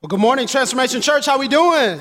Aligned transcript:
Well, 0.00 0.06
good 0.06 0.20
morning, 0.20 0.46
Transformation 0.46 1.00
Church. 1.00 1.26
How 1.26 1.40
we 1.40 1.48
doing? 1.48 1.98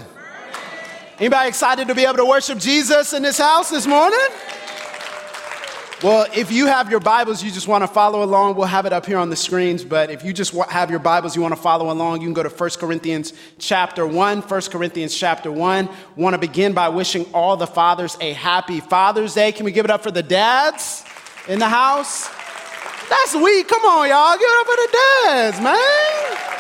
Anybody 1.17 1.49
excited 1.49 1.87
to 1.87 1.95
be 1.95 2.03
able 2.03 2.17
to 2.17 2.25
worship 2.25 2.59
Jesus 2.59 3.11
in 3.13 3.23
this 3.23 3.39
house 3.39 3.71
this 3.71 3.87
morning? 3.87 4.19
Well, 6.03 6.27
if 6.31 6.51
you 6.51 6.67
have 6.67 6.91
your 6.91 6.99
Bibles, 6.99 7.43
you 7.43 7.49
just 7.49 7.67
want 7.67 7.81
to 7.81 7.87
follow 7.87 8.21
along, 8.21 8.55
we'll 8.55 8.67
have 8.67 8.85
it 8.85 8.93
up 8.93 9.07
here 9.07 9.17
on 9.17 9.31
the 9.31 9.35
screens. 9.35 9.83
But 9.83 10.11
if 10.11 10.23
you 10.23 10.31
just 10.31 10.53
have 10.69 10.91
your 10.91 10.99
Bibles, 10.99 11.35
you 11.35 11.41
want 11.41 11.55
to 11.55 11.59
follow 11.59 11.91
along, 11.91 12.21
you 12.21 12.27
can 12.27 12.35
go 12.35 12.43
to 12.43 12.49
1 12.49 12.69
Corinthians 12.77 13.33
chapter 13.57 14.05
1. 14.05 14.41
1 14.41 14.61
Corinthians 14.69 15.17
chapter 15.17 15.51
1. 15.51 15.89
Want 16.17 16.35
to 16.35 16.37
begin 16.37 16.73
by 16.73 16.89
wishing 16.89 17.25
all 17.33 17.57
the 17.57 17.65
fathers 17.65 18.15
a 18.21 18.33
happy 18.33 18.79
Father's 18.79 19.33
Day. 19.33 19.51
Can 19.51 19.65
we 19.65 19.71
give 19.71 19.85
it 19.85 19.91
up 19.91 20.03
for 20.03 20.11
the 20.11 20.21
dads 20.21 21.03
in 21.47 21.57
the 21.57 21.67
house? 21.67 22.29
That's 23.09 23.33
weak. 23.33 23.67
Come 23.67 23.85
on, 23.85 24.07
y'all. 24.07 24.37
Give 24.37 24.47
it 24.47 24.59
up 24.59 24.67
for 24.67 24.75
the 24.75 24.97
dads, 25.25 25.61
man. 25.61 26.56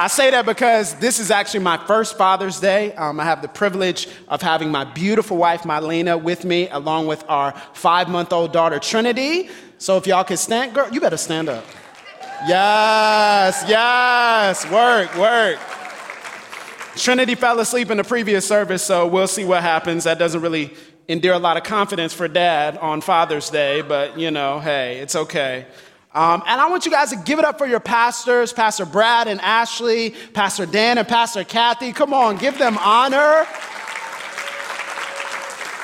I 0.00 0.06
say 0.06 0.30
that 0.30 0.46
because 0.46 0.94
this 1.00 1.18
is 1.18 1.32
actually 1.32 1.58
my 1.58 1.76
first 1.76 2.16
Father's 2.16 2.60
Day. 2.60 2.94
Um, 2.94 3.18
I 3.18 3.24
have 3.24 3.42
the 3.42 3.48
privilege 3.48 4.06
of 4.28 4.40
having 4.40 4.70
my 4.70 4.84
beautiful 4.84 5.36
wife, 5.36 5.64
Mylena, 5.64 6.22
with 6.22 6.44
me, 6.44 6.68
along 6.68 7.08
with 7.08 7.24
our 7.28 7.50
five 7.72 8.08
month 8.08 8.32
old 8.32 8.52
daughter, 8.52 8.78
Trinity. 8.78 9.50
So 9.78 9.96
if 9.96 10.06
y'all 10.06 10.22
can 10.22 10.36
stand, 10.36 10.72
girl, 10.72 10.88
you 10.92 11.00
better 11.00 11.16
stand 11.16 11.48
up. 11.48 11.64
Yes, 12.46 13.64
yes, 13.66 14.70
work, 14.70 15.16
work. 15.16 15.58
Trinity 16.94 17.34
fell 17.34 17.58
asleep 17.58 17.90
in 17.90 17.96
the 17.96 18.04
previous 18.04 18.46
service, 18.46 18.84
so 18.84 19.04
we'll 19.04 19.26
see 19.26 19.44
what 19.44 19.62
happens. 19.62 20.04
That 20.04 20.20
doesn't 20.20 20.42
really 20.42 20.74
endear 21.08 21.32
a 21.32 21.40
lot 21.40 21.56
of 21.56 21.64
confidence 21.64 22.14
for 22.14 22.28
dad 22.28 22.78
on 22.78 23.00
Father's 23.00 23.50
Day, 23.50 23.82
but 23.82 24.16
you 24.16 24.30
know, 24.30 24.60
hey, 24.60 24.98
it's 24.98 25.16
okay. 25.16 25.66
Um, 26.18 26.42
and 26.48 26.60
I 26.60 26.68
want 26.68 26.84
you 26.84 26.90
guys 26.90 27.10
to 27.10 27.16
give 27.16 27.38
it 27.38 27.44
up 27.44 27.58
for 27.58 27.66
your 27.68 27.78
pastors, 27.78 28.52
Pastor 28.52 28.84
Brad 28.84 29.28
and 29.28 29.40
Ashley, 29.40 30.16
Pastor 30.32 30.66
Dan 30.66 30.98
and 30.98 31.06
Pastor 31.06 31.44
Kathy. 31.44 31.92
Come 31.92 32.12
on, 32.12 32.38
give 32.38 32.58
them 32.58 32.76
honor. 32.78 33.46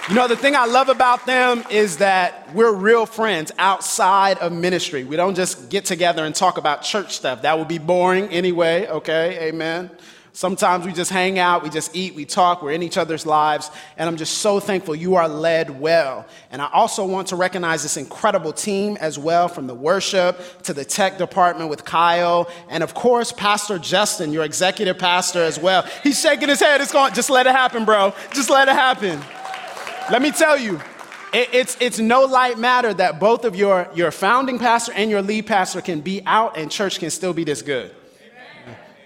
You 0.08 0.16
know, 0.16 0.26
the 0.26 0.36
thing 0.36 0.56
I 0.56 0.66
love 0.66 0.88
about 0.88 1.24
them 1.24 1.62
is 1.70 1.98
that 1.98 2.52
we're 2.52 2.72
real 2.72 3.06
friends 3.06 3.52
outside 3.58 4.38
of 4.38 4.50
ministry. 4.50 5.04
We 5.04 5.14
don't 5.14 5.36
just 5.36 5.70
get 5.70 5.84
together 5.84 6.24
and 6.24 6.34
talk 6.34 6.58
about 6.58 6.82
church 6.82 7.14
stuff. 7.14 7.42
That 7.42 7.56
would 7.56 7.68
be 7.68 7.78
boring 7.78 8.28
anyway, 8.30 8.88
okay? 8.88 9.50
Amen. 9.50 9.88
Sometimes 10.36 10.84
we 10.84 10.92
just 10.92 11.12
hang 11.12 11.38
out, 11.38 11.62
we 11.62 11.70
just 11.70 11.94
eat, 11.94 12.16
we 12.16 12.24
talk, 12.24 12.60
we're 12.60 12.72
in 12.72 12.82
each 12.82 12.98
other's 12.98 13.24
lives, 13.24 13.70
and 13.96 14.08
I'm 14.08 14.16
just 14.16 14.38
so 14.38 14.58
thankful 14.58 14.96
you 14.96 15.14
are 15.14 15.28
led 15.28 15.78
well. 15.80 16.26
And 16.50 16.60
I 16.60 16.68
also 16.72 17.06
want 17.06 17.28
to 17.28 17.36
recognize 17.36 17.84
this 17.84 17.96
incredible 17.96 18.52
team 18.52 18.96
as 19.00 19.16
well, 19.16 19.46
from 19.46 19.68
the 19.68 19.76
worship 19.76 20.40
to 20.64 20.74
the 20.74 20.84
tech 20.84 21.18
department 21.18 21.70
with 21.70 21.84
Kyle, 21.84 22.50
and 22.68 22.82
of 22.82 22.94
course, 22.94 23.30
Pastor 23.30 23.78
Justin, 23.78 24.32
your 24.32 24.42
executive 24.42 24.98
pastor 24.98 25.40
as 25.40 25.56
well. 25.56 25.86
He's 26.02 26.20
shaking 26.20 26.48
his 26.48 26.58
head, 26.58 26.80
it's 26.80 26.92
going, 26.92 27.14
just 27.14 27.30
let 27.30 27.46
it 27.46 27.52
happen, 27.52 27.84
bro. 27.84 28.12
Just 28.32 28.50
let 28.50 28.66
it 28.66 28.74
happen. 28.74 29.22
Let 30.10 30.20
me 30.20 30.32
tell 30.32 30.58
you, 30.58 30.80
it's, 31.32 31.76
it's 31.78 32.00
no 32.00 32.22
light 32.24 32.58
matter 32.58 32.92
that 32.92 33.20
both 33.20 33.44
of 33.44 33.54
your, 33.54 33.88
your 33.94 34.10
founding 34.10 34.58
pastor 34.58 34.94
and 34.96 35.12
your 35.12 35.22
lead 35.22 35.46
pastor 35.46 35.80
can 35.80 36.00
be 36.00 36.22
out 36.26 36.56
and 36.56 36.72
church 36.72 36.98
can 36.98 37.10
still 37.10 37.32
be 37.32 37.44
this 37.44 37.62
good. 37.62 37.94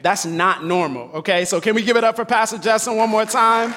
That's 0.03 0.25
not 0.25 0.65
normal, 0.65 1.11
okay? 1.15 1.45
So 1.45 1.61
can 1.61 1.75
we 1.75 1.83
give 1.83 1.97
it 1.97 2.05
up 2.05 2.17
for 2.17 2.25
Pastor 2.25 2.59
Justin 2.59 2.97
one 2.97 3.11
more 3.11 3.25
time? 3.25 3.75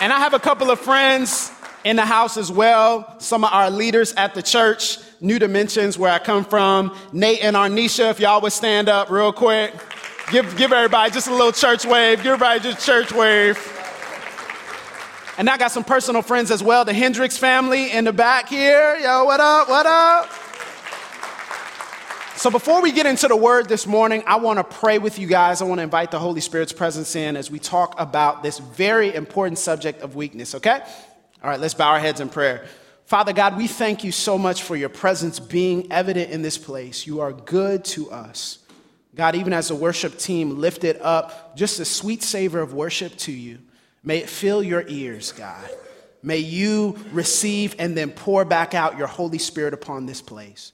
And 0.00 0.12
I 0.12 0.18
have 0.18 0.34
a 0.34 0.38
couple 0.38 0.70
of 0.70 0.80
friends 0.80 1.50
in 1.84 1.96
the 1.96 2.04
house 2.04 2.36
as 2.36 2.50
well, 2.50 3.18
some 3.20 3.44
of 3.44 3.52
our 3.52 3.70
leaders 3.70 4.12
at 4.14 4.34
the 4.34 4.42
church, 4.42 4.98
New 5.20 5.38
Dimensions, 5.38 5.98
where 5.98 6.10
I 6.10 6.18
come 6.18 6.44
from. 6.44 6.96
Nate 7.12 7.42
and 7.42 7.56
Arnisha, 7.56 8.10
if 8.10 8.20
y'all 8.20 8.40
would 8.40 8.52
stand 8.52 8.88
up 8.88 9.10
real 9.10 9.32
quick. 9.32 9.72
Give, 10.30 10.56
give 10.56 10.72
everybody 10.72 11.10
just 11.12 11.28
a 11.28 11.32
little 11.32 11.52
church 11.52 11.84
wave. 11.84 12.18
Give 12.18 12.32
everybody 12.32 12.60
just 12.60 12.84
church 12.84 13.12
wave. 13.12 13.58
And 15.36 15.50
I 15.50 15.58
got 15.58 15.72
some 15.72 15.84
personal 15.84 16.22
friends 16.22 16.50
as 16.50 16.62
well, 16.62 16.84
the 16.84 16.94
Hendricks 16.94 17.36
family 17.36 17.90
in 17.90 18.04
the 18.04 18.12
back 18.12 18.48
here. 18.48 18.96
Yo, 18.96 19.24
what 19.24 19.40
up? 19.40 19.68
What 19.68 19.86
up? 19.86 20.43
So, 22.36 22.50
before 22.50 22.82
we 22.82 22.90
get 22.90 23.06
into 23.06 23.28
the 23.28 23.36
word 23.36 23.68
this 23.68 23.86
morning, 23.86 24.24
I 24.26 24.36
want 24.36 24.58
to 24.58 24.64
pray 24.64 24.98
with 24.98 25.20
you 25.20 25.28
guys. 25.28 25.62
I 25.62 25.66
want 25.66 25.78
to 25.78 25.84
invite 25.84 26.10
the 26.10 26.18
Holy 26.18 26.40
Spirit's 26.40 26.72
presence 26.72 27.14
in 27.14 27.36
as 27.36 27.48
we 27.48 27.60
talk 27.60 27.94
about 27.96 28.42
this 28.42 28.58
very 28.58 29.14
important 29.14 29.56
subject 29.56 30.02
of 30.02 30.16
weakness, 30.16 30.56
okay? 30.56 30.82
All 31.42 31.48
right, 31.48 31.60
let's 31.60 31.74
bow 31.74 31.92
our 31.92 32.00
heads 32.00 32.20
in 32.20 32.28
prayer. 32.28 32.66
Father 33.06 33.32
God, 33.32 33.56
we 33.56 33.68
thank 33.68 34.02
you 34.02 34.10
so 34.10 34.36
much 34.36 34.64
for 34.64 34.74
your 34.74 34.88
presence 34.88 35.38
being 35.38 35.92
evident 35.92 36.32
in 36.32 36.42
this 36.42 36.58
place. 36.58 37.06
You 37.06 37.20
are 37.20 37.32
good 37.32 37.84
to 37.86 38.10
us. 38.10 38.58
God, 39.14 39.36
even 39.36 39.52
as 39.52 39.68
the 39.68 39.76
worship 39.76 40.18
team 40.18 40.58
lifted 40.58 40.98
up 41.00 41.56
just 41.56 41.78
a 41.78 41.84
sweet 41.84 42.22
savor 42.22 42.60
of 42.60 42.74
worship 42.74 43.16
to 43.18 43.32
you, 43.32 43.58
may 44.02 44.18
it 44.18 44.28
fill 44.28 44.62
your 44.62 44.84
ears, 44.88 45.30
God. 45.30 45.70
May 46.22 46.38
you 46.38 46.98
receive 47.12 47.76
and 47.78 47.96
then 47.96 48.10
pour 48.10 48.44
back 48.44 48.74
out 48.74 48.98
your 48.98 49.06
Holy 49.06 49.38
Spirit 49.38 49.72
upon 49.72 50.06
this 50.06 50.20
place. 50.20 50.72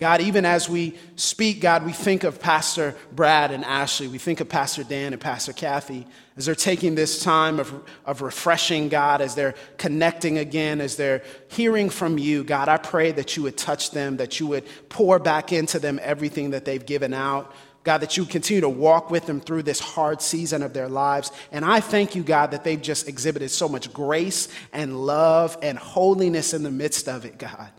God, 0.00 0.22
even 0.22 0.46
as 0.46 0.66
we 0.66 0.96
speak, 1.16 1.60
God, 1.60 1.84
we 1.84 1.92
think 1.92 2.24
of 2.24 2.40
Pastor 2.40 2.96
Brad 3.12 3.50
and 3.50 3.62
Ashley. 3.66 4.08
We 4.08 4.16
think 4.16 4.40
of 4.40 4.48
Pastor 4.48 4.82
Dan 4.82 5.12
and 5.12 5.20
Pastor 5.20 5.52
Kathy 5.52 6.06
as 6.38 6.46
they're 6.46 6.54
taking 6.54 6.94
this 6.94 7.22
time 7.22 7.60
of, 7.60 7.82
of 8.06 8.22
refreshing, 8.22 8.88
God, 8.88 9.20
as 9.20 9.34
they're 9.34 9.54
connecting 9.76 10.38
again, 10.38 10.80
as 10.80 10.96
they're 10.96 11.22
hearing 11.48 11.90
from 11.90 12.16
you. 12.16 12.44
God, 12.44 12.70
I 12.70 12.78
pray 12.78 13.12
that 13.12 13.36
you 13.36 13.42
would 13.42 13.58
touch 13.58 13.90
them, 13.90 14.16
that 14.16 14.40
you 14.40 14.46
would 14.46 14.64
pour 14.88 15.18
back 15.18 15.52
into 15.52 15.78
them 15.78 16.00
everything 16.02 16.52
that 16.52 16.64
they've 16.64 16.84
given 16.84 17.12
out. 17.12 17.54
God, 17.84 17.98
that 17.98 18.16
you 18.16 18.24
continue 18.24 18.62
to 18.62 18.68
walk 18.70 19.10
with 19.10 19.26
them 19.26 19.38
through 19.40 19.64
this 19.64 19.80
hard 19.80 20.22
season 20.22 20.62
of 20.62 20.72
their 20.72 20.88
lives. 20.88 21.30
And 21.52 21.62
I 21.62 21.80
thank 21.80 22.14
you, 22.14 22.22
God, 22.22 22.52
that 22.52 22.64
they've 22.64 22.80
just 22.80 23.06
exhibited 23.06 23.50
so 23.50 23.68
much 23.68 23.92
grace 23.92 24.48
and 24.72 25.06
love 25.06 25.58
and 25.60 25.78
holiness 25.78 26.54
in 26.54 26.62
the 26.62 26.70
midst 26.70 27.06
of 27.06 27.26
it, 27.26 27.36
God. 27.38 27.70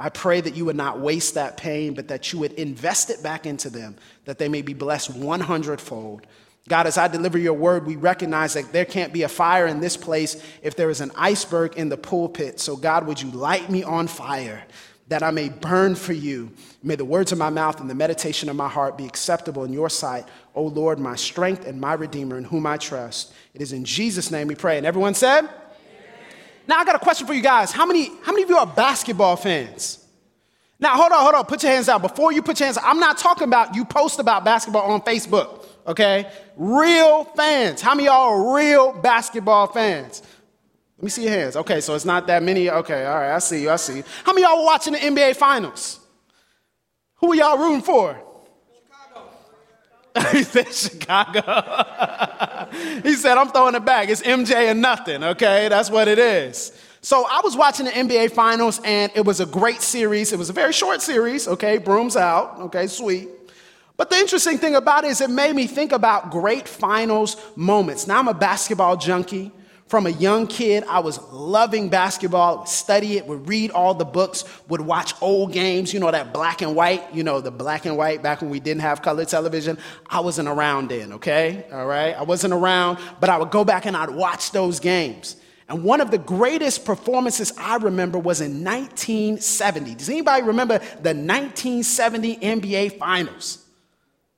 I 0.00 0.08
pray 0.08 0.40
that 0.40 0.56
you 0.56 0.64
would 0.64 0.76
not 0.76 0.98
waste 0.98 1.34
that 1.34 1.58
pain, 1.58 1.92
but 1.92 2.08
that 2.08 2.32
you 2.32 2.38
would 2.38 2.52
invest 2.52 3.10
it 3.10 3.22
back 3.22 3.44
into 3.44 3.68
them, 3.68 3.96
that 4.24 4.38
they 4.38 4.48
may 4.48 4.62
be 4.62 4.72
blessed 4.72 5.14
100 5.14 5.78
fold. 5.78 6.26
God, 6.68 6.86
as 6.86 6.96
I 6.96 7.06
deliver 7.06 7.36
your 7.36 7.52
word, 7.52 7.86
we 7.86 7.96
recognize 7.96 8.54
that 8.54 8.72
there 8.72 8.86
can't 8.86 9.12
be 9.12 9.24
a 9.24 9.28
fire 9.28 9.66
in 9.66 9.80
this 9.80 9.98
place 9.98 10.42
if 10.62 10.74
there 10.74 10.88
is 10.88 11.02
an 11.02 11.10
iceberg 11.16 11.76
in 11.76 11.90
the 11.90 11.98
pulpit. 11.98 12.60
So, 12.60 12.76
God, 12.76 13.06
would 13.06 13.20
you 13.20 13.30
light 13.30 13.68
me 13.68 13.82
on 13.82 14.06
fire 14.06 14.64
that 15.08 15.22
I 15.22 15.32
may 15.32 15.50
burn 15.50 15.94
for 15.94 16.14
you? 16.14 16.50
May 16.82 16.94
the 16.94 17.04
words 17.04 17.30
of 17.32 17.38
my 17.38 17.50
mouth 17.50 17.78
and 17.78 17.90
the 17.90 17.94
meditation 17.94 18.48
of 18.48 18.56
my 18.56 18.68
heart 18.68 18.96
be 18.96 19.04
acceptable 19.04 19.64
in 19.64 19.72
your 19.72 19.90
sight, 19.90 20.24
O 20.54 20.62
Lord, 20.62 20.98
my 20.98 21.16
strength 21.16 21.66
and 21.66 21.78
my 21.78 21.92
redeemer, 21.92 22.38
in 22.38 22.44
whom 22.44 22.66
I 22.66 22.78
trust. 22.78 23.34
It 23.52 23.60
is 23.60 23.74
in 23.74 23.84
Jesus' 23.84 24.30
name 24.30 24.46
we 24.46 24.54
pray. 24.54 24.78
And 24.78 24.86
everyone 24.86 25.14
said, 25.14 25.46
now 26.70 26.78
I 26.78 26.84
got 26.84 26.94
a 26.94 27.00
question 27.00 27.26
for 27.26 27.34
you 27.34 27.42
guys. 27.42 27.72
How 27.72 27.84
many, 27.84 28.12
how 28.22 28.32
many 28.32 28.44
of 28.44 28.48
you 28.48 28.56
are 28.56 28.66
basketball 28.66 29.36
fans? 29.36 29.98
Now 30.78 30.94
hold 30.96 31.12
on, 31.12 31.22
hold 31.22 31.34
on. 31.34 31.44
Put 31.44 31.62
your 31.62 31.72
hands 31.72 31.88
out. 31.88 32.00
Before 32.00 32.32
you 32.32 32.42
put 32.42 32.58
your 32.60 32.66
hands 32.68 32.78
out, 32.78 32.84
I'm 32.84 33.00
not 33.00 33.18
talking 33.18 33.44
about 33.44 33.74
you 33.74 33.84
post 33.84 34.18
about 34.18 34.44
basketball 34.44 34.90
on 34.90 35.02
Facebook, 35.02 35.66
okay? 35.86 36.30
Real 36.56 37.24
fans. 37.24 37.82
How 37.82 37.94
many 37.94 38.06
y'all 38.06 38.30
are 38.30 38.54
real 38.56 38.92
basketball 38.92 39.66
fans? 39.66 40.22
Let 40.96 41.04
me 41.04 41.10
see 41.10 41.24
your 41.24 41.32
hands. 41.32 41.56
Okay, 41.56 41.80
so 41.80 41.94
it's 41.94 42.04
not 42.04 42.26
that 42.28 42.42
many. 42.42 42.70
Okay, 42.70 43.04
all 43.04 43.14
right, 43.14 43.34
I 43.34 43.38
see 43.40 43.62
you, 43.62 43.70
I 43.70 43.76
see 43.76 43.96
you. 43.98 44.04
How 44.24 44.32
many 44.32 44.46
y'all 44.46 44.58
were 44.58 44.64
watching 44.64 44.92
the 44.92 45.00
NBA 45.00 45.36
Finals? 45.36 45.98
Who 47.16 47.32
are 47.32 47.34
y'all 47.34 47.58
rooting 47.58 47.82
for? 47.82 48.22
he 50.32 50.42
said 50.42 50.72
Chicago. 50.72 51.40
he 53.02 53.14
said, 53.14 53.38
I'm 53.38 53.48
throwing 53.48 53.74
it 53.74 53.84
back. 53.84 54.08
It's 54.08 54.22
MJ 54.22 54.70
and 54.70 54.80
nothing, 54.82 55.22
okay? 55.22 55.68
That's 55.68 55.90
what 55.90 56.08
it 56.08 56.18
is. 56.18 56.72
So 57.00 57.26
I 57.26 57.40
was 57.42 57.56
watching 57.56 57.86
the 57.86 57.92
NBA 57.92 58.32
Finals, 58.32 58.80
and 58.84 59.10
it 59.14 59.24
was 59.24 59.40
a 59.40 59.46
great 59.46 59.80
series. 59.80 60.32
It 60.32 60.38
was 60.38 60.50
a 60.50 60.52
very 60.52 60.72
short 60.72 61.00
series, 61.00 61.48
okay? 61.48 61.78
Brooms 61.78 62.16
out, 62.16 62.58
okay? 62.60 62.86
Sweet. 62.88 63.28
But 63.96 64.10
the 64.10 64.16
interesting 64.16 64.58
thing 64.58 64.74
about 64.74 65.04
it 65.04 65.10
is 65.10 65.20
it 65.20 65.30
made 65.30 65.54
me 65.54 65.66
think 65.66 65.92
about 65.92 66.30
great 66.30 66.66
finals 66.66 67.36
moments. 67.54 68.06
Now 68.06 68.18
I'm 68.18 68.28
a 68.28 68.34
basketball 68.34 68.96
junkie. 68.96 69.52
From 69.90 70.06
a 70.06 70.10
young 70.10 70.46
kid, 70.46 70.84
I 70.88 71.00
was 71.00 71.20
loving 71.32 71.88
basketball, 71.88 72.58
would 72.58 72.68
study 72.68 73.16
it, 73.16 73.26
would 73.26 73.48
read 73.48 73.72
all 73.72 73.92
the 73.92 74.04
books, 74.04 74.44
would 74.68 74.80
watch 74.80 75.14
old 75.20 75.52
games, 75.52 75.92
you 75.92 75.98
know, 75.98 76.08
that 76.08 76.32
black 76.32 76.62
and 76.62 76.76
white, 76.76 77.12
you 77.12 77.24
know, 77.24 77.40
the 77.40 77.50
black 77.50 77.86
and 77.86 77.96
white 77.96 78.22
back 78.22 78.40
when 78.40 78.50
we 78.50 78.60
didn't 78.60 78.82
have 78.82 79.02
color 79.02 79.24
television. 79.24 79.78
I 80.08 80.20
wasn't 80.20 80.48
around 80.48 80.90
then, 80.90 81.14
okay? 81.14 81.64
All 81.72 81.86
right? 81.86 82.14
I 82.16 82.22
wasn't 82.22 82.54
around, 82.54 83.00
but 83.18 83.30
I 83.30 83.36
would 83.36 83.50
go 83.50 83.64
back 83.64 83.84
and 83.84 83.96
I'd 83.96 84.10
watch 84.10 84.52
those 84.52 84.78
games. 84.78 85.34
And 85.68 85.82
one 85.82 86.00
of 86.00 86.12
the 86.12 86.18
greatest 86.18 86.84
performances 86.84 87.52
I 87.58 87.78
remember 87.78 88.16
was 88.16 88.40
in 88.40 88.62
1970. 88.62 89.96
Does 89.96 90.08
anybody 90.08 90.44
remember 90.44 90.78
the 90.78 91.14
1970 91.16 92.36
NBA 92.36 92.96
Finals? 92.96 93.66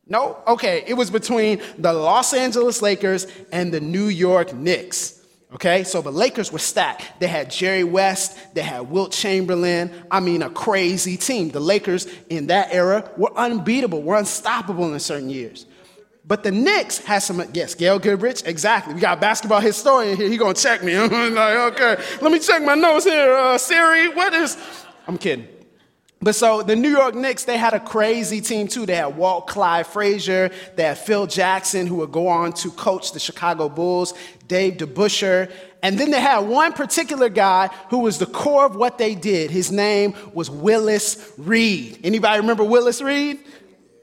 No? 0.07 0.39
Okay, 0.47 0.83
it 0.87 0.95
was 0.95 1.11
between 1.11 1.61
the 1.77 1.93
Los 1.93 2.33
Angeles 2.33 2.81
Lakers 2.81 3.27
and 3.53 3.71
the 3.71 3.83
New 3.83 4.07
York 4.07 4.55
Knicks. 4.55 5.19
Okay, 5.55 5.85
so 5.85 6.01
the 6.01 6.11
Lakers 6.11 6.51
were 6.51 6.59
stacked. 6.59 7.21
They 7.21 7.27
had 7.27 7.51
Jerry 7.51 7.85
West, 7.85 8.39
they 8.55 8.63
had 8.63 8.91
Wilt 8.91 9.13
Chamberlain. 9.13 9.93
I 10.11 10.21
mean, 10.21 10.43
a 10.43 10.49
crazy 10.49 11.19
team. 11.19 11.51
The 11.51 11.61
Lakers 11.61 12.07
in 12.31 12.47
that 12.47 12.73
era 12.73 13.11
were 13.19 13.37
unbeatable, 13.37 14.03
were 14.03 14.17
unstoppable 14.17 14.93
in 14.93 14.99
certain 15.01 15.29
years. 15.29 15.67
But 16.25 16.43
the 16.43 16.53
Knicks 16.53 16.99
had 16.99 17.19
some, 17.19 17.43
yes, 17.53 17.75
Gail 17.75 17.99
Goodrich, 17.99 18.43
exactly. 18.47 18.95
We 18.95 19.01
got 19.01 19.19
a 19.19 19.21
basketball 19.21 19.61
historian 19.61 20.17
here. 20.17 20.29
He 20.31 20.39
gonna 20.39 20.55
check 20.55 20.83
me. 20.83 20.97
I'm 20.99 21.35
like, 21.35 21.75
okay, 21.75 22.03
let 22.23 22.33
me 22.33 22.39
check 22.39 22.63
my 22.63 22.75
notes 22.75 23.05
here. 23.05 23.35
Uh, 23.35 23.59
Siri, 23.59 24.09
what 24.15 24.33
is? 24.33 24.57
I'm 25.07 25.19
kidding. 25.19 25.49
But 26.23 26.37
so 26.37 26.63
the 26.63 26.77
New 26.77 26.91
York 26.91 27.17
Knicks, 27.17 27.45
they 27.45 27.59
had 27.59 27.75
a 27.75 27.81
crazy 27.81 28.41
team 28.41 28.69
too. 28.69 28.87
They 28.87 28.95
had 28.95 29.17
Walt 29.17 29.49
Clyde 29.49 29.87
Frazier, 29.89 30.51
they 30.77 30.85
had 30.85 30.99
Phil 30.99 31.27
Jackson, 31.27 31.89
who 31.89 31.97
would 31.97 32.13
go 32.13 32.29
on 32.29 32.53
to 32.55 32.71
coach 32.71 33.13
the 33.13 33.19
Chicago 33.19 33.69
Bulls, 33.69 34.15
Dave 34.47 34.75
DeBusschere, 34.75 35.51
and 35.83 35.99
then 35.99 36.13
they 36.13 36.21
had 36.21 36.41
one 36.41 36.73
particular 36.73 37.29
guy 37.29 37.67
who 37.91 37.99
was 37.99 38.19
the 38.19 38.27
core 38.27 38.65
of 38.65 38.77
what 38.77 38.99
they 38.99 39.17
did. 39.17 39.51
His 39.51 39.73
name 39.73 40.15
was 40.33 40.49
Willis 40.49 41.33
Reed. 41.37 41.99
Anybody 42.05 42.41
remember 42.41 42.63
Willis 42.63 43.03
Reed? 43.03 43.41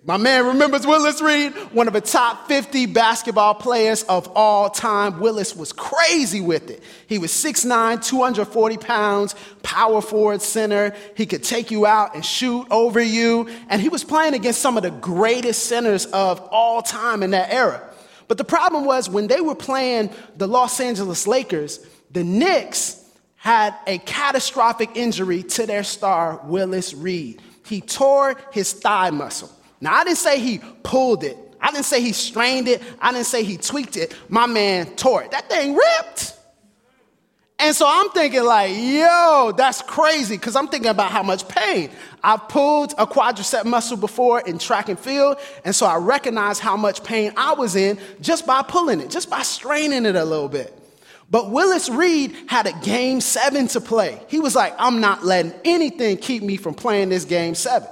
My 0.06 0.16
man 0.16 0.46
remembers 0.46 0.88
Willis 0.88 1.22
Reed, 1.22 1.52
one 1.74 1.88
of 1.88 1.94
the 1.94 2.00
top 2.00 2.48
50 2.48 2.86
basketball 2.86 3.54
players 3.54 4.04
of 4.04 4.32
all 4.34 4.70
time. 4.70 5.20
Willis 5.20 5.54
was 5.54 5.74
crazy 5.74 6.40
with 6.40 6.70
it. 6.70 6.82
He 7.08 7.18
was 7.18 7.32
6'9, 7.32 8.04
240 8.04 8.78
pounds, 8.78 9.36
power 9.62 10.02
forward 10.02 10.42
center. 10.42 10.96
He 11.18 11.26
could 11.26 11.44
take 11.44 11.70
you 11.70 11.86
out 11.86 12.16
and 12.16 12.24
shoot 12.24 12.66
over 12.72 13.02
you. 13.02 13.50
And 13.68 13.82
he 13.82 13.90
was 13.90 14.06
playing 14.06 14.36
against 14.36 14.62
some 14.62 14.78
of 14.78 14.84
the 14.84 14.92
greatest 14.92 15.66
centers 15.66 16.06
of 16.06 16.40
all 16.50 16.82
time 16.82 17.22
in 17.22 17.32
that 17.32 17.52
era. 17.52 17.84
But 18.30 18.38
the 18.38 18.46
problem 18.46 18.86
was 18.86 19.10
when 19.10 19.28
they 19.28 19.42
were 19.42 19.56
playing 19.56 20.12
the 20.38 20.48
Los 20.48 20.80
Angeles 20.80 21.28
Lakers, 21.28 21.86
the 22.12 22.24
Knicks 22.24 23.04
had 23.36 23.76
a 23.86 23.98
catastrophic 23.98 24.92
injury 24.96 25.44
to 25.44 25.66
their 25.66 25.84
star, 25.84 26.40
Willis 26.46 26.94
Reed. 26.94 27.42
He 27.66 27.82
tore 27.82 28.38
his 28.54 28.72
thigh 28.72 29.10
muscle. 29.10 29.52
Now, 29.82 29.96
I 29.96 30.04
didn't 30.04 30.18
say 30.18 30.40
he 30.40 30.60
pulled 30.84 31.24
it. 31.24 31.38
I 31.62 31.72
didn't 31.72 31.86
say 31.86 32.02
he 32.02 32.14
strained 32.14 32.68
it. 32.68 32.82
I 33.02 33.12
didn't 33.12 33.26
say 33.26 33.44
he 33.44 33.58
tweaked 33.58 33.98
it. 33.98 34.16
My 34.30 34.46
man 34.46 34.88
tore 34.96 35.24
it. 35.24 35.32
That 35.32 35.50
thing 35.50 35.76
ripped. 35.76 36.36
And 37.62 37.76
so 37.76 37.86
I'm 37.86 38.10
thinking, 38.12 38.46
like, 38.46 38.72
yo, 38.74 39.52
that's 39.56 39.82
crazy, 39.82 40.38
because 40.38 40.56
I'm 40.56 40.70
thinking 40.70 40.90
about 40.90 41.12
how 41.12 41.24
much 41.24 41.46
pain. 41.50 41.90
I've 42.24 42.48
pulled 42.48 42.94
a 42.98 43.06
quadricep 43.06 43.66
muscle 43.66 43.98
before 43.98 44.40
in 44.40 44.60
track 44.60 44.88
and 44.88 44.98
field, 44.98 45.38
and 45.66 45.76
so 45.76 45.86
I 45.86 45.98
recognize 45.98 46.58
how 46.58 46.78
much 46.78 47.04
pain 47.04 47.34
I 47.36 47.54
was 47.56 47.76
in 47.76 48.00
just 48.22 48.48
by 48.48 48.62
pulling 48.62 49.02
it, 49.02 49.10
just 49.10 49.30
by 49.30 49.42
straining 49.42 50.06
it 50.06 50.16
a 50.16 50.24
little 50.24 50.48
bit. 50.48 50.74
But 51.30 51.52
Willis 51.52 51.90
Reed 51.90 52.34
had 52.48 52.66
a 52.66 52.72
game 52.80 53.20
seven 53.20 53.68
to 53.68 53.82
play. 53.82 54.22
He 54.30 54.40
was 54.40 54.56
like, 54.56 54.74
I'm 54.80 55.02
not 55.02 55.26
letting 55.26 55.54
anything 55.66 56.16
keep 56.16 56.42
me 56.42 56.56
from 56.56 56.76
playing 56.76 57.10
this 57.10 57.26
game 57.26 57.56
seven. 57.56 57.90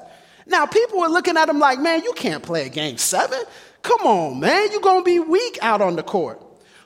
Now, 0.48 0.66
people 0.66 1.00
were 1.00 1.08
looking 1.08 1.38
at 1.38 1.50
him 1.50 1.60
like, 1.60 1.80
man, 1.80 2.04
you 2.04 2.14
can't 2.14 2.42
play 2.42 2.66
a 2.66 2.70
game 2.70 2.98
seven. 2.98 3.40
Come 3.82 4.02
on, 4.02 4.40
man, 4.40 4.72
you're 4.72 4.82
going 4.82 5.02
to 5.02 5.06
be 5.06 5.20
weak 5.20 5.60
out 5.62 5.82
on 5.82 5.96
the 5.96 6.04
court. 6.04 6.42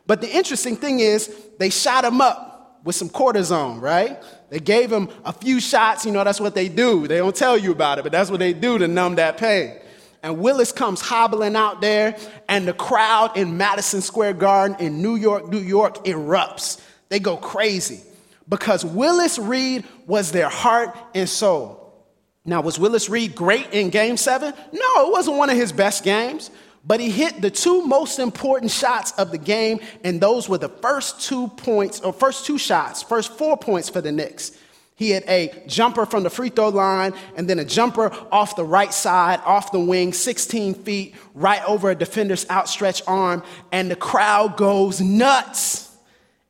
But 0.07 0.21
the 0.21 0.29
interesting 0.29 0.75
thing 0.75 0.99
is, 0.99 1.33
they 1.59 1.69
shot 1.69 2.03
him 2.03 2.21
up 2.21 2.81
with 2.83 2.95
some 2.95 3.09
cortisone, 3.09 3.79
right? 3.79 4.21
They 4.49 4.59
gave 4.59 4.91
him 4.91 5.09
a 5.23 5.31
few 5.31 5.59
shots. 5.59 6.05
You 6.05 6.11
know, 6.11 6.23
that's 6.23 6.39
what 6.39 6.55
they 6.55 6.67
do. 6.67 7.07
They 7.07 7.17
don't 7.17 7.35
tell 7.35 7.57
you 7.57 7.71
about 7.71 7.99
it, 7.99 8.03
but 8.03 8.11
that's 8.11 8.29
what 8.29 8.39
they 8.39 8.53
do 8.53 8.77
to 8.77 8.87
numb 8.87 9.15
that 9.15 9.37
pain. 9.37 9.77
And 10.23 10.39
Willis 10.39 10.71
comes 10.71 11.01
hobbling 11.01 11.55
out 11.55 11.81
there, 11.81 12.17
and 12.47 12.67
the 12.67 12.73
crowd 12.73 13.37
in 13.37 13.57
Madison 13.57 14.01
Square 14.01 14.33
Garden 14.33 14.77
in 14.79 15.01
New 15.01 15.15
York, 15.15 15.47
New 15.47 15.59
York 15.59 16.05
erupts. 16.05 16.79
They 17.09 17.19
go 17.19 17.37
crazy 17.37 18.01
because 18.47 18.85
Willis 18.85 19.39
Reed 19.39 19.85
was 20.05 20.31
their 20.31 20.49
heart 20.49 20.95
and 21.15 21.27
soul. 21.27 21.90
Now, 22.43 22.61
was 22.61 22.79
Willis 22.79 23.07
Reed 23.07 23.35
great 23.35 23.71
in 23.71 23.89
game 23.89 24.17
seven? 24.17 24.53
No, 24.71 25.07
it 25.07 25.11
wasn't 25.11 25.37
one 25.37 25.49
of 25.49 25.57
his 25.57 25.71
best 25.71 26.03
games, 26.03 26.49
but 26.83 26.99
he 26.99 27.11
hit 27.11 27.39
the 27.41 27.51
two 27.51 27.85
most 27.85 28.17
important 28.17 28.71
shots 28.71 29.11
of 29.13 29.31
the 29.31 29.37
game, 29.37 29.79
and 30.03 30.19
those 30.19 30.49
were 30.49 30.57
the 30.57 30.69
first 30.69 31.21
two 31.21 31.49
points, 31.49 31.99
or 31.99 32.11
first 32.11 32.45
two 32.45 32.57
shots, 32.57 33.03
first 33.03 33.37
four 33.37 33.57
points 33.57 33.89
for 33.89 34.01
the 34.01 34.11
Knicks. 34.11 34.57
He 34.95 35.11
had 35.11 35.23
a 35.27 35.63
jumper 35.67 36.05
from 36.05 36.23
the 36.23 36.31
free 36.31 36.49
throw 36.49 36.69
line, 36.69 37.13
and 37.35 37.47
then 37.47 37.59
a 37.59 37.65
jumper 37.65 38.11
off 38.31 38.55
the 38.55 38.65
right 38.65 38.93
side, 38.93 39.39
off 39.45 39.71
the 39.71 39.79
wing, 39.79 40.11
16 40.11 40.73
feet, 40.75 41.15
right 41.35 41.63
over 41.67 41.91
a 41.91 41.95
defender's 41.95 42.49
outstretched 42.49 43.03
arm, 43.07 43.43
and 43.71 43.89
the 43.89 43.95
crowd 43.95 44.57
goes 44.57 44.99
nuts. 44.99 45.95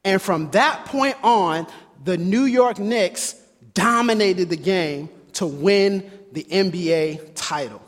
And 0.06 0.22
from 0.22 0.52
that 0.52 0.86
point 0.86 1.16
on, 1.22 1.68
the 2.04 2.18
New 2.18 2.44
York 2.46 2.80
Knicks 2.80 3.36
dominated 3.74 4.50
the 4.50 4.58
game 4.58 5.10
to 5.34 5.46
win 5.46 6.10
the 6.32 6.44
NBA 6.44 7.32
title. 7.36 7.82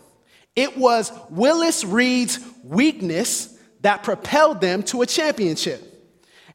It 0.55 0.77
was 0.77 1.11
Willis 1.29 1.83
Reed's 1.83 2.39
weakness 2.63 3.57
that 3.81 4.03
propelled 4.03 4.61
them 4.61 4.83
to 4.83 5.01
a 5.01 5.05
championship. 5.05 5.89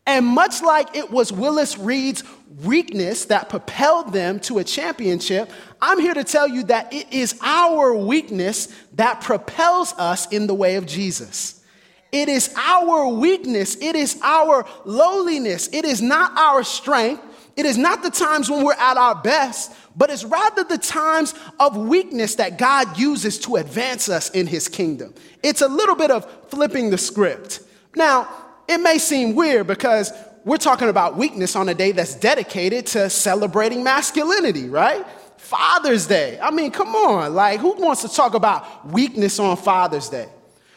And 0.06 0.24
much 0.24 0.62
like 0.62 0.96
it 0.96 1.10
was 1.10 1.30
Willis 1.30 1.76
Reed's 1.76 2.24
weakness 2.64 3.26
that 3.26 3.50
propelled 3.50 4.12
them 4.12 4.40
to 4.40 4.58
a 4.58 4.64
championship, 4.64 5.50
I'm 5.82 6.00
here 6.00 6.14
to 6.14 6.24
tell 6.24 6.48
you 6.48 6.64
that 6.64 6.92
it 6.92 7.12
is 7.12 7.38
our 7.42 7.94
weakness 7.94 8.68
that 8.94 9.20
propels 9.20 9.92
us 9.98 10.26
in 10.32 10.46
the 10.46 10.54
way 10.54 10.76
of 10.76 10.86
Jesus. 10.86 11.62
It 12.10 12.30
is 12.30 12.54
our 12.56 13.08
weakness, 13.08 13.76
it 13.76 13.94
is 13.94 14.18
our 14.22 14.66
lowliness, 14.86 15.68
it 15.74 15.84
is 15.84 16.00
not 16.00 16.38
our 16.38 16.64
strength, 16.64 17.22
it 17.54 17.66
is 17.66 17.76
not 17.76 18.02
the 18.02 18.10
times 18.10 18.48
when 18.48 18.64
we're 18.64 18.72
at 18.72 18.96
our 18.96 19.14
best, 19.16 19.74
but 19.98 20.10
it's 20.10 20.24
rather 20.24 20.62
the 20.62 20.78
times 20.78 21.34
of 21.58 21.76
weakness 21.76 22.36
that 22.36 22.56
God 22.56 22.96
uses 22.96 23.36
to 23.40 23.56
advance 23.56 24.08
us 24.08 24.30
in 24.30 24.46
his 24.46 24.68
kingdom. 24.68 25.12
It's 25.42 25.60
a 25.60 25.68
little 25.68 25.96
bit 25.96 26.12
of 26.12 26.24
flipping 26.50 26.90
the 26.90 26.98
script. 26.98 27.60
Now, 27.96 28.28
it 28.68 28.78
may 28.78 28.98
seem 28.98 29.34
weird 29.34 29.66
because 29.66 30.12
we're 30.44 30.56
talking 30.56 30.88
about 30.88 31.16
weakness 31.16 31.56
on 31.56 31.68
a 31.68 31.74
day 31.74 31.90
that's 31.90 32.14
dedicated 32.14 32.86
to 32.86 33.10
celebrating 33.10 33.82
masculinity, 33.82 34.68
right? 34.68 35.04
Father's 35.36 36.06
Day. 36.06 36.38
I 36.40 36.52
mean, 36.52 36.70
come 36.70 36.94
on. 36.94 37.34
Like, 37.34 37.58
who 37.58 37.72
wants 37.72 38.02
to 38.02 38.08
talk 38.08 38.34
about 38.34 38.86
weakness 38.86 39.40
on 39.40 39.56
Father's 39.56 40.08
Day? 40.08 40.28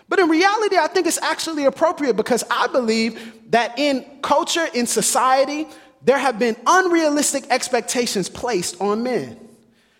But 0.09 0.19
in 0.19 0.29
reality, 0.29 0.77
I 0.77 0.88
think 0.88 1.07
it's 1.07 1.21
actually 1.21 1.65
appropriate 1.65 2.15
because 2.15 2.44
I 2.50 2.68
believe 2.68 3.33
that 3.51 3.77
in 3.77 4.06
culture, 4.21 4.68
in 4.73 4.88
society, 4.88 5.68
there 6.03 6.18
have 6.18 6.39
been 6.39 6.56
unrealistic 6.65 7.45
expectations 7.50 8.30
placed 8.30 8.80
on 8.81 9.03
men. 9.03 9.38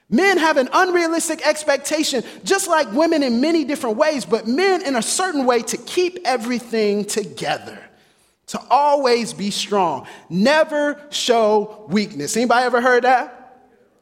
Men 0.09 0.38
have 0.39 0.57
an 0.57 0.68
unrealistic 0.74 1.45
expectation, 1.48 2.24
just 2.44 2.68
like 2.68 2.92
women 2.92 3.24
in 3.24 3.39
many 3.39 3.63
different 3.63 3.95
ways, 3.95 4.25
but 4.25 4.45
men 4.45 4.86
in 4.86 4.98
a 4.98 5.01
certain 5.01 5.45
way 5.45 5.62
to 5.62 5.77
keep 5.77 6.19
everything 6.26 7.06
together, 7.06 7.80
to 8.47 8.59
always 8.69 9.31
be 9.31 9.52
strong, 9.52 10.06
never 10.30 11.02
show 11.11 11.85
weakness. 11.87 12.35
Anybody 12.35 12.66
ever 12.66 12.81
heard 12.81 13.06
that? 13.06 13.37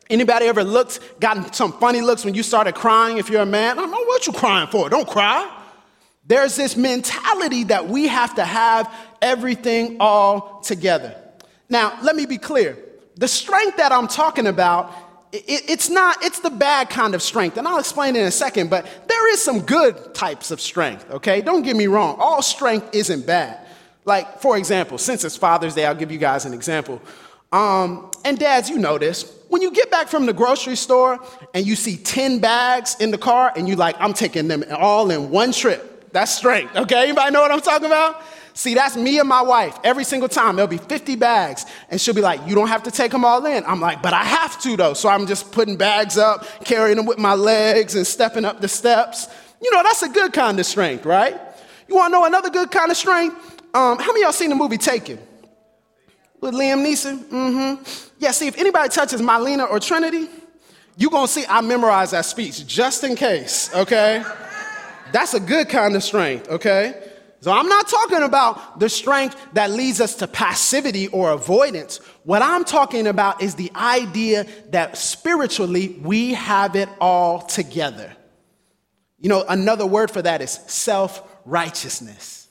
Anybody 0.09 0.47
ever 0.47 0.63
looked, 0.63 1.19
gotten 1.19 1.53
some 1.53 1.73
funny 1.73 2.01
looks 2.01 2.25
when 2.25 2.33
you 2.33 2.41
started 2.41 2.73
crying 2.73 3.19
if 3.19 3.29
you're 3.29 3.43
a 3.43 3.45
man? 3.45 3.77
I 3.77 3.81
don't 3.81 3.91
know 3.91 4.05
what 4.05 4.25
you're 4.25 4.33
crying 4.33 4.67
for. 4.67 4.89
Don't 4.89 5.07
cry. 5.07 5.57
There's 6.25 6.55
this 6.55 6.75
mentality 6.75 7.65
that 7.65 7.87
we 7.87 8.07
have 8.07 8.33
to 8.35 8.45
have 8.45 8.91
everything 9.21 9.97
all 9.99 10.61
together. 10.61 11.15
Now, 11.69 11.97
let 12.01 12.15
me 12.15 12.25
be 12.25 12.37
clear. 12.37 12.77
The 13.15 13.27
strength 13.27 13.77
that 13.77 13.91
I'm 13.91 14.07
talking 14.07 14.47
about, 14.47 14.91
it, 15.31 15.43
it's 15.47 15.89
not, 15.89 16.23
it's 16.23 16.39
the 16.39 16.49
bad 16.49 16.89
kind 16.89 17.13
of 17.13 17.21
strength. 17.21 17.57
And 17.57 17.67
I'll 17.67 17.79
explain 17.79 18.15
in 18.15 18.25
a 18.25 18.31
second, 18.31 18.69
but 18.69 18.87
there 19.07 19.31
is 19.33 19.41
some 19.41 19.61
good 19.61 20.15
types 20.15 20.51
of 20.51 20.59
strength, 20.59 21.09
okay? 21.11 21.41
Don't 21.41 21.61
get 21.61 21.75
me 21.75 21.87
wrong. 21.87 22.15
All 22.19 22.41
strength 22.41 22.93
isn't 22.93 23.27
bad. 23.27 23.65
Like, 24.05 24.41
for 24.41 24.57
example, 24.57 24.97
since 24.97 25.23
it's 25.23 25.35
Father's 25.35 25.75
Day, 25.75 25.85
I'll 25.85 25.93
give 25.93 26.11
you 26.11 26.17
guys 26.17 26.45
an 26.45 26.53
example. 26.53 27.01
Um, 27.51 28.09
and 28.25 28.39
dads, 28.39 28.69
you 28.69 28.79
know 28.79 28.97
this. 28.97 29.35
When 29.49 29.61
you 29.61 29.71
get 29.71 29.91
back 29.91 30.07
from 30.07 30.25
the 30.25 30.33
grocery 30.33 30.75
store 30.75 31.19
and 31.53 31.65
you 31.65 31.75
see 31.75 31.97
10 31.97 32.39
bags 32.39 32.95
in 32.99 33.11
the 33.11 33.17
car 33.17 33.51
and 33.55 33.67
you're 33.67 33.77
like, 33.77 33.95
I'm 33.99 34.13
taking 34.13 34.47
them 34.47 34.63
all 34.77 35.11
in 35.11 35.29
one 35.29 35.51
trip. 35.51 36.11
That's 36.11 36.35
strength, 36.35 36.75
okay? 36.75 37.03
Anybody 37.03 37.31
know 37.31 37.41
what 37.41 37.51
I'm 37.51 37.61
talking 37.61 37.87
about? 37.87 38.21
See, 38.59 38.73
that's 38.73 38.97
me 38.97 39.17
and 39.19 39.29
my 39.29 39.41
wife. 39.41 39.79
Every 39.85 40.03
single 40.03 40.27
time, 40.27 40.57
there'll 40.57 40.67
be 40.67 40.79
50 40.79 41.15
bags, 41.15 41.65
and 41.89 41.99
she'll 41.99 42.13
be 42.13 42.19
like, 42.19 42.45
You 42.45 42.55
don't 42.55 42.67
have 42.67 42.83
to 42.83 42.91
take 42.91 43.13
them 43.13 43.23
all 43.23 43.45
in. 43.45 43.63
I'm 43.63 43.79
like, 43.79 44.01
But 44.01 44.13
I 44.13 44.25
have 44.25 44.61
to, 44.63 44.75
though. 44.75 44.93
So 44.93 45.07
I'm 45.07 45.27
just 45.27 45.53
putting 45.53 45.77
bags 45.77 46.17
up, 46.17 46.45
carrying 46.65 46.97
them 46.97 47.05
with 47.05 47.19
my 47.19 47.35
legs, 47.35 47.95
and 47.95 48.05
stepping 48.05 48.43
up 48.43 48.59
the 48.59 48.67
steps. 48.67 49.29
You 49.61 49.71
know, 49.71 49.81
that's 49.81 50.03
a 50.03 50.09
good 50.09 50.33
kind 50.33 50.59
of 50.59 50.65
strength, 50.65 51.05
right? 51.05 51.39
You 51.87 51.95
wanna 51.95 52.11
know 52.11 52.25
another 52.25 52.49
good 52.49 52.69
kind 52.69 52.91
of 52.91 52.97
strength? 52.97 53.37
Um, 53.73 53.97
how 53.97 54.07
many 54.07 54.23
y'all 54.23 54.33
seen 54.33 54.49
the 54.49 54.55
movie 54.55 54.77
Taken? 54.77 55.19
With 56.41 56.53
Liam 56.53 56.85
Neeson? 56.85 57.29
Mm 57.29 57.77
hmm. 57.77 57.83
Yeah, 58.19 58.31
see, 58.31 58.47
if 58.47 58.57
anybody 58.57 58.89
touches 58.89 59.21
Marlena 59.21 59.71
or 59.71 59.79
Trinity, 59.79 60.27
you're 60.97 61.11
gonna 61.11 61.29
see 61.29 61.45
I 61.47 61.61
memorize 61.61 62.11
that 62.11 62.25
speech 62.25 62.67
just 62.67 63.05
in 63.05 63.15
case, 63.15 63.73
okay? 63.73 64.21
That's 65.13 65.33
a 65.33 65.39
good 65.39 65.69
kind 65.69 65.95
of 65.95 66.03
strength, 66.03 66.49
okay? 66.49 67.08
So 67.41 67.51
I'm 67.51 67.69
not 67.69 67.87
talking 67.87 68.23
about 68.23 68.79
the 68.79 68.89
strength 68.89 69.37
that 69.53 69.71
leads 69.71 70.01
us 70.01 70.15
to 70.15 70.27
passivity 70.27 71.07
or 71.07 71.31
avoidance. 71.31 71.97
What 72.23 72.41
I'm 72.41 72.65
talking 72.65 73.07
about 73.07 73.41
is 73.41 73.55
the 73.55 73.71
idea 73.75 74.45
that 74.71 74.97
spiritually 74.97 75.99
we 76.01 76.33
have 76.33 76.75
it 76.75 76.89
all 76.99 77.41
together. 77.41 78.13
You 79.19 79.29
know, 79.29 79.45
another 79.47 79.85
word 79.85 80.11
for 80.11 80.21
that 80.21 80.41
is 80.41 80.51
self 80.51 81.23
righteousness. 81.45 82.49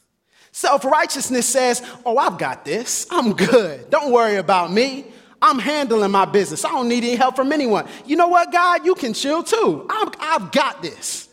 Self 0.52 0.84
righteousness 0.84 1.46
says, 1.46 1.82
Oh, 2.06 2.16
I've 2.16 2.38
got 2.38 2.64
this. 2.64 3.06
I'm 3.10 3.34
good. 3.34 3.90
Don't 3.90 4.10
worry 4.10 4.36
about 4.36 4.72
me. 4.72 5.06
I'm 5.40 5.58
handling 5.58 6.10
my 6.10 6.24
business. 6.24 6.64
I 6.64 6.70
don't 6.70 6.88
need 6.88 7.04
any 7.04 7.14
help 7.14 7.36
from 7.36 7.52
anyone. 7.52 7.86
You 8.06 8.16
know 8.16 8.28
what, 8.28 8.50
God? 8.50 8.84
You 8.84 8.94
can 8.94 9.12
chill 9.12 9.42
too. 9.42 9.86
i 9.88 10.10
have 10.20 10.50
got 10.50 10.82
this. 10.82 11.27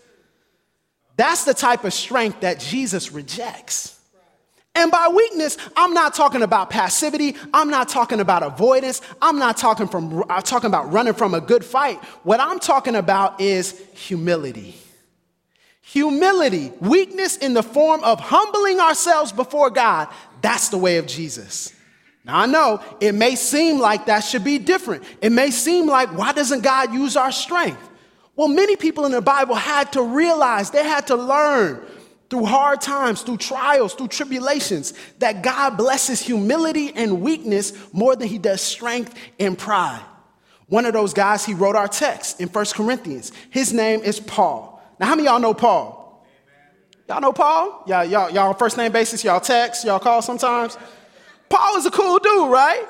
That's 1.17 1.45
the 1.45 1.53
type 1.53 1.83
of 1.83 1.93
strength 1.93 2.41
that 2.41 2.59
Jesus 2.59 3.11
rejects. 3.11 3.95
And 4.75 4.91
by 4.91 5.07
weakness, 5.07 5.57
I'm 5.77 5.93
not 5.93 6.13
talking 6.13 6.41
about 6.41 6.69
passivity. 6.69 7.37
I'm 7.53 7.69
not 7.69 7.87
talking 7.87 8.19
about 8.19 8.43
avoidance. 8.43 9.01
I'm 9.21 9.39
not 9.39 9.55
talking 9.55 9.87
from 9.87 10.25
I'm 10.29 10.41
talking 10.41 10.67
about 10.67 10.91
running 10.91 11.13
from 11.13 11.33
a 11.33 11.39
good 11.39 11.63
fight. 11.63 12.03
What 12.23 12.41
I'm 12.41 12.59
talking 12.59 12.95
about 12.95 13.39
is 13.39 13.81
humility. 13.93 14.75
Humility, 15.81 16.73
weakness 16.81 17.37
in 17.37 17.53
the 17.53 17.63
form 17.63 18.03
of 18.03 18.19
humbling 18.19 18.81
ourselves 18.81 19.31
before 19.31 19.69
God. 19.69 20.09
That's 20.41 20.67
the 20.69 20.77
way 20.77 20.97
of 20.97 21.07
Jesus. 21.07 21.71
Now, 22.25 22.39
I 22.39 22.45
know 22.47 22.81
it 22.99 23.13
may 23.13 23.35
seem 23.35 23.79
like 23.79 24.07
that 24.07 24.21
should 24.21 24.43
be 24.43 24.57
different. 24.57 25.03
It 25.21 25.31
may 25.31 25.51
seem 25.51 25.87
like, 25.87 26.09
why 26.17 26.33
doesn't 26.33 26.63
God 26.63 26.91
use 26.91 27.15
our 27.15 27.31
strength? 27.31 27.79
Well, 28.35 28.47
many 28.49 28.75
people 28.75 29.05
in 29.05 29.11
the 29.11 29.21
Bible 29.21 29.55
had 29.55 29.93
to 29.93 30.01
realize, 30.01 30.69
they 30.69 30.83
had 30.83 31.07
to 31.07 31.15
learn 31.15 31.81
through 32.29 32.45
hard 32.45 32.81
times, 32.81 33.21
through 33.21 33.37
trials, 33.37 33.93
through 33.93 34.09
tribulations, 34.09 34.93
that 35.19 35.41
God 35.41 35.77
blesses 35.77 36.21
humility 36.21 36.91
and 36.93 37.21
weakness 37.21 37.71
more 37.93 38.15
than 38.15 38.27
he 38.27 38.37
does 38.37 38.61
strength 38.61 39.15
and 39.39 39.57
pride. 39.57 40.03
One 40.67 40.85
of 40.85 40.93
those 40.93 41.13
guys, 41.13 41.45
he 41.45 41.53
wrote 41.53 41.75
our 41.75 41.87
text 41.87 42.41
in 42.41 42.49
First 42.49 42.75
Corinthians. 42.75 43.31
His 43.51 43.71
name 43.71 44.01
is 44.01 44.19
Paul. 44.19 44.81
Now, 44.99 45.05
how 45.05 45.15
many 45.15 45.27
y'all 45.27 45.39
know 45.39 45.53
Paul? 45.53 46.25
Y'all 47.07 47.21
know 47.21 47.31
Paul? 47.31 47.83
Y'all, 47.85 48.03
y'all, 48.03 48.31
y'all 48.31 48.53
first 48.53 48.75
name 48.75 48.91
basis, 48.91 49.23
y'all 49.23 49.39
text, 49.39 49.85
y'all 49.85 49.99
call 49.99 50.23
sometimes? 50.23 50.77
Paul 51.49 51.77
is 51.77 51.85
a 51.85 51.91
cool 51.91 52.17
dude, 52.17 52.51
right? 52.51 52.83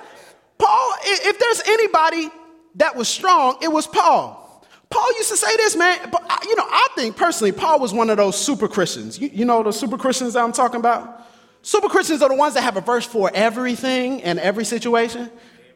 Paul, 0.57 0.95
if 1.03 1.37
there's 1.37 1.61
anybody 1.67 2.29
that 2.75 2.95
was 2.95 3.09
strong, 3.09 3.57
it 3.61 3.67
was 3.67 3.85
Paul. 3.85 4.44
Paul 4.89 5.13
used 5.17 5.29
to 5.29 5.37
say 5.37 5.55
this, 5.57 5.75
man. 5.75 6.09
But 6.11 6.23
uh, 6.29 6.37
you 6.43 6.55
know, 6.55 6.65
I 6.67 6.87
think 6.95 7.15
personally, 7.15 7.51
Paul 7.51 7.79
was 7.79 7.93
one 7.93 8.09
of 8.09 8.17
those 8.17 8.39
super 8.39 8.67
Christians. 8.67 9.19
You, 9.19 9.29
you 9.33 9.45
know 9.45 9.63
the 9.63 9.71
super 9.71 9.97
Christians 9.97 10.33
that 10.33 10.43
I'm 10.43 10.51
talking 10.51 10.79
about? 10.79 11.23
Super 11.61 11.89
Christians 11.89 12.21
are 12.21 12.29
the 12.29 12.35
ones 12.35 12.53
that 12.53 12.61
have 12.61 12.77
a 12.77 12.81
verse 12.81 13.05
for 13.05 13.31
everything 13.33 14.21
and 14.21 14.39
every 14.39 14.65
situation, 14.65 15.31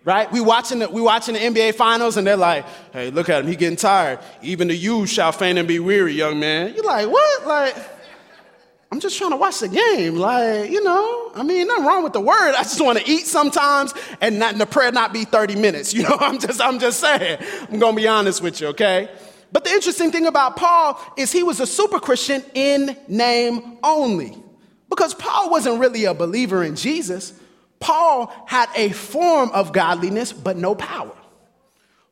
right? 0.06 0.32
We 0.32 0.40
watching 0.40 0.80
the, 0.80 0.90
we 0.90 1.02
watching 1.02 1.34
the 1.34 1.40
NBA 1.40 1.76
finals 1.76 2.16
and 2.18 2.28
they're 2.28 2.38
like, 2.38 2.66
"Hey, 2.94 3.10
look 3.10 3.30
at 3.30 3.42
him, 3.44 3.48
he 3.48 3.56
getting 3.56 3.78
tired. 3.78 4.20
Even 4.42 4.68
the 4.68 4.76
youth 4.76 5.10
shall 5.10 5.32
faint 5.32 5.58
and 5.58 5.68
be 5.68 5.80
weary, 5.80 6.14
young 6.14 6.40
man." 6.40 6.74
You're 6.76 6.86
like, 6.86 7.10
what? 7.10 7.48
Like. 7.48 7.76
I'm 8.92 9.00
just 9.00 9.18
trying 9.18 9.32
to 9.32 9.38
watch 9.38 9.60
the 9.60 9.68
game. 9.68 10.16
Like, 10.16 10.72
you 10.72 10.84
know, 10.84 11.32
I 11.36 11.44
mean, 11.44 11.68
nothing 11.68 11.86
wrong 11.86 12.04
with 12.04 12.14
the 12.14 12.22
word. 12.22 12.56
I 12.56 12.64
just 12.64 12.84
want 12.84 12.98
to 12.98 13.08
eat 13.10 13.28
sometimes 13.28 13.94
and, 14.20 14.40
not, 14.40 14.54
and 14.54 14.62
the 14.62 14.66
prayer 14.66 14.92
not 14.92 15.14
be 15.14 15.26
30 15.26 15.56
minutes. 15.56 15.94
You 16.00 16.04
know, 16.04 16.18
I'm 16.20 16.40
just, 16.40 16.62
I'm 16.62 16.80
just 16.80 17.02
saying. 17.02 17.40
I'm 17.70 17.80
to 17.80 17.94
be 17.94 18.08
honest 18.08 18.42
with 18.42 18.62
you, 18.62 18.68
okay? 18.68 19.10
But 19.52 19.66
the 19.66 19.72
interesting 19.72 20.12
thing 20.12 20.28
about 20.28 20.56
Paul 20.56 21.00
is 21.18 21.32
he 21.32 21.44
was 21.44 21.60
a 21.60 21.68
super 21.68 22.00
Christian 22.00 22.42
in 22.54 22.96
name 23.08 23.78
only. 23.84 24.42
Because 24.90 25.14
Paul 25.14 25.50
wasn't 25.50 25.80
really 25.80 26.06
a 26.06 26.14
believer 26.14 26.64
in 26.64 26.76
Jesus. 26.76 27.34
Paul 27.80 28.34
had 28.48 28.70
a 28.76 28.90
form 28.90 29.50
of 29.52 29.74
godliness, 29.74 30.32
but 30.32 30.56
no 30.56 30.74
power. 30.74 31.16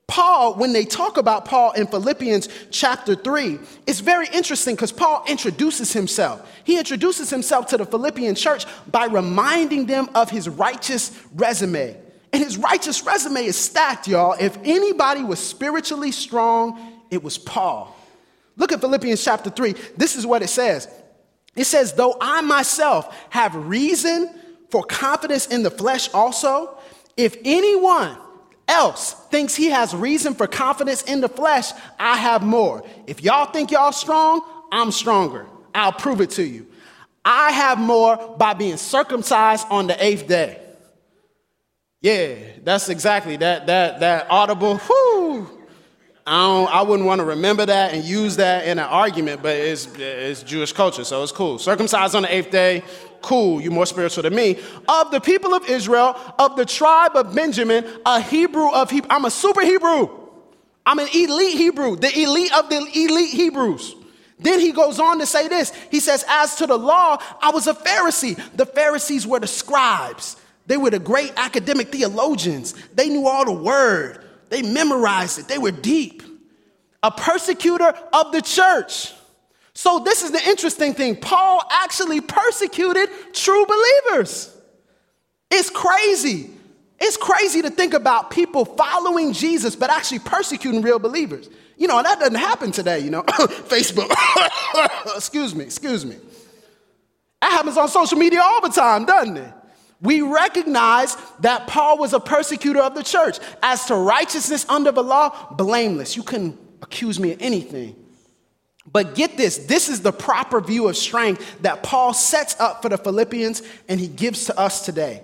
Paul, 0.07 0.55
when 0.55 0.71
they 0.71 0.85
talk 0.85 1.17
about 1.17 1.45
Paul 1.45 1.73
in 1.73 1.85
Philippians 1.85 2.47
chapter 2.71 3.13
3, 3.13 3.59
it's 3.85 3.99
very 3.99 4.27
interesting 4.33 4.75
because 4.75 4.91
Paul 4.91 5.23
introduces 5.27 5.91
himself. 5.91 6.49
He 6.63 6.77
introduces 6.77 7.29
himself 7.29 7.67
to 7.67 7.77
the 7.77 7.85
Philippian 7.85 8.33
church 8.33 8.65
by 8.89 9.05
reminding 9.05 9.85
them 9.85 10.09
of 10.15 10.29
his 10.29 10.47
righteous 10.47 11.11
resume. 11.35 11.97
And 12.31 12.43
his 12.43 12.57
righteous 12.57 13.03
resume 13.03 13.45
is 13.45 13.57
stacked, 13.57 14.07
y'all. 14.07 14.35
If 14.39 14.57
anybody 14.63 15.23
was 15.23 15.39
spiritually 15.39 16.11
strong, 16.11 17.01
it 17.11 17.21
was 17.21 17.37
Paul. 17.37 17.93
Look 18.55 18.71
at 18.71 18.79
Philippians 18.79 19.23
chapter 19.23 19.49
3. 19.49 19.75
This 19.97 20.15
is 20.15 20.25
what 20.25 20.41
it 20.41 20.49
says 20.49 20.87
it 21.55 21.65
says, 21.65 21.93
Though 21.93 22.15
I 22.21 22.41
myself 22.41 23.13
have 23.29 23.55
reason 23.55 24.33
for 24.69 24.83
confidence 24.83 25.47
in 25.47 25.63
the 25.63 25.71
flesh 25.71 26.13
also, 26.13 26.77
if 27.17 27.35
anyone 27.43 28.17
else 28.67 29.13
thinks 29.29 29.55
he 29.55 29.69
has 29.69 29.95
reason 29.95 30.33
for 30.33 30.47
confidence 30.47 31.01
in 31.03 31.21
the 31.21 31.29
flesh, 31.29 31.71
I 31.99 32.17
have 32.17 32.43
more. 32.43 32.83
If 33.05 33.23
y'all 33.23 33.45
think 33.51 33.71
y'all 33.71 33.91
strong, 33.91 34.41
I'm 34.71 34.91
stronger. 34.91 35.45
I'll 35.73 35.93
prove 35.93 36.21
it 36.21 36.31
to 36.31 36.43
you. 36.43 36.67
I 37.23 37.51
have 37.51 37.77
more 37.79 38.35
by 38.37 38.53
being 38.53 38.77
circumcised 38.77 39.67
on 39.69 39.87
the 39.87 40.03
eighth 40.03 40.27
day. 40.27 40.61
Yeah, 42.01 42.35
that's 42.63 42.89
exactly 42.89 43.37
that 43.37 43.67
that 43.67 43.99
that 43.99 44.27
audible. 44.29 44.77
Whoo! 44.77 45.57
I 46.25 46.31
don't, 46.31 46.67
I 46.69 46.81
wouldn't 46.81 47.07
want 47.07 47.19
to 47.19 47.25
remember 47.25 47.65
that 47.65 47.93
and 47.93 48.03
use 48.03 48.35
that 48.35 48.65
in 48.65 48.79
an 48.79 48.85
argument, 48.85 49.41
but 49.41 49.55
it's 49.55 49.87
it's 49.97 50.43
Jewish 50.43 50.73
culture, 50.73 51.03
so 51.03 51.23
it's 51.23 51.31
cool. 51.31 51.57
Circumcised 51.57 52.15
on 52.15 52.23
the 52.23 52.33
eighth 52.33 52.51
day, 52.51 52.83
cool, 53.21 53.61
you're 53.61 53.71
more 53.71 53.85
spiritual 53.85 54.23
than 54.23 54.35
me. 54.35 54.59
Of 54.87 55.11
the 55.11 55.19
people 55.19 55.53
of 55.53 55.69
Israel, 55.69 56.15
of 56.37 56.55
the 56.55 56.65
tribe 56.65 57.15
of 57.15 57.33
Benjamin, 57.33 57.85
a 58.05 58.21
Hebrew 58.21 58.71
of 58.71 58.89
Hebrew. 58.89 59.09
I'm 59.09 59.25
a 59.25 59.31
super 59.31 59.61
Hebrew. 59.61 60.09
I'm 60.85 60.99
an 60.99 61.07
elite 61.13 61.57
Hebrew, 61.57 61.97
the 61.97 62.17
elite 62.17 62.53
of 62.53 62.69
the 62.69 62.77
elite 62.77 63.33
Hebrews. 63.33 63.95
Then 64.39 64.59
he 64.59 64.71
goes 64.71 64.99
on 64.99 65.19
to 65.19 65.25
say 65.25 65.47
this. 65.47 65.73
He 65.91 65.99
says, 65.99 66.23
As 66.27 66.55
to 66.57 66.67
the 66.67 66.77
law, 66.77 67.17
I 67.41 67.51
was 67.51 67.67
a 67.67 67.73
Pharisee. 67.73 68.39
The 68.55 68.65
Pharisees 68.65 69.25
were 69.25 69.39
the 69.39 69.47
scribes, 69.47 70.37
they 70.65 70.77
were 70.77 70.89
the 70.89 70.99
great 70.99 71.33
academic 71.37 71.91
theologians. 71.91 72.73
They 72.93 73.09
knew 73.09 73.27
all 73.27 73.45
the 73.45 73.51
word, 73.51 74.23
they 74.49 74.61
memorized 74.61 75.39
it, 75.39 75.47
they 75.47 75.57
were 75.57 75.71
deep. 75.71 76.23
A 77.03 77.11
persecutor 77.11 77.93
of 78.11 78.31
the 78.31 78.41
church. 78.41 79.13
So, 79.77 79.99
this 79.99 80.23
is 80.23 80.31
the 80.31 80.43
interesting 80.49 80.95
thing. 80.95 81.17
Paul 81.17 81.61
actually 81.69 82.19
persecuted 82.19 83.09
true 83.31 83.63
believers. 83.63 84.51
It's 85.51 85.69
crazy. 85.69 86.49
It's 86.99 87.15
crazy 87.15 87.61
to 87.61 87.69
think 87.69 87.93
about 87.93 88.31
people 88.31 88.65
following 88.65 89.33
Jesus, 89.33 89.75
but 89.75 89.91
actually 89.91 90.17
persecuting 90.17 90.81
real 90.81 90.97
believers. 90.97 91.47
You 91.77 91.87
know, 91.87 91.97
and 91.97 92.07
that 92.07 92.19
doesn't 92.19 92.33
happen 92.33 92.71
today, 92.71 93.01
you 93.01 93.11
know. 93.11 93.21
Facebook. 93.69 94.09
excuse 95.15 95.53
me, 95.53 95.65
excuse 95.65 96.07
me. 96.07 96.15
That 97.43 97.51
happens 97.51 97.77
on 97.77 97.87
social 97.87 98.17
media 98.17 98.41
all 98.43 98.61
the 98.61 98.69
time, 98.69 99.05
doesn't 99.05 99.37
it? 99.37 99.53
We 100.01 100.23
recognize 100.23 101.15
that 101.41 101.67
Paul 101.67 101.99
was 101.99 102.13
a 102.13 102.19
persecutor 102.19 102.81
of 102.81 102.95
the 102.95 103.03
church. 103.03 103.37
As 103.61 103.85
to 103.85 103.95
righteousness 103.95 104.65
under 104.69 104.91
the 104.91 105.03
law, 105.03 105.53
blameless. 105.53 106.17
You 106.17 106.23
couldn't 106.23 106.57
accuse 106.81 107.19
me 107.19 107.33
of 107.33 107.41
anything. 107.43 108.06
But 108.91 109.15
get 109.15 109.37
this 109.37 109.57
this 109.57 109.89
is 109.89 110.01
the 110.01 110.13
proper 110.13 110.61
view 110.61 110.87
of 110.87 110.97
strength 110.97 111.61
that 111.61 111.83
Paul 111.83 112.13
sets 112.13 112.59
up 112.59 112.81
for 112.81 112.89
the 112.89 112.97
Philippians 112.97 113.61
and 113.87 113.99
he 113.99 114.07
gives 114.07 114.45
to 114.45 114.57
us 114.57 114.85
today. 114.85 115.23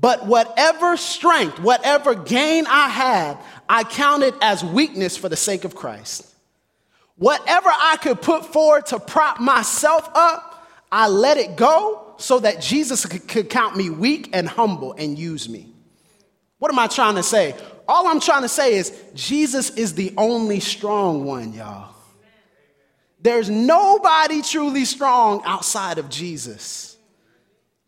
But 0.00 0.26
whatever 0.26 0.96
strength, 0.96 1.58
whatever 1.58 2.14
gain 2.14 2.66
I 2.66 2.88
had, 2.88 3.38
I 3.68 3.82
counted 3.84 4.34
as 4.40 4.62
weakness 4.62 5.16
for 5.16 5.28
the 5.28 5.36
sake 5.36 5.64
of 5.64 5.74
Christ. 5.74 6.26
Whatever 7.16 7.68
I 7.68 7.96
could 8.00 8.22
put 8.22 8.46
forward 8.46 8.86
to 8.86 9.00
prop 9.00 9.40
myself 9.40 10.08
up, 10.14 10.68
I 10.92 11.08
let 11.08 11.36
it 11.36 11.56
go 11.56 12.14
so 12.18 12.38
that 12.40 12.60
Jesus 12.60 13.04
could 13.06 13.50
count 13.50 13.76
me 13.76 13.90
weak 13.90 14.30
and 14.32 14.48
humble 14.48 14.92
and 14.92 15.18
use 15.18 15.48
me. 15.48 15.72
What 16.58 16.72
am 16.72 16.78
I 16.78 16.86
trying 16.86 17.16
to 17.16 17.22
say? 17.24 17.56
All 17.88 18.06
I'm 18.06 18.20
trying 18.20 18.42
to 18.42 18.48
say 18.48 18.74
is 18.74 18.92
Jesus 19.14 19.70
is 19.70 19.94
the 19.94 20.12
only 20.16 20.60
strong 20.60 21.24
one, 21.24 21.52
y'all. 21.52 21.94
There's 23.20 23.50
nobody 23.50 24.42
truly 24.42 24.84
strong 24.84 25.42
outside 25.44 25.98
of 25.98 26.08
Jesus. 26.08 26.96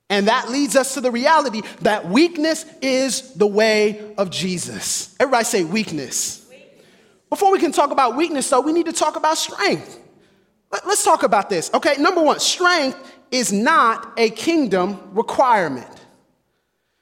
And 0.09 0.27
that 0.27 0.51
leads 0.51 0.75
us 0.75 0.95
to 0.95 1.01
the 1.01 1.11
reality 1.13 1.63
that 1.83 2.09
weakness 2.09 2.67
is 2.83 3.33
the 3.35 3.47
way 3.47 4.13
of 4.19 4.31
Jesus. 4.31 5.15
Everybody 5.21 5.45
say 5.45 5.65
weakness. 5.65 6.45
Before 7.29 7.53
we 7.53 7.61
can 7.61 7.71
talk 7.71 7.93
about 7.93 8.17
weakness, 8.17 8.51
though, 8.51 8.61
we 8.61 8.73
need 8.73 8.87
to 8.87 8.93
talk 8.93 9.15
about 9.15 9.39
strength. 9.39 10.01
Let's 10.85 11.05
talk 11.05 11.23
about 11.23 11.49
this. 11.49 11.71
Okay, 11.73 11.95
number 11.99 12.21
one, 12.21 12.41
strength 12.41 12.99
is 13.31 13.53
not 13.53 14.13
a 14.17 14.31
kingdom 14.31 15.01
requirement. 15.13 15.87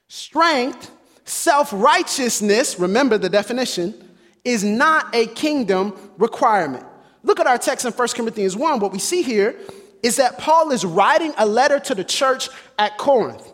Strength, 0.07 0.91
self 1.25 1.71
righteousness, 1.73 2.79
remember 2.79 3.17
the 3.17 3.29
definition, 3.29 3.95
is 4.43 4.63
not 4.63 5.13
a 5.15 5.25
kingdom 5.27 5.97
requirement. 6.17 6.85
Look 7.29 7.39
at 7.39 7.45
our 7.45 7.59
text 7.59 7.85
in 7.85 7.91
1 7.91 8.07
Corinthians 8.15 8.55
1. 8.55 8.79
What 8.79 8.91
we 8.91 8.97
see 8.97 9.21
here 9.21 9.55
is 10.01 10.15
that 10.15 10.39
Paul 10.39 10.71
is 10.71 10.83
writing 10.83 11.31
a 11.37 11.45
letter 11.45 11.79
to 11.81 11.93
the 11.93 12.03
church 12.03 12.49
at 12.79 12.97
Corinth. 12.97 13.53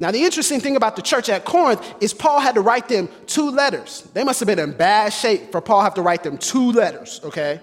Now, 0.00 0.10
the 0.10 0.24
interesting 0.24 0.58
thing 0.58 0.74
about 0.74 0.96
the 0.96 1.02
church 1.02 1.28
at 1.28 1.44
Corinth 1.44 1.80
is 2.00 2.12
Paul 2.12 2.40
had 2.40 2.56
to 2.56 2.60
write 2.60 2.88
them 2.88 3.08
two 3.28 3.48
letters. 3.48 4.02
They 4.12 4.24
must 4.24 4.40
have 4.40 4.48
been 4.48 4.58
in 4.58 4.72
bad 4.72 5.12
shape 5.12 5.52
for 5.52 5.60
Paul 5.60 5.78
to 5.78 5.84
have 5.84 5.94
to 5.94 6.02
write 6.02 6.24
them 6.24 6.36
two 6.36 6.72
letters, 6.72 7.20
okay? 7.22 7.60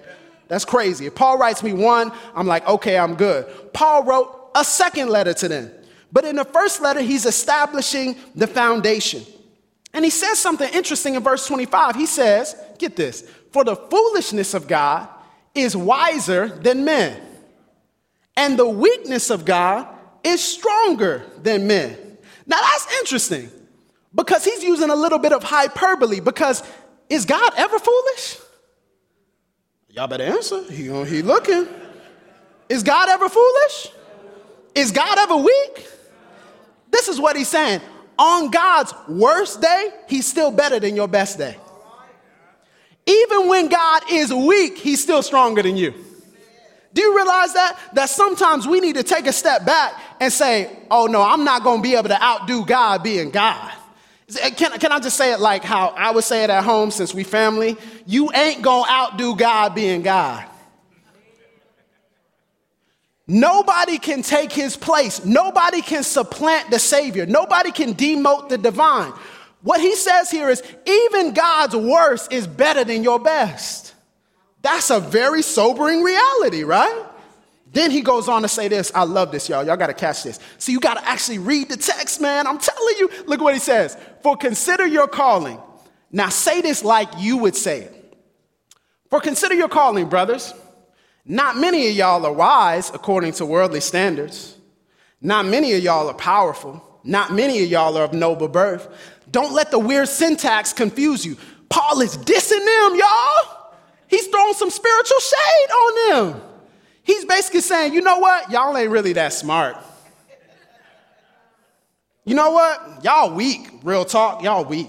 That's 0.48 0.64
crazy. 0.64 1.04
If 1.04 1.14
Paul 1.14 1.36
writes 1.36 1.62
me 1.62 1.74
one, 1.74 2.10
I'm 2.34 2.46
like, 2.46 2.66
okay, 2.66 2.98
I'm 2.98 3.14
good. 3.14 3.44
Paul 3.74 4.04
wrote 4.04 4.52
a 4.54 4.64
second 4.64 5.10
letter 5.10 5.34
to 5.34 5.48
them. 5.48 5.70
But 6.10 6.24
in 6.24 6.36
the 6.36 6.46
first 6.46 6.80
letter, 6.80 7.02
he's 7.02 7.26
establishing 7.26 8.16
the 8.34 8.46
foundation. 8.46 9.26
And 9.92 10.06
he 10.06 10.10
says 10.10 10.38
something 10.38 10.72
interesting 10.72 11.16
in 11.16 11.22
verse 11.22 11.46
25. 11.46 11.96
He 11.96 12.06
says, 12.06 12.56
get 12.78 12.96
this, 12.96 13.30
for 13.52 13.62
the 13.62 13.76
foolishness 13.76 14.54
of 14.54 14.66
God 14.66 15.06
is 15.54 15.76
wiser 15.76 16.48
than 16.48 16.84
men, 16.84 17.20
and 18.36 18.58
the 18.58 18.68
weakness 18.68 19.30
of 19.30 19.44
God 19.44 19.88
is 20.22 20.42
stronger 20.42 21.24
than 21.42 21.66
men. 21.66 21.96
Now 22.46 22.60
that's 22.60 22.92
interesting 22.98 23.50
because 24.14 24.44
he's 24.44 24.62
using 24.62 24.90
a 24.90 24.94
little 24.96 25.18
bit 25.18 25.32
of 25.32 25.42
hyperbole 25.42 26.20
because 26.20 26.62
is 27.08 27.24
God 27.24 27.52
ever 27.56 27.78
foolish? 27.78 28.38
Y'all 29.90 30.06
better 30.06 30.24
answer. 30.24 30.62
He, 30.70 30.84
he 30.84 31.22
looking. 31.22 31.66
Is 32.68 32.84
God 32.84 33.08
ever 33.08 33.28
foolish? 33.28 33.88
Is 34.74 34.92
God 34.92 35.18
ever 35.18 35.36
weak? 35.36 35.88
This 36.90 37.08
is 37.08 37.20
what 37.20 37.36
he's 37.36 37.48
saying. 37.48 37.80
On 38.16 38.50
God's 38.50 38.94
worst 39.08 39.60
day, 39.60 39.90
he's 40.08 40.26
still 40.26 40.50
better 40.50 40.78
than 40.78 40.94
your 40.94 41.08
best 41.08 41.38
day. 41.38 41.56
Even 43.10 43.48
when 43.48 43.68
God 43.68 44.02
is 44.10 44.32
weak, 44.32 44.78
he's 44.78 45.02
still 45.02 45.22
stronger 45.22 45.62
than 45.62 45.76
you. 45.76 45.92
Do 46.92 47.02
you 47.02 47.16
realize 47.16 47.52
that? 47.54 47.78
That 47.94 48.08
sometimes 48.08 48.68
we 48.68 48.78
need 48.80 48.94
to 48.94 49.02
take 49.02 49.26
a 49.26 49.32
step 49.32 49.64
back 49.66 49.94
and 50.20 50.32
say, 50.32 50.70
oh 50.90 51.06
no, 51.06 51.20
I'm 51.20 51.42
not 51.44 51.64
going 51.64 51.78
to 51.78 51.82
be 51.82 51.96
able 51.96 52.08
to 52.08 52.22
outdo 52.22 52.64
God 52.64 53.02
being 53.02 53.30
God. 53.30 53.72
Can, 54.56 54.78
can 54.78 54.92
I 54.92 55.00
just 55.00 55.16
say 55.16 55.32
it 55.32 55.40
like 55.40 55.64
how 55.64 55.88
I 55.88 56.12
would 56.12 56.22
say 56.22 56.44
it 56.44 56.50
at 56.50 56.62
home 56.62 56.92
since 56.92 57.12
we 57.12 57.24
family? 57.24 57.76
You 58.06 58.30
ain't 58.32 58.62
going 58.62 58.84
to 58.84 58.90
outdo 58.90 59.34
God 59.34 59.74
being 59.74 60.02
God. 60.02 60.46
Nobody 63.26 63.98
can 63.98 64.22
take 64.22 64.52
his 64.52 64.76
place. 64.76 65.24
Nobody 65.24 65.82
can 65.82 66.04
supplant 66.04 66.70
the 66.70 66.78
Savior. 66.78 67.26
Nobody 67.26 67.72
can 67.72 67.94
demote 67.94 68.48
the 68.48 68.58
divine. 68.58 69.12
What 69.62 69.80
he 69.80 69.94
says 69.94 70.30
here 70.30 70.48
is 70.48 70.62
even 70.86 71.34
God's 71.34 71.76
worst 71.76 72.32
is 72.32 72.46
better 72.46 72.84
than 72.84 73.02
your 73.02 73.18
best. 73.18 73.94
That's 74.62 74.90
a 74.90 75.00
very 75.00 75.42
sobering 75.42 76.02
reality, 76.02 76.64
right? 76.64 77.06
Then 77.72 77.90
he 77.90 78.00
goes 78.00 78.28
on 78.28 78.42
to 78.42 78.48
say 78.48 78.68
this. 78.68 78.90
I 78.94 79.04
love 79.04 79.30
this, 79.30 79.48
y'all. 79.48 79.64
Y'all 79.64 79.76
got 79.76 79.86
to 79.86 79.94
catch 79.94 80.24
this. 80.24 80.40
See, 80.58 80.72
you 80.72 80.80
got 80.80 80.94
to 80.94 81.08
actually 81.08 81.38
read 81.38 81.68
the 81.68 81.76
text, 81.76 82.20
man. 82.20 82.46
I'm 82.46 82.58
telling 82.58 82.96
you. 82.98 83.10
Look 83.26 83.40
what 83.40 83.54
he 83.54 83.60
says. 83.60 83.96
For 84.22 84.36
consider 84.36 84.86
your 84.86 85.06
calling. 85.06 85.60
Now 86.10 86.30
say 86.30 86.60
this 86.60 86.82
like 86.82 87.08
you 87.18 87.36
would 87.38 87.54
say 87.54 87.82
it. 87.82 88.16
For 89.08 89.20
consider 89.20 89.54
your 89.54 89.68
calling, 89.68 90.08
brothers. 90.08 90.52
Not 91.24 91.56
many 91.58 91.88
of 91.88 91.94
y'all 91.94 92.26
are 92.26 92.32
wise 92.32 92.90
according 92.90 93.34
to 93.34 93.46
worldly 93.46 93.80
standards. 93.80 94.56
Not 95.20 95.46
many 95.46 95.72
of 95.74 95.82
y'all 95.82 96.08
are 96.08 96.14
powerful. 96.14 96.84
Not 97.04 97.32
many 97.32 97.62
of 97.62 97.70
y'all 97.70 97.96
are 97.96 98.04
of 98.04 98.12
noble 98.12 98.48
birth. 98.48 98.88
Don't 99.30 99.52
let 99.52 99.70
the 99.70 99.78
weird 99.78 100.08
syntax 100.08 100.72
confuse 100.72 101.24
you. 101.24 101.36
Paul 101.68 102.00
is 102.00 102.16
dissing 102.16 102.64
them, 102.64 102.98
y'all. 102.98 103.74
He's 104.08 104.26
throwing 104.26 104.54
some 104.54 104.70
spiritual 104.70 105.20
shade 105.20 105.70
on 105.70 106.10
them. 106.10 106.42
He's 107.02 107.24
basically 107.24 107.60
saying, 107.60 107.94
you 107.94 108.00
know 108.00 108.18
what? 108.18 108.50
Y'all 108.50 108.76
ain't 108.76 108.90
really 108.90 109.12
that 109.14 109.32
smart. 109.32 109.76
You 112.24 112.34
know 112.34 112.50
what? 112.50 113.04
Y'all 113.04 113.34
weak, 113.34 113.68
real 113.82 114.04
talk. 114.04 114.42
Y'all 114.42 114.64
weak. 114.64 114.88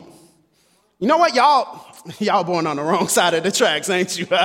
You 1.00 1.08
know 1.08 1.18
what? 1.18 1.34
Y'all, 1.34 1.86
y'all 2.20 2.44
born 2.44 2.68
on 2.68 2.78
the 2.78 2.84
wrong 2.84 3.08
side 3.08 3.34
of 3.34 3.44
the 3.44 3.52
tracks, 3.52 3.90
ain't 3.90 4.18
you? 4.18 4.28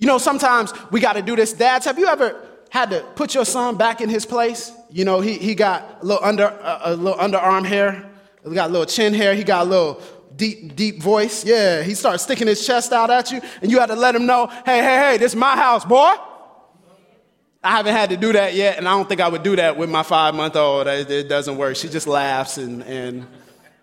You 0.00 0.06
know, 0.06 0.16
sometimes 0.16 0.72
we 0.90 0.98
got 0.98 1.12
to 1.12 1.22
do 1.22 1.36
this. 1.36 1.52
Dads, 1.52 1.84
have 1.84 1.98
you 1.98 2.06
ever 2.06 2.40
had 2.70 2.90
to 2.90 3.02
put 3.16 3.34
your 3.34 3.44
son 3.44 3.76
back 3.76 4.00
in 4.00 4.08
his 4.08 4.24
place? 4.24 4.72
You 4.90 5.04
know, 5.04 5.20
he, 5.20 5.34
he 5.34 5.54
got 5.54 5.98
a 6.00 6.06
little 6.06 6.24
under 6.24 6.44
a, 6.44 6.80
a 6.84 6.96
little 6.96 7.18
underarm 7.18 7.66
hair, 7.66 8.09
he 8.48 8.54
got 8.54 8.70
a 8.70 8.72
little 8.72 8.86
chin 8.86 9.14
hair, 9.14 9.34
he 9.34 9.44
got 9.44 9.66
a 9.66 9.70
little 9.70 10.02
deep, 10.34 10.74
deep 10.74 11.02
voice. 11.02 11.44
Yeah, 11.44 11.82
he 11.82 11.94
starts 11.94 12.22
sticking 12.22 12.46
his 12.46 12.66
chest 12.66 12.92
out 12.92 13.10
at 13.10 13.30
you, 13.30 13.40
and 13.62 13.70
you 13.70 13.78
had 13.78 13.86
to 13.86 13.96
let 13.96 14.14
him 14.14 14.26
know, 14.26 14.46
hey, 14.64 14.82
hey, 14.82 14.96
hey, 14.96 15.16
this 15.18 15.32
is 15.32 15.36
my 15.36 15.56
house, 15.56 15.84
boy. 15.84 16.14
I 17.62 17.72
haven't 17.72 17.94
had 17.94 18.10
to 18.10 18.16
do 18.16 18.32
that 18.32 18.54
yet, 18.54 18.78
and 18.78 18.88
I 18.88 18.92
don't 18.92 19.06
think 19.06 19.20
I 19.20 19.28
would 19.28 19.42
do 19.42 19.54
that 19.56 19.76
with 19.76 19.90
my 19.90 20.02
five 20.02 20.34
month 20.34 20.56
old. 20.56 20.86
It, 20.86 21.28
doesn't 21.28 21.58
work. 21.58 21.76
She 21.76 21.88
just 21.88 22.06
laughs 22.06 22.56
and, 22.56 22.82
and 22.84 23.26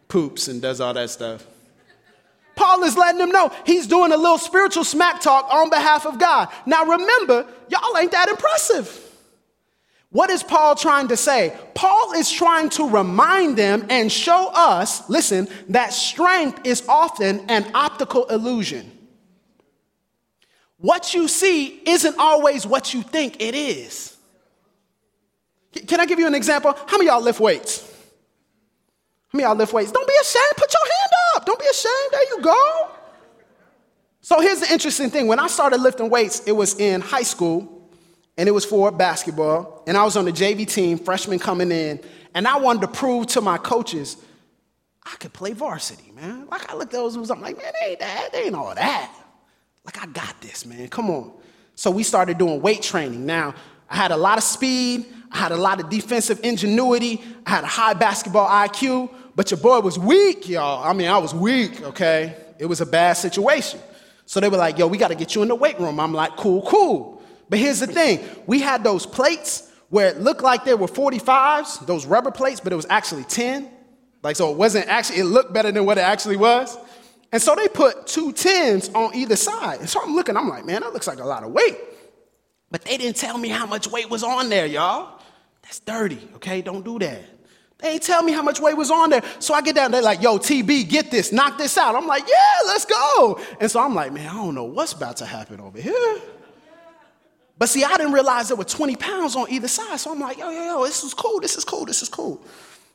poops 0.07 0.47
and 0.47 0.61
does 0.61 0.81
all 0.81 0.93
that 0.95 1.11
stuff. 1.11 1.45
Paul 2.55 2.83
is 2.83 2.97
letting 2.97 3.19
them 3.19 3.29
know 3.29 3.51
he's 3.67 3.85
doing 3.85 4.11
a 4.11 4.17
little 4.17 4.39
spiritual 4.39 4.83
smack 4.83 5.21
talk 5.21 5.47
on 5.53 5.69
behalf 5.69 6.07
of 6.07 6.17
God. 6.17 6.49
Now 6.65 6.85
remember, 6.85 7.45
y'all 7.69 7.97
ain't 7.97 8.11
that 8.11 8.29
impressive. 8.29 9.06
What 10.09 10.29
is 10.29 10.41
Paul 10.41 10.75
trying 10.75 11.09
to 11.09 11.17
say? 11.17 11.55
Paul 11.73 12.13
is 12.13 12.31
trying 12.31 12.69
to 12.71 12.89
remind 12.89 13.57
them 13.57 13.85
and 13.89 14.11
show 14.11 14.51
us, 14.53 15.09
listen, 15.09 15.47
that 15.69 15.91
strength 15.91 16.65
is 16.65 16.87
often 16.87 17.41
an 17.49 17.69
optical 17.73 18.25
illusion. 18.25 18.91
What 20.77 21.13
you 21.13 21.27
see 21.27 21.81
isn't 21.85 22.15
always 22.17 22.65
what 22.65 22.93
you 22.93 23.01
think 23.01 23.41
it 23.41 23.53
is. 23.55 24.15
Can 25.87 25.99
I 25.99 26.05
give 26.05 26.19
you 26.19 26.27
an 26.27 26.35
example? 26.35 26.73
How 26.87 26.97
many 26.97 27.07
y'all 27.07 27.21
lift 27.21 27.39
weights? 27.39 27.81
How 29.27 29.37
many 29.37 29.43
y'all 29.45 29.55
lift 29.55 29.73
weights? 29.73 29.91
Don't 29.91 30.07
be 30.07 30.13
ashamed. 30.21 30.53
Put 30.55 30.73
your 30.73 30.83
hand 30.85 31.11
up. 31.35 31.45
Don't 31.45 31.59
be 31.59 31.65
ashamed. 31.69 32.11
There 32.11 32.29
you 32.29 32.41
go. 32.41 32.89
So 34.21 34.39
here's 34.39 34.61
the 34.61 34.71
interesting 34.71 35.09
thing. 35.09 35.27
When 35.27 35.39
I 35.39 35.47
started 35.47 35.81
lifting 35.81 36.09
weights, 36.09 36.41
it 36.47 36.53
was 36.53 36.79
in 36.79 37.01
high 37.01 37.23
school 37.23 37.76
and 38.37 38.47
it 38.47 38.51
was 38.51 38.65
for 38.65 38.91
basketball. 38.91 39.83
And 39.87 39.97
I 39.97 40.03
was 40.03 40.15
on 40.15 40.25
the 40.25 40.31
JV 40.31 40.67
team, 40.67 40.97
freshman 40.97 41.39
coming 41.39 41.71
in, 41.71 41.99
and 42.33 42.47
I 42.47 42.57
wanted 42.57 42.81
to 42.81 42.87
prove 42.87 43.27
to 43.27 43.41
my 43.41 43.57
coaches 43.57 44.17
I 45.11 45.15
could 45.15 45.31
play 45.31 45.53
varsity, 45.53 46.11
man. 46.11 46.47
Like 46.47 46.69
I 46.69 46.75
looked 46.75 46.93
at 46.93 46.97
those 46.97 47.15
I'm 47.15 47.41
like, 47.41 47.57
man, 47.57 47.71
they 47.79 47.91
ain't 47.91 47.99
that, 47.99 48.29
they 48.33 48.43
ain't 48.43 48.55
all 48.55 48.75
that. 48.75 49.15
Like 49.85 50.01
I 50.01 50.05
got 50.07 50.39
this, 50.41 50.65
man. 50.65 50.89
Come 50.89 51.09
on. 51.09 51.31
So 51.75 51.89
we 51.91 52.03
started 52.03 52.37
doing 52.37 52.61
weight 52.61 52.81
training. 52.81 53.25
Now, 53.25 53.55
I 53.89 53.95
had 53.95 54.11
a 54.11 54.17
lot 54.17 54.37
of 54.37 54.43
speed, 54.43 55.05
I 55.31 55.37
had 55.37 55.53
a 55.53 55.57
lot 55.57 55.79
of 55.79 55.89
defensive 55.89 56.41
ingenuity, 56.43 57.23
I 57.45 57.51
had 57.51 57.63
a 57.63 57.67
high 57.67 57.93
basketball 57.93 58.49
IQ, 58.49 59.09
but 59.33 59.49
your 59.49 59.59
boy 59.59 59.79
was 59.79 59.97
weak, 59.97 60.49
y'all. 60.49 60.83
I 60.83 60.91
mean, 60.91 61.07
I 61.07 61.19
was 61.19 61.33
weak, 61.33 61.81
okay? 61.81 62.35
It 62.59 62.65
was 62.65 62.81
a 62.81 62.85
bad 62.85 63.13
situation. 63.13 63.79
So 64.25 64.41
they 64.41 64.49
were 64.49 64.57
like, 64.57 64.77
yo, 64.77 64.87
we 64.87 64.97
got 64.97 65.07
to 65.07 65.15
get 65.15 65.35
you 65.35 65.41
in 65.41 65.47
the 65.47 65.55
weight 65.55 65.79
room. 65.79 66.01
I'm 66.01 66.13
like, 66.13 66.35
cool, 66.35 66.63
cool. 66.63 67.16
But 67.49 67.59
here's 67.59 67.79
the 67.79 67.87
thing 67.87 68.19
we 68.45 68.59
had 68.59 68.83
those 68.83 69.05
plates 69.05 69.71
where 69.89 70.09
it 70.09 70.19
looked 70.19 70.41
like 70.41 70.65
there 70.65 70.77
were 70.77 70.87
45s, 70.87 71.85
those 71.85 72.05
rubber 72.05 72.31
plates, 72.31 72.59
but 72.59 72.73
it 72.73 72.75
was 72.75 72.87
actually 72.89 73.23
10. 73.23 73.69
Like, 74.23 74.35
so 74.35 74.51
it 74.51 74.57
wasn't 74.57 74.87
actually, 74.87 75.19
it 75.19 75.25
looked 75.25 75.53
better 75.53 75.71
than 75.71 75.85
what 75.85 75.97
it 75.97 76.01
actually 76.01 76.37
was. 76.37 76.77
And 77.31 77.41
so 77.41 77.55
they 77.55 77.67
put 77.67 78.07
two 78.07 78.33
10s 78.33 78.93
on 78.95 79.15
either 79.15 79.35
side. 79.35 79.79
And 79.79 79.89
so 79.89 80.01
I'm 80.01 80.15
looking, 80.15 80.35
I'm 80.35 80.49
like, 80.49 80.65
man, 80.65 80.81
that 80.81 80.93
looks 80.93 81.07
like 81.07 81.19
a 81.19 81.25
lot 81.25 81.43
of 81.43 81.51
weight. 81.51 81.77
But 82.69 82.81
they 82.81 82.97
didn't 82.97 83.15
tell 83.15 83.37
me 83.37 83.49
how 83.49 83.65
much 83.65 83.87
weight 83.87 84.09
was 84.09 84.23
on 84.23 84.49
there, 84.49 84.65
y'all. 84.65 85.21
That's 85.61 85.79
dirty, 85.79 86.27
okay? 86.35 86.61
Don't 86.61 86.83
do 86.83 86.99
that. 86.99 87.21
They 87.79 87.89
ain't 87.89 88.03
tell 88.03 88.23
me 88.23 88.31
how 88.31 88.41
much 88.41 88.59
weight 88.59 88.75
was 88.75 88.89
on 88.89 89.09
there. 89.09 89.21
So 89.39 89.53
I 89.53 89.61
get 89.61 89.75
down, 89.75 89.91
they're 89.91 90.01
like, 90.01 90.21
yo, 90.21 90.39
TB, 90.39 90.89
get 90.89 91.11
this, 91.11 91.31
knock 91.31 91.57
this 91.57 91.77
out. 91.77 91.95
I'm 91.95 92.07
like, 92.07 92.23
yeah, 92.27 92.67
let's 92.67 92.85
go. 92.85 93.39
And 93.59 93.69
so 93.69 93.79
I'm 93.79 93.93
like, 93.93 94.11
man, 94.11 94.27
I 94.27 94.33
don't 94.33 94.55
know 94.55 94.63
what's 94.63 94.93
about 94.93 95.17
to 95.17 95.25
happen 95.25 95.61
over 95.61 95.79
here. 95.79 96.17
But 97.57 97.69
see, 97.69 97.83
I 97.83 97.97
didn't 97.97 98.13
realize 98.13 98.49
there 98.49 98.57
were 98.57 98.63
20 98.63 98.95
pounds 98.95 99.35
on 99.35 99.49
either 99.49 99.67
side. 99.67 99.99
So 99.99 100.11
I'm 100.11 100.19
like, 100.19 100.37
yo, 100.37 100.49
yo, 100.49 100.63
yo, 100.65 100.83
this 100.85 101.03
is 101.03 101.13
cool, 101.13 101.39
this 101.39 101.57
is 101.57 101.65
cool, 101.65 101.85
this 101.85 102.01
is 102.01 102.09
cool. 102.09 102.41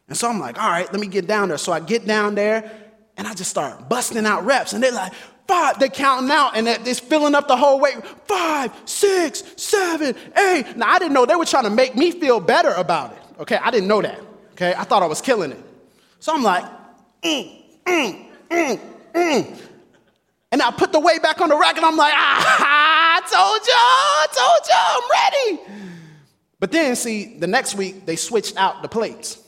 And 0.09 0.17
so 0.17 0.29
I'm 0.29 0.39
like, 0.39 0.61
all 0.63 0.71
right, 0.71 0.91
let 0.93 1.01
me 1.01 1.07
get 1.07 1.27
down 1.27 1.49
there. 1.49 1.59
So 1.59 1.73
I 1.73 1.81
get 1.81 2.07
down 2.07 2.35
there 2.35 2.71
and 3.17 3.27
I 3.27 3.35
just 3.35 3.51
start 3.51 3.89
busting 3.89 4.25
out 4.25 4.45
reps. 4.45 4.73
And 4.73 4.83
they're 4.83 4.93
like, 4.93 5.13
five, 5.49 5.79
they're 5.79 5.89
counting 5.89 6.31
out 6.31 6.57
and 6.57 6.69
it's 6.69 7.01
filling 7.01 7.35
up 7.35 7.49
the 7.49 7.57
whole 7.57 7.81
weight. 7.81 8.05
Five, 8.27 8.73
six, 8.85 9.43
seven, 9.57 10.15
eight. 10.37 10.77
Now 10.77 10.89
I 10.89 10.99
didn't 10.99 11.15
know 11.15 11.27
they 11.27 11.37
were 11.37 11.45
trying 11.45 11.65
to 11.65 11.71
make 11.71 11.97
me 11.97 12.13
feel 12.13 12.41
better 12.41 12.71
about 12.71 13.13
it. 13.13 13.19
Okay, 13.41 13.57
I 13.57 13.71
didn't 13.71 13.89
know 13.89 14.03
that. 14.03 14.21
Okay, 14.53 14.75
I 14.77 14.85
thought 14.85 15.03
I 15.03 15.07
was 15.07 15.21
killing 15.21 15.51
it. 15.53 15.61
So 16.21 16.33
I'm 16.35 16.43
like, 16.43 16.65
mm, 17.23 17.63
mm, 17.85 18.27
mm, 18.51 18.81
mm. 19.15 19.59
And 20.53 20.63
I 20.63 20.71
put 20.71 20.93
the 20.93 21.01
weight 21.01 21.23
back 21.23 21.41
on 21.41 21.49
the 21.49 21.57
rack 21.57 21.77
and 21.77 21.87
I'm 21.87 21.97
like, 21.97 22.13
ah, 22.15 22.99
told 23.31 23.61
y'all, 23.67 23.77
I 23.77 24.27
told 24.33 24.69
y'all, 24.69 25.03
I'm 25.03 25.61
ready. 25.69 25.79
But 26.59 26.71
then, 26.71 26.95
see, 26.95 27.37
the 27.39 27.47
next 27.47 27.75
week 27.75 28.07
they 28.07 28.17
switched 28.17 28.57
out 28.57 28.83
the 28.83 28.89
plates. 28.89 29.43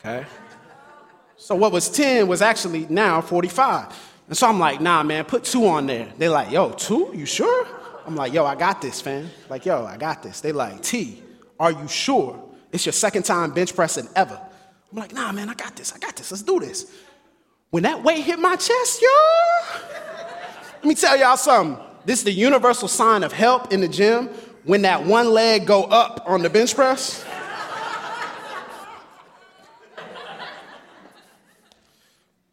Okay? 0.00 0.26
So 1.36 1.54
what 1.54 1.72
was 1.72 1.88
10 1.90 2.26
was 2.26 2.42
actually 2.42 2.86
now 2.88 3.20
45. 3.20 4.12
And 4.28 4.36
so 4.36 4.48
I'm 4.48 4.58
like, 4.58 4.80
nah, 4.80 5.02
man, 5.02 5.24
put 5.24 5.44
two 5.44 5.66
on 5.66 5.86
there. 5.86 6.12
They're 6.16 6.30
like, 6.30 6.50
yo, 6.50 6.70
two? 6.70 7.10
You 7.14 7.26
sure? 7.26 7.66
I'm 8.06 8.16
like, 8.16 8.32
yo, 8.32 8.44
I 8.44 8.54
got 8.54 8.80
this, 8.80 9.00
fam. 9.00 9.30
Like, 9.48 9.66
yo, 9.66 9.84
I 9.84 9.96
got 9.96 10.22
this. 10.22 10.40
They 10.40 10.52
like, 10.52 10.82
T, 10.82 11.22
are 11.58 11.72
you 11.72 11.88
sure? 11.88 12.42
It's 12.72 12.86
your 12.86 12.92
second 12.92 13.24
time 13.24 13.52
bench 13.52 13.74
pressing 13.74 14.08
ever. 14.16 14.40
I'm 14.90 14.98
like, 14.98 15.12
nah, 15.12 15.32
man, 15.32 15.48
I 15.48 15.54
got 15.54 15.76
this. 15.76 15.92
I 15.92 15.98
got 15.98 16.16
this. 16.16 16.30
Let's 16.30 16.42
do 16.42 16.60
this. 16.60 16.92
When 17.70 17.82
that 17.82 18.02
weight 18.02 18.24
hit 18.24 18.38
my 18.38 18.56
chest, 18.56 19.02
y'all, 19.02 19.80
let 20.74 20.84
me 20.84 20.94
tell 20.94 21.16
y'all 21.16 21.36
something. 21.36 21.83
This 22.04 22.18
is 22.18 22.24
the 22.24 22.32
universal 22.32 22.88
sign 22.88 23.22
of 23.22 23.32
help 23.32 23.72
in 23.72 23.80
the 23.80 23.88
gym 23.88 24.28
when 24.64 24.82
that 24.82 25.04
one 25.04 25.30
leg 25.30 25.66
go 25.66 25.84
up 25.84 26.22
on 26.26 26.42
the 26.42 26.50
bench 26.50 26.74
press. 26.74 27.24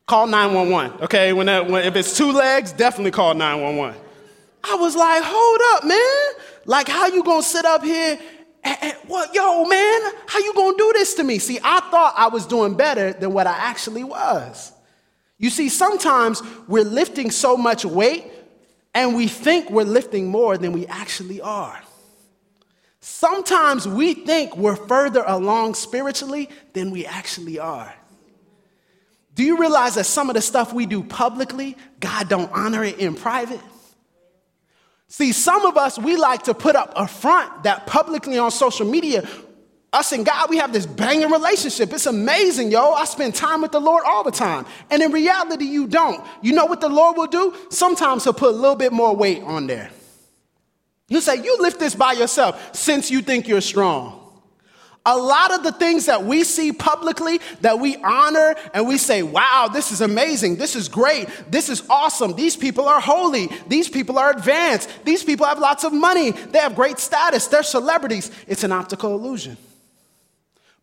call 0.06 0.28
911, 0.28 1.04
okay? 1.04 1.32
When, 1.32 1.46
that, 1.46 1.70
when 1.70 1.86
if 1.86 1.96
it's 1.96 2.18
two 2.18 2.34
legs, 2.34 2.74
definitely 2.74 3.12
call 3.12 3.34
911. 3.34 3.98
I 4.62 4.76
was 4.76 4.94
like, 4.94 5.24
hold 5.24 5.60
up, 5.74 5.86
man. 5.86 6.44
Like, 6.66 6.90
how 6.90 7.08
you 7.08 7.24
gonna 7.24 7.42
sit 7.42 7.64
up 7.64 7.82
here 7.82 8.20
and, 8.64 8.78
and 8.82 8.94
what, 9.08 9.34
yo, 9.34 9.66
man, 9.66 10.02
how 10.28 10.40
you 10.40 10.54
gonna 10.54 10.78
do 10.78 10.92
this 10.94 11.14
to 11.16 11.24
me? 11.24 11.40
See, 11.40 11.60
I 11.64 11.80
thought 11.90 12.14
I 12.18 12.28
was 12.28 12.46
doing 12.46 12.76
better 12.76 13.14
than 13.14 13.32
what 13.32 13.48
I 13.48 13.54
actually 13.54 14.04
was. 14.04 14.74
You 15.38 15.50
see, 15.50 15.70
sometimes 15.70 16.44
we're 16.68 16.84
lifting 16.84 17.32
so 17.32 17.56
much 17.56 17.86
weight 17.86 18.26
and 18.94 19.16
we 19.16 19.28
think 19.28 19.70
we're 19.70 19.84
lifting 19.84 20.28
more 20.28 20.58
than 20.58 20.74
we 20.74 20.86
actually 20.88 21.42
are. 21.42 21.80
Sometimes 23.00 23.88
we 23.88 24.14
think 24.14 24.56
we're 24.56 24.76
further 24.76 25.24
along 25.26 25.74
spiritually 25.74 26.50
than 26.74 26.92
we 26.92 27.06
actually 27.06 27.58
are. 27.58 27.94
Do 29.34 29.44
you 29.44 29.58
realize 29.58 29.96
that 29.96 30.06
some 30.06 30.30
of 30.30 30.36
the 30.36 30.42
stuff 30.42 30.74
we 30.74 30.86
do 30.86 31.04
publicly, 31.04 31.78
God 32.00 32.30
don't 32.30 32.52
honor 32.52 32.84
it 32.84 33.00
in 33.00 33.16
private? 33.16 33.62
See, 35.08 35.32
some 35.32 35.66
of 35.66 35.78
us, 35.78 35.98
we 35.98 36.16
like 36.16 36.44
to 36.44 36.54
put 36.54 36.76
up 36.76 36.94
a 36.96 37.08
front 37.08 37.64
that 37.64 37.88
publicly 37.88 38.38
on 38.38 38.52
social 38.52 38.86
media, 38.86 39.28
us 39.94 40.14
and 40.14 40.26
God, 40.26 40.50
we 40.50 40.58
have 40.58 40.72
this 40.72 40.86
banging 40.86 41.30
relationship. 41.30 41.92
It's 41.92 42.06
amazing, 42.06 42.72
yo. 42.72 42.94
I 42.94 43.04
spend 43.04 43.36
time 43.36 43.62
with 43.62 43.74
the 43.74 43.82
Lord 43.82 44.04
all 44.08 44.24
the 44.24 44.32
time. 44.32 44.66
And 44.90 45.02
in 45.02 45.12
reality, 45.12 45.66
you 45.66 45.86
don't. 45.86 46.26
You 46.42 46.54
know 46.54 46.66
what 46.66 46.80
the 46.80 46.90
Lord 46.90 47.18
will 47.18 47.28
do? 47.28 47.54
Sometimes 47.70 48.24
He'll 48.24 48.34
put 48.34 48.54
a 48.54 48.58
little 48.58 48.78
bit 48.78 48.94
more 48.94 49.14
weight 49.14 49.44
on 49.44 49.68
there. 49.68 49.92
You 51.10 51.20
say, 51.20 51.36
You 51.44 51.58
lift 51.60 51.78
this 51.78 51.94
by 51.94 52.14
yourself 52.14 52.74
since 52.74 53.12
you 53.12 53.22
think 53.22 53.50
you're 53.50 53.60
strong. 53.60 54.18
A 55.06 55.18
lot 55.18 55.52
of 55.52 55.64
the 55.64 55.72
things 55.72 56.06
that 56.06 56.24
we 56.24 56.44
see 56.44 56.72
publicly 56.72 57.42
that 57.62 57.80
we 57.80 57.98
honor 57.98 58.56
and 58.72 58.88
we 58.88 59.00
say, 59.00 59.24
wow, 59.24 59.68
this 59.74 59.92
is 59.92 60.00
amazing, 60.00 60.58
this 60.58 60.76
is 60.76 60.88
great, 60.90 61.28
this 61.50 61.70
is 61.70 61.82
awesome, 61.90 62.36
these 62.36 62.56
people 62.56 62.88
are 62.88 63.02
holy, 63.02 63.50
these 63.68 63.90
people 63.90 64.20
are 64.20 64.30
advanced, 64.30 64.92
these 65.04 65.24
people 65.24 65.48
have 65.48 65.58
lots 65.58 65.84
of 65.84 65.92
money, 65.92 66.30
they 66.30 66.60
have 66.60 66.76
great 66.76 67.00
status, 67.00 67.48
they're 67.48 67.64
celebrities. 67.64 68.30
It's 68.48 68.64
an 68.64 68.72
optical 68.72 69.16
illusion. 69.16 69.58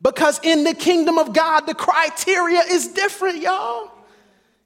Because 0.01 0.41
in 0.43 0.65
the 0.65 0.75
kingdom 0.75 1.19
of 1.19 1.33
God, 1.33 1.61
the 1.61 1.75
criteria 1.75 2.61
is 2.61 2.89
different, 2.89 3.39
y'all. 3.39 3.91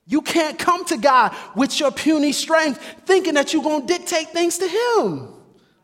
You 0.06 0.20
can't 0.20 0.58
come 0.58 0.84
to 0.86 0.96
God 0.96 1.34
with 1.54 1.78
your 1.78 1.90
puny 1.90 2.32
strength 2.32 2.82
thinking 3.06 3.34
that 3.34 3.52
you're 3.52 3.62
gonna 3.62 3.86
dictate 3.86 4.28
things 4.30 4.58
to 4.58 4.68
Him. 4.68 5.28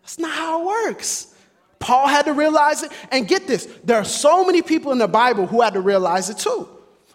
That's 0.03 0.19
not 0.19 0.33
how 0.33 0.61
it 0.61 0.67
works. 0.67 1.35
Paul 1.79 2.09
had 2.09 2.25
to 2.25 2.33
realize 2.33 2.83
it. 2.83 2.93
And 3.11 3.29
get 3.29 3.47
this 3.47 3.67
there 3.85 3.97
are 3.97 4.05
so 4.05 4.45
many 4.45 4.61
people 4.63 4.93
in 4.93 4.99
the 4.99 5.09
Bible 5.09 5.47
who 5.47 5.63
had 5.63 5.75
to 5.75 5.81
realize 5.81 6.29
it 6.29 6.39
too. 6.39 6.69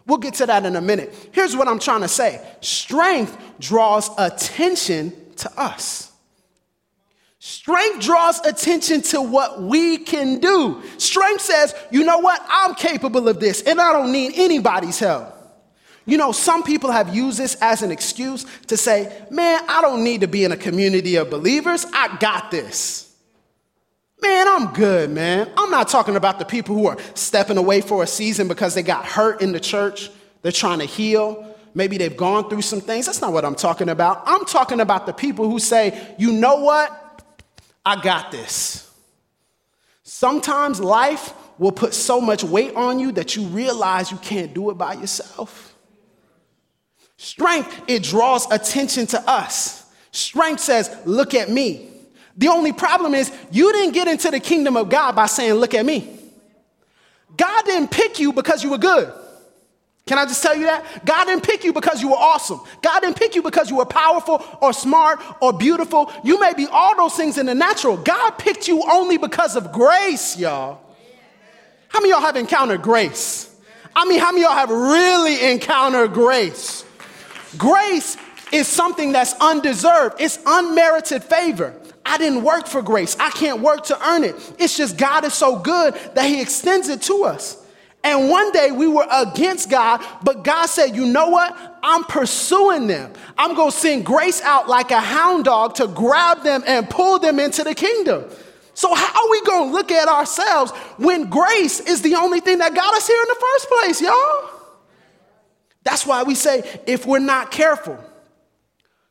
We'll 0.05 0.17
get 0.17 0.35
to 0.35 0.45
that 0.45 0.65
in 0.65 0.75
a 0.75 0.81
minute. 0.81 1.13
Here's 1.31 1.55
what 1.55 1.67
I'm 1.67 1.79
trying 1.79 2.01
to 2.01 2.07
say 2.07 2.45
strength 2.61 3.37
draws 3.59 4.09
attention 4.17 5.13
to 5.37 5.51
us. 5.59 6.12
Strength 7.45 7.99
draws 7.99 8.39
attention 8.45 9.01
to 9.01 9.21
what 9.21 9.61
we 9.61 9.97
can 9.97 10.39
do. 10.39 10.81
Strength 10.97 11.41
says, 11.41 11.75
you 11.91 12.05
know 12.05 12.19
what? 12.19 12.41
I'm 12.47 12.73
capable 12.73 13.27
of 13.27 13.41
this 13.41 13.61
and 13.63 13.81
I 13.81 13.91
don't 13.91 14.13
need 14.13 14.31
anybody's 14.37 14.97
help. 14.97 15.35
You 16.05 16.17
know, 16.17 16.31
some 16.31 16.63
people 16.63 16.89
have 16.89 17.13
used 17.13 17.37
this 17.37 17.55
as 17.55 17.81
an 17.81 17.91
excuse 17.91 18.45
to 18.67 18.77
say, 18.77 19.25
man, 19.29 19.61
I 19.67 19.81
don't 19.81 20.05
need 20.05 20.21
to 20.21 20.27
be 20.29 20.45
in 20.45 20.53
a 20.53 20.57
community 20.57 21.17
of 21.17 21.29
believers. 21.29 21.85
I 21.91 22.15
got 22.17 22.49
this. 22.49 23.13
Man, 24.21 24.47
I'm 24.47 24.73
good, 24.73 25.09
man. 25.09 25.51
I'm 25.57 25.69
not 25.69 25.89
talking 25.89 26.15
about 26.15 26.39
the 26.39 26.45
people 26.45 26.75
who 26.75 26.87
are 26.87 26.97
stepping 27.13 27.57
away 27.57 27.81
for 27.81 28.03
a 28.03 28.07
season 28.07 28.47
because 28.47 28.73
they 28.73 28.83
got 28.83 29.03
hurt 29.03 29.41
in 29.41 29.51
the 29.51 29.59
church. 29.59 30.09
They're 30.43 30.53
trying 30.53 30.79
to 30.79 30.85
heal. 30.85 31.53
Maybe 31.73 31.97
they've 31.97 32.15
gone 32.15 32.49
through 32.49 32.61
some 32.61 32.79
things. 32.79 33.05
That's 33.05 33.19
not 33.19 33.33
what 33.33 33.43
I'm 33.43 33.55
talking 33.55 33.89
about. 33.89 34.23
I'm 34.25 34.45
talking 34.45 34.79
about 34.79 35.07
the 35.07 35.13
people 35.13 35.49
who 35.49 35.59
say, 35.59 36.15
you 36.17 36.31
know 36.31 36.61
what? 36.61 37.01
I 37.85 38.01
got 38.01 38.31
this. 38.31 38.89
Sometimes 40.03 40.79
life 40.79 41.33
will 41.57 41.71
put 41.71 41.93
so 41.93 42.19
much 42.19 42.43
weight 42.43 42.75
on 42.75 42.99
you 42.99 43.11
that 43.13 43.35
you 43.35 43.43
realize 43.43 44.11
you 44.11 44.17
can't 44.17 44.53
do 44.53 44.69
it 44.69 44.77
by 44.77 44.93
yourself. 44.93 45.75
Strength, 47.17 47.83
it 47.87 48.03
draws 48.03 48.49
attention 48.51 49.07
to 49.07 49.29
us. 49.29 49.85
Strength 50.11 50.59
says, 50.59 50.95
look 51.05 51.33
at 51.33 51.49
me. 51.49 51.89
The 52.37 52.47
only 52.47 52.73
problem 52.73 53.13
is 53.13 53.31
you 53.51 53.71
didn't 53.71 53.93
get 53.93 54.07
into 54.07 54.31
the 54.31 54.39
kingdom 54.39 54.75
of 54.75 54.89
God 54.89 55.15
by 55.15 55.27
saying, 55.27 55.53
Look 55.53 55.73
at 55.73 55.85
me. 55.85 56.19
God 57.37 57.65
didn't 57.65 57.91
pick 57.91 58.19
you 58.19 58.33
because 58.33 58.63
you 58.63 58.71
were 58.71 58.77
good. 58.77 59.11
Can 60.05 60.17
I 60.17 60.25
just 60.25 60.43
tell 60.43 60.55
you 60.55 60.65
that? 60.65 61.05
God 61.05 61.25
didn't 61.25 61.43
pick 61.43 61.63
you 61.63 61.71
because 61.71 62.01
you 62.01 62.09
were 62.09 62.17
awesome. 62.17 62.59
God 62.81 62.99
didn't 62.99 63.15
pick 63.15 63.35
you 63.35 63.41
because 63.41 63.69
you 63.69 63.77
were 63.77 63.85
powerful 63.85 64.43
or 64.61 64.73
smart 64.73 65.21
or 65.41 65.53
beautiful. 65.53 66.11
You 66.25 66.39
may 66.41 66.53
be 66.53 66.67
all 66.67 66.97
those 66.97 67.15
things 67.15 67.37
in 67.37 67.45
the 67.45 67.55
natural. 67.55 67.95
God 67.95 68.31
picked 68.31 68.67
you 68.67 68.83
only 68.91 69.17
because 69.17 69.55
of 69.55 69.71
grace, 69.71 70.37
y'all. 70.37 70.81
How 71.87 71.99
many 71.99 72.09
y'all 72.09 72.21
have 72.21 72.35
encountered 72.35 72.81
grace? 72.81 73.49
I 73.95 74.05
mean, 74.05 74.19
how 74.19 74.31
many 74.31 74.43
y'all 74.43 74.53
have 74.53 74.71
really 74.71 75.51
encountered 75.51 76.11
grace? 76.11 76.83
Grace 77.57 78.17
is 78.51 78.67
something 78.67 79.13
that's 79.13 79.33
undeserved, 79.39 80.17
it's 80.19 80.37
unmerited 80.45 81.23
favor. 81.23 81.73
I 82.05 82.17
didn't 82.17 82.43
work 82.43 82.67
for 82.67 82.81
grace. 82.81 83.15
I 83.17 83.29
can't 83.29 83.61
work 83.61 83.85
to 83.85 84.07
earn 84.07 84.25
it. 84.25 84.35
It's 84.59 84.75
just 84.75 84.97
God 84.97 85.23
is 85.23 85.33
so 85.33 85.59
good 85.59 85.93
that 86.15 86.25
He 86.25 86.41
extends 86.41 86.89
it 86.89 87.01
to 87.03 87.23
us. 87.23 87.62
And 88.03 88.29
one 88.29 88.51
day 88.51 88.71
we 88.71 88.85
were 88.85 89.07
against 89.09 89.69
God, 89.69 90.05
but 90.23 90.43
God 90.43 90.65
said, 90.65 90.95
You 90.95 91.05
know 91.05 91.29
what? 91.29 91.55
I'm 91.81 92.03
pursuing 92.03 92.87
them. 92.87 93.13
I'm 93.37 93.55
going 93.55 93.71
to 93.71 93.77
send 93.77 94.05
grace 94.05 94.41
out 94.41 94.67
like 94.67 94.91
a 94.91 94.99
hound 94.99 95.45
dog 95.45 95.75
to 95.75 95.87
grab 95.87 96.43
them 96.43 96.63
and 96.67 96.89
pull 96.89 97.19
them 97.19 97.39
into 97.39 97.63
the 97.63 97.73
kingdom. 97.73 98.25
So, 98.73 98.93
how 98.93 99.25
are 99.25 99.31
we 99.31 99.41
going 99.43 99.69
to 99.69 99.73
look 99.73 99.91
at 99.91 100.07
ourselves 100.07 100.71
when 100.97 101.29
grace 101.29 101.79
is 101.79 102.01
the 102.01 102.15
only 102.15 102.41
thing 102.41 102.57
that 102.57 102.75
got 102.75 102.93
us 102.93 103.07
here 103.07 103.21
in 103.21 103.27
the 103.29 103.35
first 103.39 103.69
place, 103.69 104.01
y'all? 104.01 104.49
That's 105.83 106.05
why 106.05 106.23
we 106.23 106.35
say 106.35 106.81
if 106.87 107.05
we're 107.05 107.19
not 107.19 107.51
careful, 107.51 107.97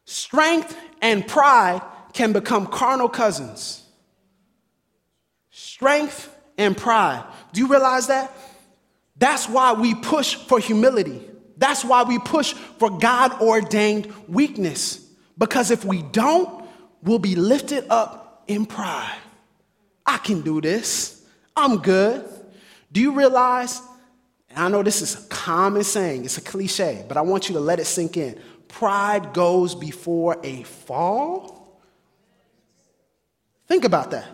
strength 0.05 0.77
and 1.01 1.27
pride 1.27 1.81
can 2.13 2.33
become 2.33 2.67
carnal 2.67 3.09
cousins. 3.09 3.85
Strength 5.51 6.35
and 6.59 6.77
pride. 6.77 7.25
Do 7.53 7.61
you 7.61 7.69
realize 7.69 8.09
that? 8.09 8.31
That's 9.23 9.49
why 9.49 9.73
we 9.73 9.95
push 9.95 10.35
for 10.35 10.59
humility. 10.59 11.23
That's 11.57 11.85
why 11.85 12.03
we 12.03 12.19
push 12.19 12.55
for 12.55 12.91
God 12.91 13.41
ordained 13.41 14.13
weakness. 14.27 14.99
Because 15.39 15.71
if 15.71 15.85
we 15.85 16.03
don't, 16.03 16.65
we'll 17.05 17.21
be 17.21 17.37
lifted 17.37 17.87
up 17.89 18.43
in 18.49 18.67
pride. 18.67 19.17
I 20.05 20.19
can 20.19 20.41
do 20.41 20.61
this. 20.61 21.25
I'm 21.57 21.79
good. 21.79 22.29
Do 22.91 23.01
you 23.01 23.13
realize? 23.13 23.81
And 24.51 24.59
I 24.59 24.69
know 24.69 24.83
this 24.83 25.01
is 25.01 25.25
a 25.25 25.29
common 25.29 25.85
saying, 25.85 26.25
it's 26.25 26.39
a 26.39 26.43
cliche, 26.43 27.05
but 27.07 27.17
I 27.17 27.21
want 27.21 27.49
you 27.49 27.53
to 27.55 27.61
let 27.61 27.79
it 27.79 27.85
sink 27.85 28.17
in. 28.17 28.37
Pride 28.67 29.33
goes 29.33 29.77
before 29.77 30.37
a 30.43 30.65
fall. 30.65 31.81
Think 33.69 33.85
about 33.85 34.11
that. 34.11 34.27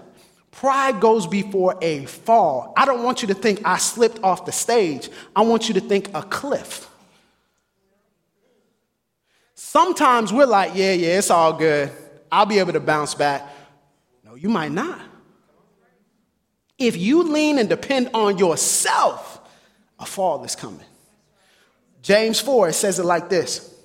Pride 0.58 0.98
goes 0.98 1.24
before 1.24 1.78
a 1.80 2.04
fall. 2.06 2.72
I 2.76 2.84
don't 2.84 3.04
want 3.04 3.22
you 3.22 3.28
to 3.28 3.34
think 3.34 3.60
I 3.64 3.78
slipped 3.78 4.20
off 4.24 4.44
the 4.44 4.50
stage. 4.50 5.08
I 5.36 5.42
want 5.42 5.68
you 5.68 5.74
to 5.74 5.80
think 5.80 6.10
a 6.14 6.22
cliff. 6.22 6.90
Sometimes 9.54 10.32
we're 10.32 10.46
like, 10.46 10.72
yeah, 10.74 10.94
yeah, 10.94 11.18
it's 11.18 11.30
all 11.30 11.52
good. 11.52 11.92
I'll 12.32 12.44
be 12.44 12.58
able 12.58 12.72
to 12.72 12.80
bounce 12.80 13.14
back. 13.14 13.48
No, 14.24 14.34
you 14.34 14.48
might 14.48 14.72
not. 14.72 15.00
If 16.76 16.96
you 16.96 17.22
lean 17.22 17.60
and 17.60 17.68
depend 17.68 18.10
on 18.12 18.38
yourself, 18.38 19.40
a 20.00 20.06
fall 20.06 20.42
is 20.42 20.56
coming. 20.56 20.80
James 22.02 22.40
4 22.40 22.72
says 22.72 22.98
it 22.98 23.04
like 23.04 23.28
this 23.28 23.77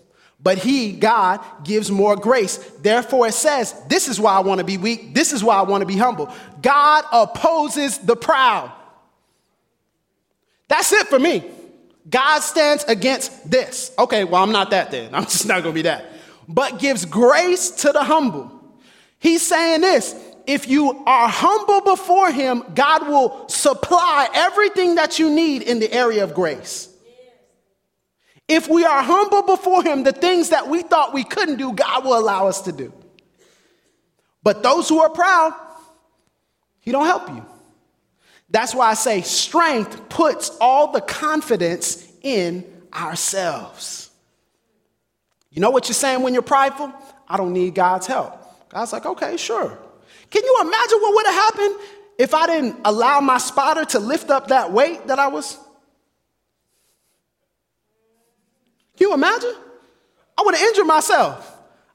but 0.43 0.58
he, 0.58 0.91
God, 0.91 1.39
gives 1.63 1.89
more 1.89 2.17
grace. 2.17 2.58
Therefore, 2.82 3.27
it 3.27 3.34
says, 3.34 3.73
This 3.88 4.10
is 4.10 4.19
why 4.19 4.34
I 4.34 4.41
want 4.41 4.60
to 4.60 4.65
be 4.65 4.77
weak. 4.77 5.13
This 5.13 5.32
is 5.32 5.41
why 5.41 5.56
I 5.56 5.62
want 5.62 5.82
to 5.82 5.86
be 5.88 5.97
humble. 5.97 6.32
God 6.62 7.06
opposes 7.12 7.97
the 7.99 8.17
proud. 8.17 8.71
That's 10.67 10.91
it 10.91 11.08
for 11.08 11.17
me. 11.17 11.49
God 12.10 12.39
stands 12.39 12.84
against 12.84 13.49
this. 13.49 13.93
Okay, 13.97 14.25
well, 14.25 14.43
I'm 14.43 14.51
not 14.51 14.71
that 14.71 14.91
then. 14.91 15.15
I'm 15.15 15.23
just 15.23 15.47
not 15.47 15.63
going 15.63 15.73
to 15.73 15.79
be 15.79 15.84
that. 15.84 16.12
But 16.49 16.79
gives 16.79 17.06
grace 17.06 17.71
to 17.71 17.93
the 17.93 18.03
humble. 18.03 18.51
He's 19.19 19.47
saying 19.47 19.79
this 19.79 20.13
if 20.45 20.67
you 20.67 21.03
are 21.06 21.29
humble 21.29 21.79
before 21.82 22.32
Him, 22.32 22.63
God 22.75 23.08
will 23.08 23.47
supply 23.47 24.27
everything 24.34 24.95
that 24.95 25.19
you 25.19 25.29
need 25.29 25.62
in 25.62 25.79
the 25.79 25.91
area 25.93 26.25
of 26.25 26.34
grace. 26.34 26.92
If 28.47 28.67
we 28.67 28.84
are 28.86 29.01
humble 29.01 29.43
before 29.43 29.84
Him, 29.84 30.03
the 30.03 30.12
things 30.12 30.49
that 30.49 30.67
we 30.69 30.84
thought 30.84 31.13
we 31.13 31.23
couldn't 31.23 31.58
do, 31.58 31.73
God 31.73 32.03
will 32.03 32.17
allow 32.17 32.47
us 32.47 32.62
to 32.63 32.71
do. 32.71 32.93
But 34.43 34.62
those 34.63 34.89
who 34.89 35.01
are 35.01 35.10
proud, 35.10 35.53
He 36.82 36.91
don't 36.91 37.06
help 37.06 37.29
you. 37.29 37.45
That's 38.49 38.75
why 38.75 38.89
I 38.91 38.93
say 38.93 39.21
strength 39.21 40.10
puts 40.10 40.51
all 40.62 40.91
the 40.91 41.01
confidence 41.01 42.06
in 42.21 42.65
ourselves. 42.93 44.12
You 45.49 45.62
know 45.62 45.69
what 45.69 45.88
you're 45.88 45.95
saying 45.95 46.21
when 46.21 46.34
you're 46.34 46.43
prideful? 46.43 46.91
I 47.27 47.38
don't 47.38 47.53
need 47.53 47.75
God's 47.75 48.08
help. 48.08 48.39
God's 48.69 48.91
like, 48.91 49.06
okay, 49.06 49.38
sure. 49.38 49.77
Can 50.29 50.43
you 50.43 50.58
imagine 50.62 50.99
what 50.99 51.15
would 51.15 51.25
have 51.27 51.36
happened 51.36 51.75
if 52.17 52.34
I 52.34 52.47
didn't 52.47 52.75
allow 52.86 53.19
my 53.19 53.38
spotter 53.38 53.86
to 53.86 53.99
lift 53.99 54.29
up 54.29 54.47
that 54.47 54.71
weight 54.71 55.08
that 55.08 55.19
I 55.19 55.27
was? 55.27 55.58
Can 58.97 59.08
you 59.08 59.13
imagine? 59.13 59.56
I 60.38 60.43
would 60.43 60.56
have 60.56 60.67
injured 60.67 60.88
myself. 60.88 61.49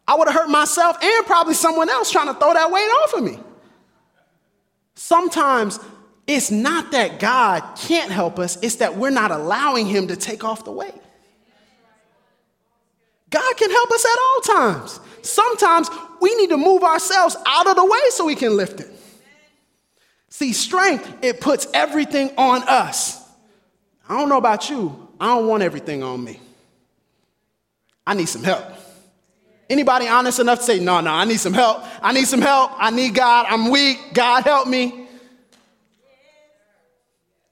I 0.06 0.14
would 0.16 0.26
have 0.28 0.34
hurt 0.34 0.48
myself 0.48 0.96
and 1.02 1.26
probably 1.26 1.54
someone 1.54 1.90
else 1.90 2.10
trying 2.10 2.28
to 2.28 2.34
throw 2.34 2.54
that 2.54 2.70
weight 2.70 2.80
off 2.80 3.14
of 3.14 3.24
me. 3.24 3.38
Sometimes 4.94 5.78
it's 6.26 6.50
not 6.50 6.92
that 6.92 7.20
God 7.20 7.62
can't 7.76 8.10
help 8.10 8.38
us, 8.38 8.58
it's 8.62 8.76
that 8.76 8.96
we're 8.96 9.10
not 9.10 9.30
allowing 9.30 9.86
Him 9.86 10.08
to 10.08 10.16
take 10.16 10.44
off 10.44 10.64
the 10.64 10.72
weight. 10.72 10.94
God 13.30 13.56
can 13.56 13.70
help 13.70 13.90
us 13.90 14.04
at 14.04 14.18
all 14.18 14.40
times. 14.56 15.00
Sometimes 15.22 15.90
we 16.20 16.34
need 16.36 16.50
to 16.50 16.56
move 16.56 16.82
ourselves 16.82 17.36
out 17.46 17.66
of 17.66 17.76
the 17.76 17.84
way 17.84 18.00
so 18.10 18.24
we 18.24 18.34
can 18.34 18.56
lift 18.56 18.80
it. 18.80 18.88
See, 20.30 20.52
strength, 20.52 21.12
it 21.22 21.40
puts 21.40 21.66
everything 21.74 22.30
on 22.36 22.62
us. 22.62 23.22
I 24.08 24.18
don't 24.18 24.28
know 24.28 24.38
about 24.38 24.70
you, 24.70 25.08
I 25.20 25.26
don't 25.34 25.46
want 25.46 25.62
everything 25.62 26.02
on 26.02 26.22
me. 26.24 26.40
I 28.08 28.14
need 28.14 28.26
some 28.26 28.42
help. 28.42 28.64
Anybody 29.68 30.08
honest 30.08 30.40
enough 30.40 30.60
to 30.60 30.64
say, 30.64 30.80
no, 30.80 30.98
no, 31.02 31.10
I 31.10 31.26
need 31.26 31.38
some 31.38 31.52
help. 31.52 31.84
I 32.02 32.14
need 32.14 32.26
some 32.26 32.40
help. 32.40 32.72
I 32.78 32.90
need 32.90 33.14
God. 33.14 33.44
I'm 33.50 33.70
weak. 33.70 33.98
God 34.14 34.44
help 34.44 34.66
me. 34.66 35.06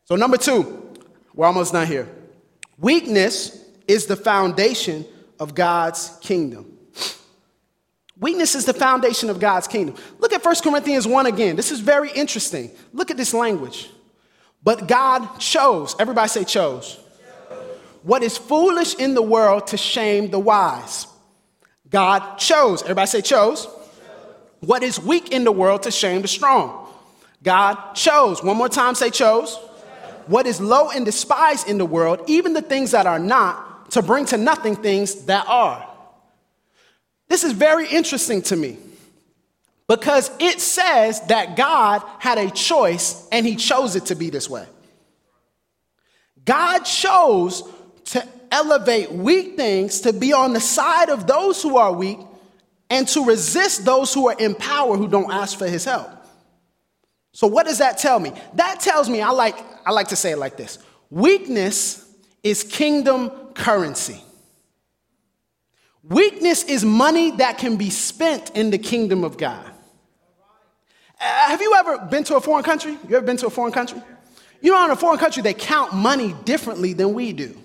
So, 0.06 0.16
number 0.16 0.38
two, 0.38 0.94
we're 1.34 1.46
almost 1.46 1.74
done 1.74 1.86
here. 1.86 2.08
Weakness 2.78 3.62
is 3.86 4.06
the 4.06 4.16
foundation 4.16 5.04
of 5.38 5.54
God's 5.54 6.16
kingdom. 6.22 6.78
Weakness 8.18 8.54
is 8.54 8.64
the 8.64 8.72
foundation 8.72 9.28
of 9.28 9.38
God's 9.38 9.68
kingdom. 9.68 9.94
Look 10.20 10.32
at 10.32 10.42
1 10.42 10.54
Corinthians 10.62 11.06
1 11.06 11.26
again. 11.26 11.54
This 11.54 11.70
is 11.70 11.80
very 11.80 12.10
interesting. 12.12 12.70
Look 12.94 13.10
at 13.10 13.18
this 13.18 13.34
language. 13.34 13.90
But 14.62 14.88
God 14.88 15.38
chose, 15.38 15.94
everybody 15.98 16.28
say 16.28 16.44
chose, 16.44 16.98
what 18.06 18.22
is 18.22 18.38
foolish 18.38 18.94
in 18.94 19.14
the 19.14 19.20
world 19.20 19.66
to 19.66 19.76
shame 19.76 20.30
the 20.30 20.38
wise. 20.38 21.08
God 21.90 22.36
chose, 22.36 22.82
everybody 22.82 23.08
say 23.08 23.20
chose, 23.20 23.66
what 24.60 24.84
is 24.84 25.00
weak 25.00 25.32
in 25.32 25.42
the 25.42 25.50
world 25.50 25.82
to 25.82 25.90
shame 25.90 26.22
the 26.22 26.28
strong. 26.28 26.86
God 27.42 27.94
chose, 27.94 28.44
one 28.44 28.56
more 28.56 28.68
time 28.68 28.94
say 28.94 29.10
chose, 29.10 29.56
what 30.28 30.46
is 30.46 30.60
low 30.60 30.88
and 30.90 31.04
despised 31.04 31.68
in 31.68 31.78
the 31.78 31.84
world, 31.84 32.20
even 32.28 32.52
the 32.52 32.62
things 32.62 32.92
that 32.92 33.06
are 33.06 33.18
not, 33.18 33.90
to 33.90 34.02
bring 34.02 34.24
to 34.26 34.36
nothing 34.36 34.76
things 34.76 35.24
that 35.24 35.44
are. 35.48 35.84
This 37.26 37.42
is 37.42 37.50
very 37.50 37.88
interesting 37.88 38.40
to 38.42 38.54
me 38.54 38.78
because 39.88 40.30
it 40.38 40.60
says 40.60 41.22
that 41.22 41.56
God 41.56 42.04
had 42.20 42.38
a 42.38 42.52
choice 42.52 43.26
and 43.32 43.44
he 43.44 43.56
chose 43.56 43.96
it 43.96 44.06
to 44.06 44.14
be 44.14 44.30
this 44.30 44.48
way. 44.48 44.64
God 46.44 46.84
chose 46.84 47.64
to 48.06 48.26
elevate 48.50 49.10
weak 49.12 49.56
things 49.56 50.00
to 50.02 50.12
be 50.12 50.32
on 50.32 50.52
the 50.52 50.60
side 50.60 51.10
of 51.10 51.26
those 51.26 51.62
who 51.62 51.76
are 51.76 51.92
weak 51.92 52.18
and 52.88 53.06
to 53.08 53.24
resist 53.24 53.84
those 53.84 54.14
who 54.14 54.28
are 54.28 54.36
in 54.38 54.54
power 54.54 54.96
who 54.96 55.08
don't 55.08 55.32
ask 55.32 55.58
for 55.58 55.66
his 55.66 55.84
help. 55.84 56.08
So 57.32 57.46
what 57.46 57.66
does 57.66 57.78
that 57.78 57.98
tell 57.98 58.18
me? 58.18 58.32
That 58.54 58.80
tells 58.80 59.08
me 59.08 59.20
I 59.20 59.30
like 59.30 59.56
I 59.84 59.92
like 59.92 60.08
to 60.08 60.16
say 60.16 60.32
it 60.32 60.38
like 60.38 60.56
this. 60.56 60.78
Weakness 61.10 62.08
is 62.42 62.64
kingdom 62.64 63.30
currency. 63.54 64.22
Weakness 66.02 66.64
is 66.64 66.84
money 66.84 67.32
that 67.32 67.58
can 67.58 67.76
be 67.76 67.90
spent 67.90 68.50
in 68.50 68.70
the 68.70 68.78
kingdom 68.78 69.24
of 69.24 69.36
God. 69.36 69.64
Uh, 71.20 71.24
have 71.24 71.60
you 71.60 71.74
ever 71.78 71.98
been 72.06 72.22
to 72.24 72.36
a 72.36 72.40
foreign 72.40 72.62
country? 72.62 72.96
You 73.08 73.16
ever 73.16 73.26
been 73.26 73.36
to 73.38 73.46
a 73.46 73.50
foreign 73.50 73.72
country? 73.72 74.00
You 74.60 74.70
know, 74.72 74.84
in 74.84 74.90
a 74.90 74.96
foreign 74.96 75.18
country, 75.18 75.42
they 75.42 75.54
count 75.54 75.92
money 75.92 76.34
differently 76.44 76.92
than 76.92 77.12
we 77.14 77.32
do. 77.32 77.56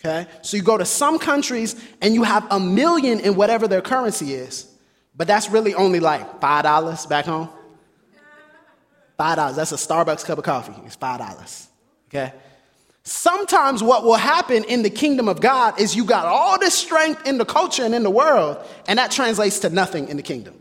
Okay? 0.00 0.26
So 0.42 0.56
you 0.56 0.62
go 0.62 0.78
to 0.78 0.84
some 0.84 1.18
countries 1.18 1.76
and 2.00 2.14
you 2.14 2.22
have 2.22 2.46
a 2.50 2.58
million 2.58 3.20
in 3.20 3.34
whatever 3.34 3.68
their 3.68 3.82
currency 3.82 4.34
is, 4.34 4.66
but 5.14 5.26
that's 5.26 5.50
really 5.50 5.74
only 5.74 6.00
like 6.00 6.40
$5 6.40 7.08
back 7.08 7.26
home. 7.26 7.50
$5. 9.18 9.54
That's 9.54 9.72
a 9.72 9.76
Starbucks 9.76 10.24
cup 10.24 10.38
of 10.38 10.44
coffee. 10.44 10.74
It's 10.86 10.96
$5. 10.96 11.66
Okay? 12.08 12.32
Sometimes 13.02 13.82
what 13.82 14.04
will 14.04 14.14
happen 14.14 14.64
in 14.64 14.82
the 14.82 14.90
kingdom 14.90 15.28
of 15.28 15.40
God 15.40 15.78
is 15.78 15.94
you 15.94 16.04
got 16.04 16.26
all 16.26 16.58
this 16.58 16.74
strength 16.74 17.26
in 17.26 17.38
the 17.38 17.44
culture 17.44 17.84
and 17.84 17.94
in 17.94 18.02
the 18.02 18.10
world, 18.10 18.58
and 18.86 18.98
that 18.98 19.10
translates 19.10 19.58
to 19.60 19.70
nothing 19.70 20.08
in 20.08 20.16
the 20.16 20.22
kingdom. 20.22 20.54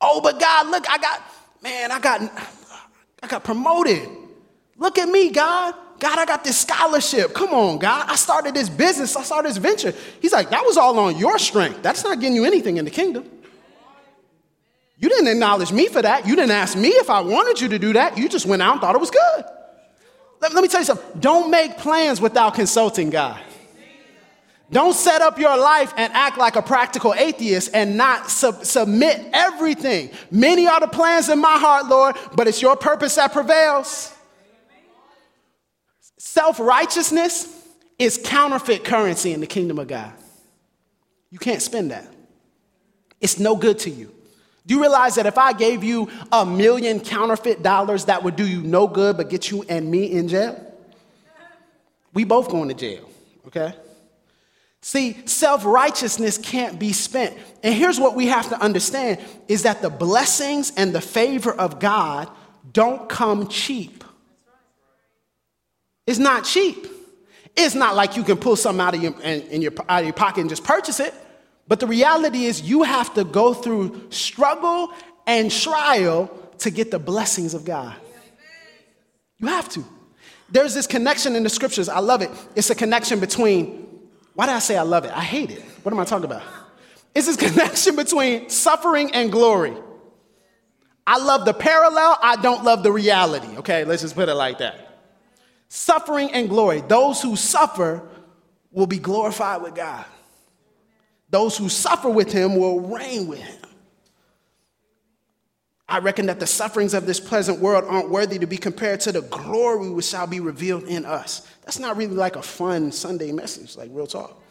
Oh, 0.00 0.20
but 0.20 0.40
God, 0.40 0.68
look, 0.68 0.88
I 0.88 0.98
got, 0.98 1.22
man, 1.62 1.92
I 1.92 2.00
got, 2.00 2.20
I 3.22 3.26
got 3.28 3.44
promoted. 3.44 4.08
Look 4.76 4.98
at 4.98 5.08
me, 5.08 5.30
God. 5.30 5.74
God, 5.98 6.18
I 6.18 6.26
got 6.26 6.44
this 6.44 6.58
scholarship. 6.58 7.32
Come 7.32 7.54
on, 7.54 7.78
God. 7.78 8.06
I 8.08 8.16
started 8.16 8.54
this 8.54 8.68
business. 8.68 9.16
I 9.16 9.22
started 9.22 9.50
this 9.50 9.56
venture. 9.56 9.94
He's 10.20 10.32
like, 10.32 10.50
that 10.50 10.64
was 10.64 10.76
all 10.76 10.98
on 10.98 11.16
your 11.16 11.38
strength. 11.38 11.82
That's 11.82 12.04
not 12.04 12.20
getting 12.20 12.36
you 12.36 12.44
anything 12.44 12.76
in 12.76 12.84
the 12.84 12.90
kingdom. 12.90 13.30
You 14.98 15.08
didn't 15.08 15.28
acknowledge 15.28 15.72
me 15.72 15.88
for 15.88 16.02
that. 16.02 16.26
You 16.26 16.36
didn't 16.36 16.52
ask 16.52 16.76
me 16.76 16.88
if 16.88 17.10
I 17.10 17.20
wanted 17.20 17.60
you 17.60 17.68
to 17.68 17.78
do 17.78 17.92
that. 17.94 18.16
You 18.16 18.28
just 18.28 18.46
went 18.46 18.62
out 18.62 18.72
and 18.72 18.80
thought 18.80 18.94
it 18.94 19.00
was 19.00 19.10
good. 19.10 19.44
Let, 20.40 20.54
let 20.54 20.62
me 20.62 20.68
tell 20.68 20.80
you 20.80 20.86
something. 20.86 21.20
Don't 21.20 21.50
make 21.50 21.78
plans 21.78 22.20
without 22.20 22.54
consulting 22.54 23.10
God. 23.10 23.40
Don't 24.70 24.94
set 24.94 25.22
up 25.22 25.38
your 25.38 25.56
life 25.56 25.94
and 25.96 26.12
act 26.12 26.38
like 26.38 26.56
a 26.56 26.62
practical 26.62 27.14
atheist 27.14 27.70
and 27.72 27.96
not 27.96 28.28
sub- 28.30 28.64
submit 28.64 29.24
everything. 29.32 30.10
Many 30.30 30.66
are 30.66 30.80
the 30.80 30.88
plans 30.88 31.28
in 31.28 31.38
my 31.38 31.56
heart, 31.58 31.86
Lord, 31.86 32.16
but 32.34 32.48
it's 32.48 32.60
your 32.60 32.74
purpose 32.74 33.14
that 33.14 33.32
prevails. 33.32 34.15
Self 36.26 36.58
righteousness 36.58 37.46
is 38.00 38.18
counterfeit 38.22 38.84
currency 38.84 39.32
in 39.32 39.38
the 39.38 39.46
kingdom 39.46 39.78
of 39.78 39.86
God. 39.86 40.12
You 41.30 41.38
can't 41.38 41.62
spend 41.62 41.92
that, 41.92 42.12
it's 43.20 43.38
no 43.38 43.54
good 43.54 43.78
to 43.80 43.90
you. 43.90 44.12
Do 44.66 44.74
you 44.74 44.80
realize 44.80 45.14
that 45.14 45.26
if 45.26 45.38
I 45.38 45.52
gave 45.52 45.84
you 45.84 46.10
a 46.32 46.44
million 46.44 46.98
counterfeit 46.98 47.62
dollars, 47.62 48.06
that 48.06 48.24
would 48.24 48.34
do 48.34 48.44
you 48.44 48.60
no 48.60 48.88
good 48.88 49.16
but 49.16 49.30
get 49.30 49.52
you 49.52 49.64
and 49.68 49.88
me 49.88 50.10
in 50.10 50.26
jail? 50.26 50.60
We 52.12 52.24
both 52.24 52.50
going 52.50 52.70
to 52.70 52.74
jail, 52.74 53.08
okay? 53.46 53.72
See, 54.80 55.24
self 55.26 55.64
righteousness 55.64 56.38
can't 56.38 56.76
be 56.76 56.92
spent. 56.92 57.38
And 57.62 57.72
here's 57.72 58.00
what 58.00 58.16
we 58.16 58.26
have 58.26 58.48
to 58.48 58.60
understand 58.60 59.20
is 59.46 59.62
that 59.62 59.80
the 59.80 59.90
blessings 59.90 60.72
and 60.76 60.92
the 60.92 61.00
favor 61.00 61.52
of 61.52 61.78
God 61.78 62.28
don't 62.72 63.08
come 63.08 63.46
cheap. 63.46 63.95
It's 66.06 66.18
not 66.18 66.44
cheap. 66.44 66.86
It's 67.56 67.74
not 67.74 67.96
like 67.96 68.16
you 68.16 68.22
can 68.22 68.36
pull 68.36 68.56
something 68.56 68.80
out 68.80 68.94
of 68.94 69.02
your, 69.02 69.20
in, 69.22 69.42
in 69.48 69.62
your, 69.62 69.72
out 69.88 70.00
of 70.00 70.04
your 70.04 70.12
pocket 70.12 70.42
and 70.42 70.50
just 70.50 70.62
purchase 70.62 71.00
it. 71.00 71.14
But 71.68 71.80
the 71.80 71.86
reality 71.86 72.44
is, 72.44 72.62
you 72.62 72.82
have 72.84 73.14
to 73.14 73.24
go 73.24 73.54
through 73.54 74.10
struggle 74.10 74.92
and 75.26 75.50
trial 75.50 76.30
to 76.58 76.70
get 76.70 76.90
the 76.90 76.98
blessings 76.98 77.54
of 77.54 77.64
God. 77.64 77.94
You 79.38 79.48
have 79.48 79.68
to. 79.70 79.84
There's 80.48 80.74
this 80.74 80.86
connection 80.86 81.34
in 81.34 81.42
the 81.42 81.48
scriptures. 81.48 81.88
I 81.88 81.98
love 81.98 82.22
it. 82.22 82.30
It's 82.54 82.70
a 82.70 82.74
connection 82.74 83.18
between, 83.18 83.86
why 84.34 84.46
did 84.46 84.54
I 84.54 84.60
say 84.60 84.76
I 84.76 84.82
love 84.82 85.04
it? 85.04 85.10
I 85.12 85.22
hate 85.22 85.50
it. 85.50 85.62
What 85.82 85.92
am 85.92 85.98
I 85.98 86.04
talking 86.04 86.24
about? 86.24 86.42
It's 87.14 87.26
this 87.26 87.36
connection 87.52 87.96
between 87.96 88.48
suffering 88.48 89.12
and 89.12 89.32
glory. 89.32 89.74
I 91.06 91.18
love 91.18 91.44
the 91.44 91.54
parallel, 91.54 92.18
I 92.22 92.36
don't 92.36 92.64
love 92.64 92.82
the 92.82 92.92
reality. 92.92 93.56
Okay, 93.58 93.84
let's 93.84 94.02
just 94.02 94.14
put 94.14 94.28
it 94.28 94.34
like 94.34 94.58
that. 94.58 94.85
Suffering 95.68 96.30
and 96.32 96.48
glory. 96.48 96.80
Those 96.80 97.20
who 97.20 97.36
suffer 97.36 98.02
will 98.70 98.86
be 98.86 98.98
glorified 98.98 99.62
with 99.62 99.74
God. 99.74 100.04
Those 101.30 101.56
who 101.56 101.68
suffer 101.68 102.08
with 102.08 102.32
him 102.32 102.56
will 102.56 102.80
reign 102.80 103.26
with 103.26 103.40
him. 103.40 103.62
I 105.88 105.98
reckon 105.98 106.26
that 106.26 106.40
the 106.40 106.46
sufferings 106.46 106.94
of 106.94 107.06
this 107.06 107.20
present 107.20 107.60
world 107.60 107.84
aren't 107.86 108.10
worthy 108.10 108.38
to 108.40 108.46
be 108.46 108.56
compared 108.56 109.00
to 109.00 109.12
the 109.12 109.22
glory 109.22 109.88
which 109.88 110.06
shall 110.06 110.26
be 110.26 110.40
revealed 110.40 110.84
in 110.84 111.04
us. 111.04 111.46
That's 111.64 111.78
not 111.78 111.96
really 111.96 112.14
like 112.14 112.36
a 112.36 112.42
fun 112.42 112.90
Sunday 112.90 113.30
message, 113.30 113.76
like 113.76 113.90
real 113.92 114.06
talk. 114.06 114.42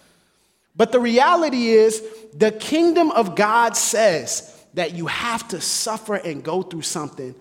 But 0.77 0.91
the 0.91 0.99
reality 0.99 1.67
is, 1.67 2.03
the 2.33 2.51
kingdom 2.51 3.11
of 3.11 3.35
God 3.35 3.75
says 3.75 4.51
that 4.73 4.93
you 4.93 5.07
have 5.07 5.47
to 5.49 5.61
suffer 5.61 6.15
and 6.15 6.43
go 6.43 6.61
through 6.61 6.81
something 6.83 7.35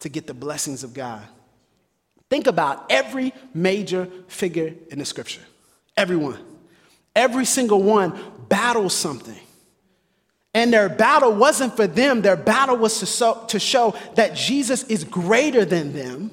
to 0.00 0.08
get 0.08 0.26
the 0.26 0.34
blessings 0.34 0.84
of 0.84 0.92
God. 0.92 1.22
Think 2.30 2.46
about 2.46 2.86
every 2.90 3.32
major 3.52 4.08
figure 4.28 4.74
in 4.90 4.98
the 4.98 5.04
scripture. 5.04 5.42
Everyone. 5.96 6.38
Every 7.14 7.44
single 7.44 7.82
one 7.82 8.18
battles 8.48 8.94
something. 8.94 9.38
And 10.52 10.72
their 10.72 10.88
battle 10.88 11.34
wasn't 11.34 11.74
for 11.74 11.86
them, 11.86 12.22
their 12.22 12.36
battle 12.36 12.76
was 12.76 13.00
to, 13.00 13.06
so, 13.06 13.44
to 13.48 13.58
show 13.58 13.96
that 14.14 14.36
Jesus 14.36 14.84
is 14.84 15.02
greater 15.02 15.64
than 15.64 15.92
them. 15.92 16.30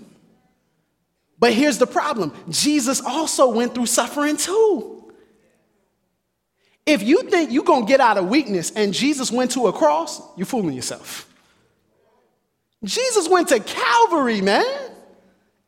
But 1.39 1.54
here's 1.54 1.80
the 1.80 1.88
problem 1.88 2.34
Jesus 2.49 3.01
also 3.01 3.49
went 3.49 3.73
through 3.73 3.88
suffering 3.88 4.38
too. 4.38 5.12
If 6.86 7.01
you 7.01 7.23
think 7.23 7.51
you're 7.51 7.63
gonna 7.63 7.86
get 7.86 7.99
out 7.99 8.17
of 8.17 8.27
weakness 8.27 8.71
and 8.75 8.93
Jesus 8.93 9.32
went 9.32 9.51
to 9.51 9.67
a 9.67 9.73
cross, 9.73 10.21
you're 10.38 10.45
fooling 10.45 10.75
yourself. 10.75 11.27
Jesus 12.84 13.27
went 13.27 13.47
to 13.49 13.60
Calvary, 13.60 14.41
man. 14.41 14.90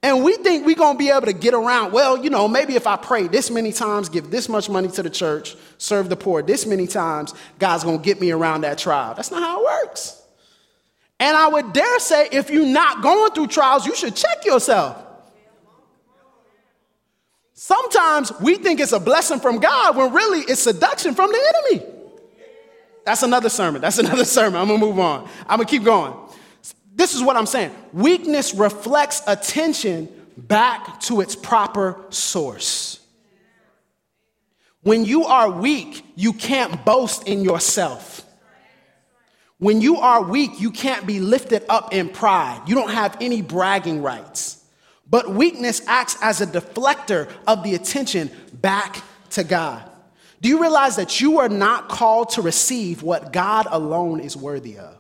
And 0.04 0.22
we 0.22 0.36
think 0.36 0.66
we're 0.66 0.76
going 0.76 0.96
to 0.96 1.00
be 1.00 1.10
able 1.10 1.28
to 1.28 1.34
get 1.34 1.54
around. 1.54 1.94
Well, 1.94 2.22
you 2.22 2.30
know, 2.30 2.50
maybe 2.50 2.76
if 2.76 2.86
I 2.86 2.98
pray 2.98 3.28
this 3.28 3.50
many 3.50 3.72
times, 3.72 4.10
give 4.10 4.30
this 4.30 4.50
much 4.50 4.70
money 4.70 4.90
to 4.90 5.02
the 5.02 5.10
church, 5.10 5.56
serve 5.78 6.10
the 6.10 6.18
poor 6.18 6.44
this 6.44 6.66
many 6.66 6.88
times, 6.88 7.34
God's 7.58 7.86
going 7.86 8.00
to 8.00 8.04
get 8.04 8.20
me 8.20 8.32
around 8.32 8.62
that 8.62 8.78
trial. 8.78 9.16
That's 9.16 9.32
not 9.32 9.42
how 9.42 9.62
it 9.62 9.64
works. 9.64 10.22
And 11.22 11.38
I 11.38 11.48
would 11.48 11.72
dare 11.72 12.00
say, 12.00 12.28
if 12.34 12.50
you're 12.50 12.66
not 12.66 13.02
going 13.02 13.32
through 13.32 13.48
trials, 13.48 13.86
you 13.86 13.96
should 13.96 14.14
check 14.14 14.44
yourself. 14.44 15.02
Sometimes 17.54 18.38
we 18.42 18.56
think 18.56 18.82
it's 18.82 18.92
a 18.92 19.00
blessing 19.00 19.40
from 19.40 19.60
God 19.60 19.96
when 19.96 20.12
really 20.12 20.40
it's 20.40 20.64
seduction 20.64 21.16
from 21.16 21.32
the 21.32 21.54
enemy. 21.56 21.94
That's 23.06 23.24
another 23.24 23.48
sermon. 23.48 23.82
That's 23.82 23.98
another 24.00 24.26
sermon. 24.26 24.60
I'm 24.60 24.68
going 24.68 24.82
to 24.82 24.86
move 24.86 25.00
on. 25.00 25.30
I'm 25.48 25.60
going 25.60 25.68
to 25.68 25.72
keep 25.72 25.86
going 25.86 26.14
this 26.96 27.16
is 27.16 27.22
what 27.22 27.36
I'm 27.36 27.46
saying 27.46 27.72
weakness 27.92 28.54
reflects 28.54 29.22
attention 29.28 30.10
back 30.38 31.00
to 31.02 31.22
its 31.22 31.36
proper 31.36 32.00
source. 32.10 33.00
When 34.82 35.06
you 35.06 35.24
are 35.26 35.50
weak, 35.50 36.06
you 36.16 36.34
can't 36.34 36.84
boast 36.84 37.28
in 37.28 37.42
yourself. 37.44 38.26
When 39.58 39.80
you 39.80 39.98
are 39.98 40.22
weak, 40.22 40.60
you 40.60 40.72
can't 40.72 41.08
be 41.08 41.22
lifted 41.22 41.64
up 41.70 41.94
in 41.94 42.10
pride. 42.10 42.64
You 42.68 42.76
don't 42.76 42.92
have 42.92 43.16
any 43.22 43.42
bragging 43.42 44.02
rights. 44.02 44.62
But 45.10 45.30
weakness 45.30 45.82
acts 45.88 46.18
as 46.22 46.42
a 46.42 46.48
deflector 46.48 47.32
of 47.48 47.64
the 47.64 47.76
attention 47.76 48.30
back 48.52 49.02
to 49.32 49.46
God. 49.46 49.90
Do 50.42 50.50
you 50.50 50.60
realize 50.60 50.98
that 50.98 51.22
you 51.22 51.40
are 51.40 51.48
not 51.48 51.88
called 51.88 52.32
to 52.32 52.42
receive 52.42 53.04
what 53.04 53.32
God 53.32 53.68
alone 53.70 54.20
is 54.20 54.36
worthy 54.36 54.78
of? 54.78 54.93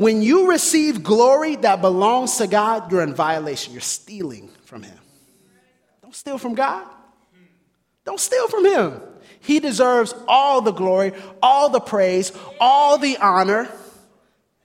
When 0.00 0.22
you 0.22 0.48
receive 0.48 1.02
glory 1.02 1.56
that 1.56 1.82
belongs 1.82 2.38
to 2.38 2.46
God, 2.46 2.90
you're 2.90 3.02
in 3.02 3.12
violation. 3.12 3.74
You're 3.74 3.82
stealing 3.82 4.48
from 4.64 4.82
Him. 4.82 4.96
Don't 6.00 6.14
steal 6.14 6.38
from 6.38 6.54
God. 6.54 6.86
Don't 8.06 8.18
steal 8.18 8.48
from 8.48 8.64
Him. 8.64 9.02
He 9.40 9.60
deserves 9.60 10.14
all 10.26 10.62
the 10.62 10.72
glory, 10.72 11.12
all 11.42 11.68
the 11.68 11.80
praise, 11.80 12.32
all 12.58 12.96
the 12.96 13.18
honor, 13.18 13.68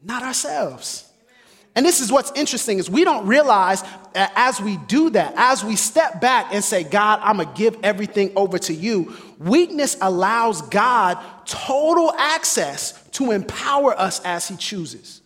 not 0.02 0.24
ourselves. 0.24 1.06
And 1.76 1.86
this 1.86 2.00
is 2.00 2.10
what's 2.10 2.32
interesting 2.34 2.80
is 2.80 2.90
we 2.90 3.04
don't 3.04 3.28
realize 3.28 3.84
as 4.16 4.62
we 4.62 4.78
do 4.88 5.10
that, 5.10 5.34
as 5.36 5.66
we 5.66 5.76
step 5.76 6.22
back 6.22 6.54
and 6.54 6.64
say, 6.64 6.86
God, 6.86 7.20
I'm 7.22 7.40
gonna 7.40 7.52
give 7.54 7.78
everything 7.84 8.32
over 8.38 8.58
to 8.60 8.74
you, 8.74 9.14
weakness 9.38 9.98
allows 10.00 10.62
God 10.62 11.22
total 11.44 12.14
access 12.14 12.94
to 13.12 13.32
empower 13.32 14.00
us 14.00 14.22
as 14.24 14.48
he 14.48 14.56
chooses. 14.56 15.24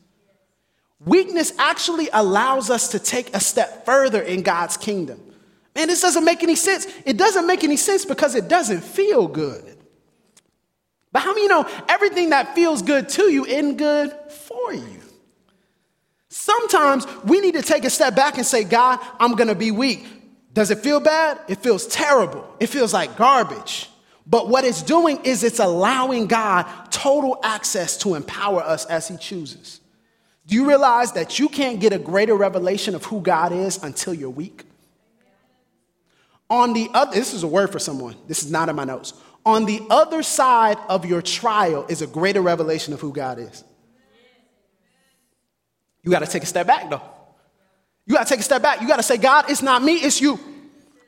Weakness 1.06 1.54
actually 1.58 2.10
allows 2.12 2.70
us 2.70 2.90
to 2.90 3.00
take 3.00 3.34
a 3.36 3.40
step 3.40 3.86
further 3.86 4.22
in 4.22 4.42
God's 4.42 4.76
kingdom. 4.78 5.20
Man, 5.76 5.88
this 5.88 6.02
doesn't 6.02 6.26
make 6.26 6.44
any 6.44 6.56
sense. 6.56 6.88
It 7.06 7.16
doesn't 7.18 7.48
make 7.48 7.64
any 7.64 7.78
sense 7.78 8.04
because 8.04 8.36
it 8.36 8.48
doesn't 8.48 8.82
feel 8.82 9.28
good. 9.28 9.78
But 11.12 11.22
how 11.22 11.30
many 11.30 11.44
you 11.44 11.48
know 11.50 11.68
everything 11.88 12.32
that 12.32 12.54
feels 12.54 12.82
good 12.82 13.10
to 13.10 13.32
you 13.32 13.46
isn't 13.46 13.78
good 13.78 14.12
for 14.30 14.74
you? 14.74 15.00
Sometimes 16.28 17.08
we 17.24 17.40
need 17.40 17.56
to 17.56 17.62
take 17.62 17.86
a 17.86 17.90
step 17.90 18.16
back 18.16 18.38
and 18.38 18.46
say, 18.46 18.64
God, 18.64 19.00
I'm 19.20 19.36
gonna 19.36 19.56
be 19.56 19.72
weak. 19.72 20.06
Does 20.54 20.70
it 20.70 20.80
feel 20.80 21.00
bad? 21.00 21.40
It 21.48 21.60
feels 21.60 21.88
terrible. 21.88 22.46
It 22.60 22.68
feels 22.68 22.94
like 22.94 23.16
garbage. 23.16 23.90
But 24.28 24.50
what 24.50 24.64
it's 24.64 24.84
doing 24.84 25.20
is 25.24 25.44
it's 25.44 25.60
allowing 25.60 26.28
God 26.28 26.66
total 26.92 27.40
access 27.44 27.98
to 28.00 28.16
empower 28.16 28.62
us 28.62 28.86
as 28.86 29.08
He 29.08 29.18
chooses. 29.18 29.79
Do 30.50 30.56
you 30.56 30.68
realize 30.68 31.12
that 31.12 31.38
you 31.38 31.48
can't 31.48 31.80
get 31.80 31.94
a 31.94 32.00
greater 32.00 32.34
revelation 32.34 32.96
of 32.96 33.06
who 33.06 33.22
God 33.22 33.52
is 33.52 33.82
until 33.84 34.16
you're 34.16 34.32
weak? 34.32 34.64
On 36.50 36.74
the 36.74 36.90
other, 36.92 37.14
this 37.14 37.36
is 37.36 37.44
a 37.44 37.48
word 37.48 37.72
for 37.72 37.78
someone. 37.78 38.16
This 38.28 38.44
is 38.44 38.50
not 38.50 38.68
in 38.68 38.76
my 38.76 38.84
notes. 38.84 39.14
On 39.46 39.66
the 39.66 39.80
other 39.92 40.24
side 40.24 40.80
of 40.90 41.06
your 41.06 41.22
trial 41.22 41.86
is 41.88 42.02
a 42.02 42.08
greater 42.08 42.42
revelation 42.42 42.96
of 42.96 43.00
who 43.00 43.14
God 43.14 43.38
is. 43.38 43.64
You 46.02 46.10
got 46.10 46.20
to 46.20 46.28
take 46.28 46.42
a 46.42 46.48
step 46.48 46.66
back, 46.66 46.90
though. 46.90 47.04
You 48.08 48.16
got 48.16 48.26
to 48.26 48.30
take 48.30 48.40
a 48.40 48.44
step 48.44 48.64
back. 48.64 48.82
You 48.82 48.88
got 48.88 48.98
to 48.98 49.04
say, 49.04 49.18
God, 49.18 49.52
it's 49.52 49.62
not 49.62 49.84
me, 49.84 49.98
it's 49.98 50.20
you. 50.20 50.40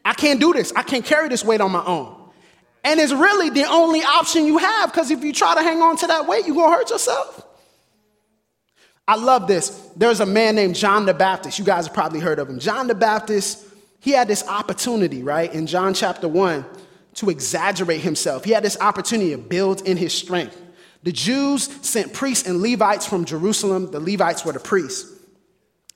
I 0.05 0.13
can't 0.13 0.39
do 0.39 0.53
this. 0.53 0.71
I 0.75 0.83
can't 0.83 1.03
carry 1.03 1.29
this 1.29 1.43
weight 1.43 1.61
on 1.61 1.71
my 1.71 1.83
own. 1.83 2.15
And 2.83 2.99
it's 2.99 3.11
really 3.11 3.49
the 3.49 3.63
only 3.63 4.03
option 4.03 4.45
you 4.45 4.59
have 4.59 4.91
because 4.91 5.09
if 5.09 5.23
you 5.23 5.33
try 5.33 5.55
to 5.55 5.63
hang 5.63 5.81
on 5.81 5.97
to 5.97 6.07
that 6.07 6.27
weight, 6.27 6.45
you're 6.45 6.55
going 6.55 6.69
to 6.69 6.77
hurt 6.77 6.91
yourself. 6.91 7.40
I 9.07 9.15
love 9.15 9.47
this. 9.47 9.69
There's 9.95 10.19
a 10.19 10.25
man 10.25 10.55
named 10.55 10.75
John 10.75 11.05
the 11.05 11.13
Baptist. 11.13 11.59
You 11.59 11.65
guys 11.65 11.85
have 11.85 11.93
probably 11.93 12.19
heard 12.19 12.39
of 12.39 12.49
him. 12.49 12.59
John 12.59 12.87
the 12.87 12.95
Baptist, 12.95 13.65
he 13.99 14.11
had 14.11 14.27
this 14.27 14.47
opportunity, 14.47 15.23
right, 15.23 15.51
in 15.53 15.67
John 15.67 15.93
chapter 15.93 16.27
1 16.27 16.65
to 17.15 17.29
exaggerate 17.29 18.01
himself. 18.01 18.43
He 18.43 18.51
had 18.51 18.63
this 18.63 18.77
opportunity 18.79 19.31
to 19.31 19.37
build 19.37 19.81
in 19.81 19.97
his 19.97 20.13
strength. 20.13 20.59
The 21.03 21.11
Jews 21.11 21.63
sent 21.85 22.13
priests 22.13 22.47
and 22.47 22.61
Levites 22.61 23.05
from 23.05 23.25
Jerusalem. 23.25 23.91
The 23.91 23.99
Levites 23.99 24.45
were 24.45 24.53
the 24.53 24.59
priests. 24.59 25.11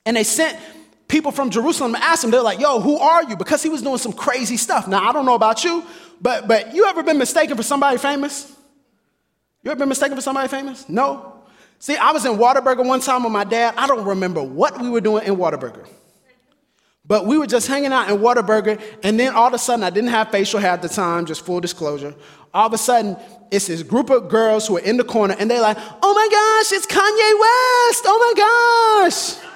And 0.04 0.16
they 0.16 0.24
sent 0.24 0.58
people 1.08 1.30
from 1.30 1.50
Jerusalem 1.50 1.92
to 1.92 2.02
ask 2.02 2.24
him, 2.24 2.30
they're 2.30 2.42
like, 2.42 2.60
yo, 2.60 2.80
who 2.80 2.98
are 2.98 3.22
you? 3.24 3.36
Because 3.36 3.62
he 3.62 3.68
was 3.68 3.82
doing 3.82 3.98
some 3.98 4.12
crazy 4.12 4.56
stuff. 4.56 4.88
Now, 4.88 5.08
I 5.08 5.12
don't 5.12 5.24
know 5.24 5.34
about 5.34 5.64
you, 5.64 5.84
but, 6.20 6.48
but 6.48 6.74
you 6.74 6.86
ever 6.86 7.02
been 7.02 7.18
mistaken 7.18 7.56
for 7.56 7.62
somebody 7.62 7.98
famous? 7.98 8.52
You 9.62 9.70
ever 9.70 9.78
been 9.78 9.88
mistaken 9.88 10.16
for 10.16 10.22
somebody 10.22 10.48
famous? 10.48 10.88
No? 10.88 11.35
See, 11.78 11.96
I 11.96 12.12
was 12.12 12.24
in 12.24 12.32
Whataburger 12.32 12.84
one 12.84 13.00
time 13.00 13.22
with 13.24 13.32
my 13.32 13.44
dad. 13.44 13.74
I 13.76 13.86
don't 13.86 14.04
remember 14.04 14.42
what 14.42 14.80
we 14.80 14.88
were 14.88 15.00
doing 15.00 15.26
in 15.26 15.36
Whataburger. 15.36 15.86
But 17.08 17.26
we 17.26 17.38
were 17.38 17.46
just 17.46 17.68
hanging 17.68 17.92
out 17.92 18.10
in 18.10 18.18
Whataburger, 18.18 18.82
and 19.04 19.20
then 19.20 19.32
all 19.32 19.46
of 19.46 19.54
a 19.54 19.58
sudden, 19.58 19.84
I 19.84 19.90
didn't 19.90 20.10
have 20.10 20.30
facial 20.30 20.58
hair 20.58 20.72
at 20.72 20.82
the 20.82 20.88
time, 20.88 21.24
just 21.24 21.44
full 21.44 21.60
disclosure. 21.60 22.14
All 22.52 22.66
of 22.66 22.72
a 22.72 22.78
sudden, 22.78 23.16
it's 23.50 23.68
this 23.68 23.82
group 23.84 24.10
of 24.10 24.28
girls 24.28 24.66
who 24.66 24.76
are 24.76 24.80
in 24.80 24.96
the 24.96 25.04
corner, 25.04 25.36
and 25.38 25.48
they're 25.48 25.60
like, 25.60 25.78
oh 26.02 26.14
my 26.14 26.28
gosh, 26.28 26.72
it's 26.72 26.86
Kanye 26.86 27.32
West! 27.40 28.04
Oh 28.06 28.34
my 28.34 29.04
gosh! 29.08 29.46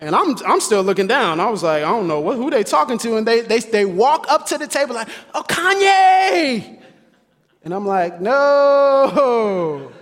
And 0.00 0.14
I'm, 0.14 0.36
I'm 0.44 0.60
still 0.60 0.82
looking 0.82 1.06
down. 1.06 1.38
I 1.40 1.48
was 1.48 1.62
like, 1.62 1.84
I 1.84 1.88
don't 1.88 2.08
know 2.08 2.20
what, 2.20 2.36
who 2.36 2.50
they 2.50 2.64
talking 2.64 2.98
to. 2.98 3.16
And 3.16 3.26
they, 3.26 3.40
they, 3.40 3.60
they 3.60 3.84
walk 3.84 4.26
up 4.28 4.46
to 4.46 4.58
the 4.58 4.66
table 4.66 4.96
like, 4.96 5.08
oh, 5.32 5.44
Kanye! 5.48 6.80
And 7.62 7.72
I'm 7.72 7.86
like, 7.86 8.20
no. 8.20 9.92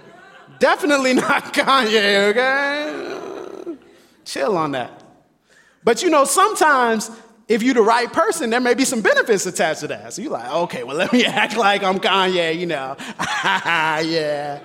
Definitely 0.61 1.15
not 1.25 1.53
Kanye, 1.53 2.31
okay? 2.31 3.77
Chill 4.25 4.57
on 4.57 4.73
that. 4.73 5.03
But 5.83 6.03
you 6.03 6.11
know, 6.11 6.25
sometimes 6.25 7.11
if 7.49 7.63
you're 7.65 7.75
the 7.75 7.83
right 7.83 8.13
person, 8.13 8.51
there 8.51 8.61
may 8.61 8.75
be 8.75 8.85
some 8.85 9.01
benefits 9.01 9.45
attached 9.47 9.81
to 9.81 9.89
that. 9.89 10.13
So 10.13 10.23
you're 10.23 10.31
like, 10.31 10.53
okay, 10.53 10.85
well, 10.85 10.97
let 11.05 11.13
me 11.13 11.25
act 11.25 11.57
like 11.57 11.83
I'm 11.83 11.99
Kanye, 11.99 12.57
you 12.57 12.67
know. 12.67 12.95
yeah. 13.19 14.61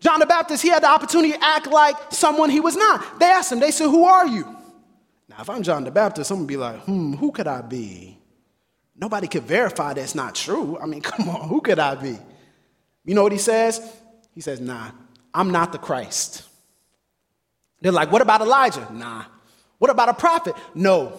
John 0.00 0.20
the 0.20 0.26
Baptist, 0.26 0.62
he 0.62 0.68
had 0.68 0.82
the 0.82 0.90
opportunity 0.90 1.32
to 1.32 1.42
act 1.42 1.68
like 1.68 1.96
someone 2.10 2.50
he 2.50 2.60
was 2.60 2.76
not. 2.76 3.18
They 3.18 3.26
asked 3.26 3.50
him, 3.50 3.60
they 3.60 3.70
said, 3.70 3.86
Who 3.86 4.04
are 4.04 4.26
you? 4.26 4.44
Now, 5.28 5.36
if 5.40 5.48
I'm 5.48 5.62
John 5.62 5.84
the 5.84 5.90
Baptist, 5.90 6.30
I'm 6.30 6.38
gonna 6.38 6.46
be 6.46 6.56
like, 6.56 6.80
Hmm, 6.80 7.14
who 7.14 7.32
could 7.32 7.46
I 7.46 7.62
be? 7.62 8.18
Nobody 8.96 9.28
could 9.28 9.44
verify 9.44 9.94
that's 9.94 10.14
not 10.14 10.34
true. 10.34 10.76
I 10.78 10.86
mean, 10.86 11.00
come 11.00 11.28
on, 11.28 11.48
who 11.48 11.60
could 11.60 11.78
I 11.78 11.94
be? 11.94 12.18
You 13.06 13.14
know 13.14 13.22
what 13.22 13.32
he 13.32 13.38
says? 13.38 13.80
He 14.34 14.42
says, 14.42 14.60
Nah, 14.60 14.90
I'm 15.32 15.50
not 15.50 15.72
the 15.72 15.78
Christ. 15.78 16.42
They're 17.80 17.92
like, 17.92 18.12
What 18.12 18.20
about 18.20 18.42
Elijah? 18.42 18.86
Nah. 18.92 19.24
What 19.78 19.90
about 19.90 20.10
a 20.10 20.14
prophet? 20.14 20.54
No. 20.74 21.18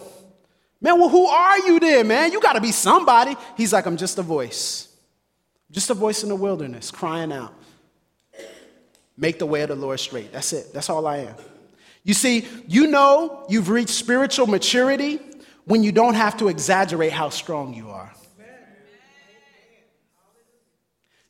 Man, 0.80 0.98
well, 0.98 1.08
who 1.08 1.26
are 1.26 1.58
you 1.58 1.80
then, 1.80 2.06
man? 2.06 2.30
You 2.30 2.40
got 2.40 2.52
to 2.52 2.60
be 2.60 2.70
somebody. 2.70 3.36
He's 3.56 3.72
like, 3.72 3.86
I'm 3.86 3.96
just 3.96 4.18
a 4.18 4.22
voice. 4.22 4.88
Just 5.70 5.90
a 5.90 5.94
voice 5.94 6.22
in 6.22 6.28
the 6.28 6.36
wilderness 6.36 6.90
crying 6.90 7.32
out. 7.32 7.52
Make 9.16 9.40
the 9.40 9.46
way 9.46 9.62
of 9.62 9.68
the 9.68 9.76
Lord 9.76 9.98
straight. 9.98 10.32
That's 10.32 10.52
it. 10.52 10.72
That's 10.72 10.88
all 10.88 11.06
I 11.06 11.18
am. 11.18 11.34
You 12.04 12.14
see, 12.14 12.46
you 12.68 12.86
know 12.86 13.44
you've 13.48 13.68
reached 13.68 13.90
spiritual 13.90 14.46
maturity 14.46 15.20
when 15.64 15.82
you 15.82 15.92
don't 15.92 16.14
have 16.14 16.36
to 16.38 16.48
exaggerate 16.48 17.12
how 17.12 17.28
strong 17.28 17.74
you 17.74 17.90
are. 17.90 18.12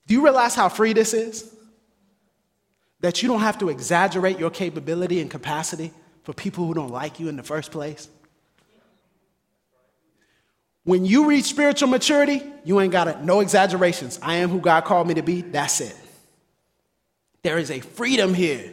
Do 0.09 0.15
you 0.15 0.25
realize 0.25 0.55
how 0.55 0.71
free 0.71 0.95
this 0.95 1.13
is? 1.13 1.55
That 3.01 3.23
you 3.23 3.29
don't 3.29 3.43
have 3.43 3.59
to 3.59 3.69
exaggerate 3.69 4.39
your 4.39 4.51
capability 4.51 5.21
and 5.21 5.31
capacity 5.31 5.93
for 6.25 6.33
people 6.33 6.67
who 6.67 6.75
don't 6.75 6.91
like 6.91 7.21
you 7.21 7.29
in 7.29 7.37
the 7.37 7.43
first 7.43 7.71
place. 7.71 8.09
When 10.85 11.05
you 11.05 11.27
reach 11.27 11.45
spiritual 11.45 11.89
maturity, 11.91 12.43
you 12.65 12.81
ain't 12.81 12.91
got 12.91 13.07
it. 13.09 13.21
No 13.21 13.41
exaggerations. 13.41 14.19
I 14.23 14.37
am 14.37 14.49
who 14.49 14.61
God 14.61 14.85
called 14.85 15.07
me 15.07 15.15
to 15.15 15.23
be. 15.23 15.43
That's 15.43 15.83
it. 15.83 15.95
There 17.43 17.59
is 17.59 17.71
a 17.71 17.81
freedom 17.81 18.33
here. 18.33 18.73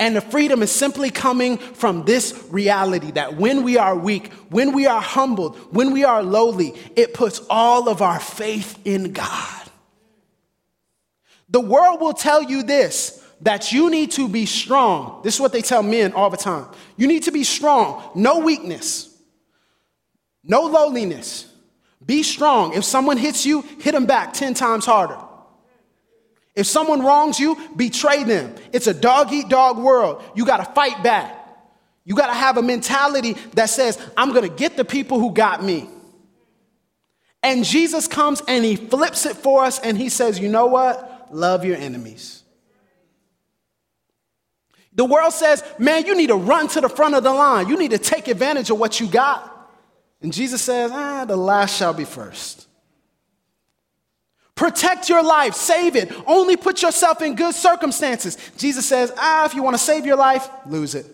And 0.00 0.16
the 0.16 0.20
freedom 0.20 0.64
is 0.64 0.72
simply 0.72 1.10
coming 1.10 1.58
from 1.58 2.04
this 2.04 2.44
reality 2.50 3.12
that 3.12 3.36
when 3.36 3.62
we 3.62 3.78
are 3.78 3.96
weak, 3.96 4.32
when 4.50 4.72
we 4.72 4.86
are 4.86 5.00
humbled, 5.00 5.56
when 5.72 5.92
we 5.92 6.02
are 6.02 6.24
lowly, 6.24 6.74
it 6.96 7.14
puts 7.14 7.40
all 7.48 7.88
of 7.88 8.02
our 8.02 8.18
faith 8.18 8.76
in 8.84 9.12
God. 9.12 9.63
The 11.54 11.60
world 11.60 12.00
will 12.00 12.14
tell 12.14 12.42
you 12.42 12.64
this 12.64 13.24
that 13.42 13.70
you 13.70 13.88
need 13.88 14.10
to 14.10 14.28
be 14.28 14.44
strong. 14.44 15.20
This 15.22 15.34
is 15.36 15.40
what 15.40 15.52
they 15.52 15.62
tell 15.62 15.84
men 15.84 16.12
all 16.12 16.28
the 16.28 16.36
time. 16.36 16.66
You 16.96 17.06
need 17.06 17.22
to 17.24 17.30
be 17.30 17.44
strong, 17.44 18.02
no 18.16 18.40
weakness, 18.40 19.16
no 20.42 20.62
lowliness. 20.62 21.48
Be 22.04 22.24
strong. 22.24 22.74
If 22.74 22.82
someone 22.82 23.18
hits 23.18 23.46
you, 23.46 23.62
hit 23.78 23.92
them 23.92 24.04
back 24.04 24.32
10 24.32 24.54
times 24.54 24.84
harder. 24.84 25.16
If 26.56 26.66
someone 26.66 27.02
wrongs 27.02 27.38
you, 27.38 27.56
betray 27.76 28.24
them. 28.24 28.56
It's 28.72 28.88
a 28.88 28.94
dog 28.94 29.32
eat 29.32 29.48
dog 29.48 29.78
world. 29.78 30.24
You 30.34 30.44
got 30.44 30.56
to 30.56 30.72
fight 30.72 31.04
back. 31.04 31.38
You 32.04 32.16
got 32.16 32.26
to 32.26 32.34
have 32.34 32.56
a 32.56 32.62
mentality 32.62 33.34
that 33.52 33.70
says, 33.70 33.96
I'm 34.16 34.30
going 34.30 34.50
to 34.50 34.56
get 34.56 34.76
the 34.76 34.84
people 34.84 35.20
who 35.20 35.32
got 35.32 35.62
me. 35.62 35.88
And 37.44 37.64
Jesus 37.64 38.08
comes 38.08 38.42
and 38.48 38.64
he 38.64 38.74
flips 38.74 39.24
it 39.24 39.36
for 39.36 39.62
us 39.62 39.78
and 39.78 39.96
he 39.96 40.08
says, 40.08 40.40
You 40.40 40.48
know 40.48 40.66
what? 40.66 41.12
Love 41.32 41.64
your 41.64 41.76
enemies. 41.76 42.42
The 44.92 45.04
world 45.04 45.32
says, 45.32 45.64
Man, 45.78 46.06
you 46.06 46.16
need 46.16 46.28
to 46.28 46.36
run 46.36 46.68
to 46.68 46.80
the 46.80 46.88
front 46.88 47.14
of 47.14 47.22
the 47.22 47.32
line. 47.32 47.68
You 47.68 47.78
need 47.78 47.90
to 47.90 47.98
take 47.98 48.28
advantage 48.28 48.70
of 48.70 48.78
what 48.78 49.00
you 49.00 49.08
got. 49.08 49.50
And 50.22 50.32
Jesus 50.32 50.62
says, 50.62 50.90
Ah, 50.92 51.24
the 51.24 51.36
last 51.36 51.76
shall 51.76 51.92
be 51.92 52.04
first. 52.04 52.64
Protect 54.54 55.08
your 55.08 55.22
life, 55.22 55.54
save 55.54 55.96
it. 55.96 56.12
Only 56.26 56.56
put 56.56 56.82
yourself 56.82 57.22
in 57.22 57.34
good 57.34 57.54
circumstances. 57.54 58.38
Jesus 58.56 58.86
says, 58.86 59.12
ah, 59.16 59.44
if 59.46 59.54
you 59.54 59.62
want 59.62 59.74
to 59.74 59.82
save 59.82 60.06
your 60.06 60.16
life, 60.16 60.48
lose 60.66 60.94
it. 60.94 61.06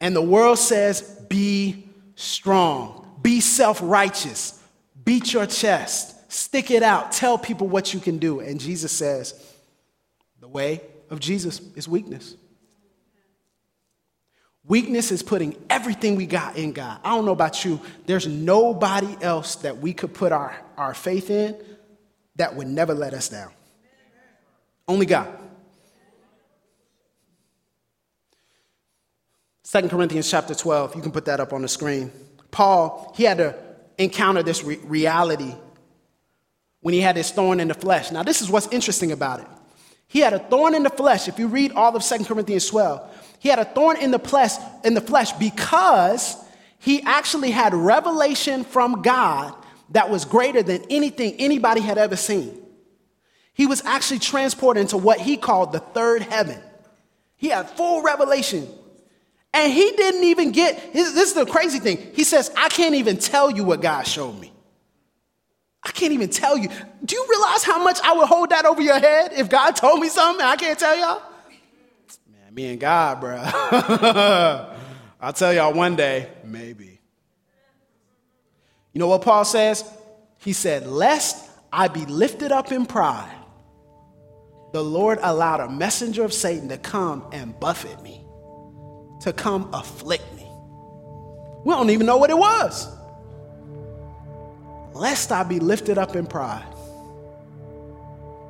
And 0.00 0.14
the 0.14 0.22
world 0.22 0.58
says, 0.58 1.02
be 1.28 1.88
strong, 2.14 3.18
be 3.20 3.40
self 3.40 3.80
righteous, 3.82 4.62
beat 5.04 5.32
your 5.32 5.46
chest, 5.46 6.14
stick 6.28 6.70
it 6.70 6.82
out, 6.82 7.12
tell 7.12 7.38
people 7.38 7.66
what 7.66 7.92
you 7.92 8.00
can 8.00 8.18
do. 8.18 8.40
And 8.40 8.60
Jesus 8.60 8.92
says, 8.92 9.34
the 10.40 10.48
way 10.48 10.82
of 11.10 11.20
Jesus 11.20 11.60
is 11.74 11.88
weakness. 11.88 12.36
Weakness 14.64 15.10
is 15.10 15.22
putting 15.22 15.56
everything 15.70 16.16
we 16.16 16.26
got 16.26 16.56
in 16.56 16.72
God. 16.72 17.00
I 17.02 17.14
don't 17.14 17.24
know 17.24 17.32
about 17.32 17.64
you, 17.64 17.80
there's 18.06 18.26
nobody 18.26 19.16
else 19.22 19.56
that 19.56 19.78
we 19.78 19.94
could 19.94 20.12
put 20.12 20.30
our, 20.30 20.54
our 20.76 20.92
faith 20.92 21.30
in 21.30 21.56
that 22.36 22.54
would 22.54 22.66
never 22.66 22.94
let 22.94 23.14
us 23.14 23.30
down. 23.30 23.50
Only 24.86 25.06
God. 25.06 25.28
2 29.70 29.88
Corinthians 29.88 30.30
chapter 30.30 30.54
12, 30.54 30.96
you 30.96 31.02
can 31.02 31.12
put 31.12 31.26
that 31.26 31.40
up 31.40 31.52
on 31.52 31.62
the 31.62 31.68
screen. 31.68 32.10
Paul, 32.50 33.12
he 33.16 33.24
had 33.24 33.38
to 33.38 33.54
encounter 33.98 34.42
this 34.42 34.64
re- 34.64 34.78
reality 34.84 35.54
when 36.80 36.94
he 36.94 37.00
had 37.00 37.16
his 37.16 37.30
thorn 37.30 37.60
in 37.60 37.68
the 37.68 37.74
flesh. 37.74 38.10
Now, 38.10 38.22
this 38.22 38.40
is 38.40 38.50
what's 38.50 38.68
interesting 38.68 39.12
about 39.12 39.40
it. 39.40 39.46
He 40.06 40.20
had 40.20 40.32
a 40.32 40.38
thorn 40.38 40.74
in 40.74 40.82
the 40.82 40.90
flesh. 40.90 41.28
If 41.28 41.38
you 41.38 41.48
read 41.48 41.72
all 41.72 41.94
of 41.94 42.02
2 42.02 42.24
Corinthians 42.24 42.66
12, 42.68 43.36
he 43.40 43.48
had 43.48 43.58
a 43.58 43.64
thorn 43.64 43.98
in 43.98 44.10
the 44.10 44.18
flesh, 44.18 44.52
in 44.84 44.94
the 44.94 45.00
flesh 45.00 45.32
because 45.32 46.36
he 46.78 47.02
actually 47.02 47.50
had 47.50 47.74
revelation 47.74 48.64
from 48.64 49.02
God 49.02 49.54
that 49.90 50.10
was 50.10 50.24
greater 50.24 50.62
than 50.62 50.82
anything 50.90 51.34
anybody 51.38 51.80
had 51.80 51.98
ever 51.98 52.16
seen. 52.16 52.58
He 53.52 53.66
was 53.66 53.84
actually 53.84 54.20
transported 54.20 54.80
into 54.80 54.96
what 54.96 55.20
he 55.20 55.36
called 55.36 55.72
the 55.72 55.80
third 55.80 56.22
heaven. 56.22 56.60
He 57.36 57.48
had 57.48 57.68
full 57.70 58.02
revelation. 58.02 58.68
And 59.52 59.72
he 59.72 59.90
didn't 59.92 60.24
even 60.24 60.52
get, 60.52 60.92
this 60.92 61.16
is 61.16 61.34
the 61.34 61.46
crazy 61.46 61.78
thing. 61.80 61.98
He 62.14 62.24
says, 62.24 62.52
I 62.56 62.68
can't 62.68 62.94
even 62.94 63.16
tell 63.16 63.50
you 63.50 63.64
what 63.64 63.80
God 63.80 64.06
showed 64.06 64.38
me. 64.38 64.52
I 65.82 65.90
can't 65.90 66.12
even 66.12 66.28
tell 66.28 66.58
you. 66.58 66.68
Do 67.04 67.16
you 67.16 67.26
realize 67.28 67.62
how 67.64 67.82
much 67.82 67.98
I 68.02 68.12
would 68.12 68.26
hold 68.26 68.50
that 68.50 68.64
over 68.64 68.82
your 68.82 68.98
head 68.98 69.32
if 69.34 69.48
God 69.48 69.72
told 69.72 70.00
me 70.00 70.08
something 70.08 70.44
I 70.44 70.56
can't 70.56 70.78
tell 70.78 70.98
y'all? 70.98 71.22
Man, 72.30 72.54
me 72.54 72.70
and 72.70 72.80
God, 72.80 73.20
bro. 73.20 73.38
I'll 75.20 75.32
tell 75.32 75.52
y'all 75.52 75.72
one 75.72 75.96
day, 75.96 76.28
maybe. 76.44 77.00
You 78.92 78.98
know 78.98 79.08
what 79.08 79.22
Paul 79.22 79.44
says? 79.44 79.84
He 80.38 80.52
said, 80.52 80.86
Lest 80.86 81.48
I 81.72 81.88
be 81.88 82.04
lifted 82.06 82.52
up 82.52 82.72
in 82.72 82.86
pride, 82.86 83.34
the 84.72 84.82
Lord 84.82 85.18
allowed 85.22 85.60
a 85.60 85.70
messenger 85.70 86.24
of 86.24 86.32
Satan 86.32 86.68
to 86.68 86.78
come 86.78 87.24
and 87.32 87.58
buffet 87.58 88.02
me, 88.02 88.24
to 89.22 89.32
come 89.32 89.70
afflict 89.72 90.24
me. 90.34 90.46
We 91.64 91.72
don't 91.72 91.90
even 91.90 92.06
know 92.06 92.16
what 92.16 92.30
it 92.30 92.38
was. 92.38 92.88
Lest 94.94 95.32
I 95.32 95.42
be 95.42 95.60
lifted 95.60 95.98
up 95.98 96.16
in 96.16 96.26
pride. 96.26 96.66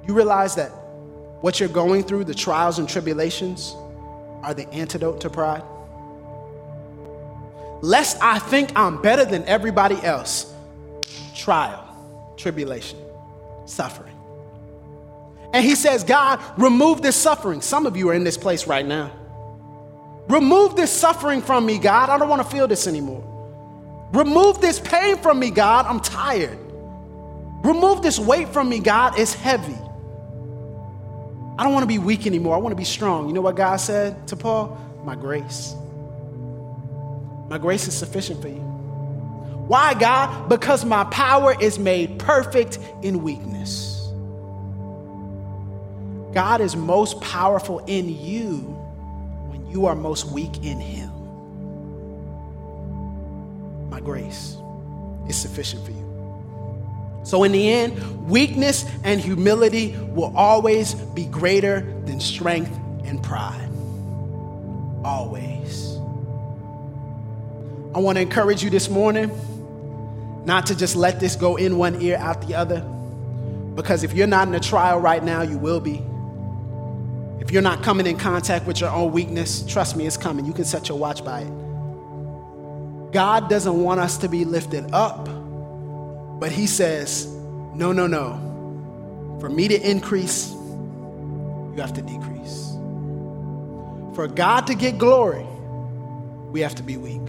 You 0.07 0.15
realize 0.15 0.55
that 0.55 0.71
what 1.41 1.61
you're 1.61 1.69
going 1.69 2.03
through, 2.03 2.25
the 2.25 2.35
trials 2.35 2.79
and 2.79 2.89
tribulations, 2.89 3.75
are 4.43 4.55
the 4.55 4.69
antidote 4.71 5.21
to 5.23 5.31
pride. 5.31 5.63
Lest 7.81 8.17
I 8.23 8.39
think 8.39 8.73
I'm 8.77 9.01
better 9.01 9.25
than 9.25 9.45
everybody 9.45 9.97
else. 10.03 10.53
Trial, 11.35 12.35
tribulation, 12.37 12.99
suffering. 13.67 14.15
And 15.53 15.65
he 15.65 15.75
says, 15.75 16.05
God, 16.05 16.41
remove 16.59 17.03
this 17.03 17.17
suffering. 17.17 17.61
Some 17.61 17.87
of 17.87 17.97
you 17.97 18.09
are 18.11 18.15
in 18.15 18.25
this 18.25 18.37
place 18.37 18.67
right 18.67 18.85
now. 18.85 19.13
Remove 20.29 20.77
this 20.77 20.93
suffering 20.93 21.41
from 21.41 21.65
me, 21.65 21.79
God. 21.79 22.11
I 22.11 22.19
don't 22.19 22.29
want 22.29 22.43
to 22.43 22.49
feel 22.49 22.69
this 22.69 22.87
anymore. 22.87 23.38
Remove 24.13 24.61
this 24.61 24.81
pain 24.81 25.17
from 25.19 25.39
me, 25.39 25.51
God. 25.51 25.87
I'm 25.87 26.01
tired. 26.01 26.59
Remove 27.65 28.03
this 28.03 28.19
weight 28.19 28.49
from 28.49 28.69
me, 28.69 28.79
God. 28.79 29.19
It's 29.19 29.35
heavy. 29.35 29.77
I 31.59 31.65
don't 31.65 31.73
want 31.73 31.83
to 31.83 31.89
be 31.89 31.99
weak 31.99 32.27
anymore. 32.27 32.55
I 32.55 32.59
want 32.59 32.73
to 32.73 32.77
be 32.77 32.85
strong. 32.85 33.27
You 33.27 33.35
know 33.35 33.41
what 33.41 33.57
God 33.57 33.77
said 33.77 34.29
to 34.29 34.37
Paul? 34.37 34.79
My 35.05 35.17
grace. 35.17 35.75
My 37.49 37.59
grace 37.59 37.89
is 37.89 37.95
sufficient 37.95 38.41
for 38.41 38.49
you. 38.49 38.61
Why, 39.67 39.95
God? 39.95 40.49
Because 40.49 40.85
my 40.85 41.05
power 41.05 41.55
is 41.61 41.79
made 41.79 42.19
perfect 42.19 42.79
in 43.03 43.23
weakness. 43.23 43.97
God 46.33 46.61
is 46.61 46.77
most 46.77 47.21
powerful 47.21 47.81
in 47.81 48.09
you 48.09 48.59
when 49.51 49.67
you 49.67 49.87
are 49.87 49.95
most 49.95 50.27
weak 50.27 50.65
in 50.65 50.79
Him. 50.79 51.18
My 53.99 54.05
grace 54.05 54.57
is 55.29 55.35
sufficient 55.35 55.85
for 55.85 55.91
you. 55.91 57.21
So, 57.25 57.43
in 57.43 57.51
the 57.51 57.69
end, 57.69 58.31
weakness 58.31 58.85
and 59.03 59.21
humility 59.21 59.97
will 60.11 60.33
always 60.37 60.95
be 60.95 61.25
greater 61.25 61.81
than 62.07 62.21
strength 62.21 62.71
and 63.03 63.21
pride. 63.21 63.69
Always. 65.05 65.97
I 67.93 67.99
want 67.99 68.19
to 68.19 68.23
encourage 68.23 68.63
you 68.63 68.71
this 68.71 68.89
morning 68.89 69.33
not 70.45 70.67
to 70.67 70.77
just 70.77 70.95
let 70.95 71.19
this 71.19 71.35
go 71.35 71.57
in 71.57 71.77
one 71.77 72.01
ear, 72.01 72.19
out 72.19 72.47
the 72.47 72.55
other. 72.55 72.83
Because 73.75 74.05
if 74.05 74.13
you're 74.13 74.29
not 74.29 74.47
in 74.47 74.55
a 74.55 74.61
trial 74.61 75.01
right 75.01 75.25
now, 75.25 75.43
you 75.43 75.59
will 75.59 75.81
be. 75.81 76.01
If 77.43 77.51
you're 77.51 77.63
not 77.63 77.83
coming 77.83 78.07
in 78.07 78.17
contact 78.17 78.65
with 78.65 78.81
your 78.81 78.91
own 78.91 79.11
weakness, 79.11 79.67
trust 79.67 79.97
me, 79.97 80.07
it's 80.07 80.17
coming. 80.17 80.45
You 80.45 80.53
can 80.53 80.67
set 80.67 80.89
your 80.89 80.99
watch 80.99 81.25
by 81.25 81.41
it. 81.41 81.68
God 83.13 83.49
doesn't 83.49 83.83
want 83.83 84.01
us 84.01 84.19
to 84.19 84.29
be 84.29 84.45
lifted 84.45 84.93
up 84.93 85.29
but 86.39 86.53
he 86.53 86.67
says, 86.69 87.27
no, 87.75 87.93
no, 87.93 88.07
no. 88.07 89.37
For 89.41 89.49
me 89.49 89.67
to 89.69 89.91
increase, 89.91 90.51
you 90.53 91.77
have 91.79 91.95
to 91.95 92.03
decrease. 92.03 92.73
For 94.15 94.29
God 94.29 94.69
to 94.69 94.75
get 94.75 94.99
glory, 94.99 95.47
we 96.51 96.61
have 96.61 96.77
to 96.77 96.83
be 96.83 96.97
weak. 96.97 97.21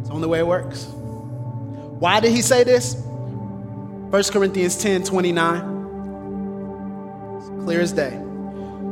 It's 0.00 0.08
the 0.08 0.14
only 0.14 0.26
way 0.28 0.40
it 0.40 0.46
works. 0.46 0.86
Why 0.86 2.20
did 2.20 2.32
he 2.32 2.42
say 2.42 2.64
this? 2.64 2.94
1 2.94 4.22
Corinthians 4.24 4.76
10 4.78 5.04
29. 5.04 5.56
It's 7.38 7.64
clear 7.64 7.80
as 7.80 7.92
day. 7.92 8.20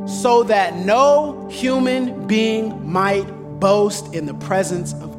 So 0.07 0.45
that 0.45 0.77
no 0.77 1.49
human 1.49 2.27
being 2.27 2.91
might 2.91 3.25
boast 3.59 4.15
in 4.15 4.27
the 4.27 4.35
presence 4.35 4.93
of 4.95 5.14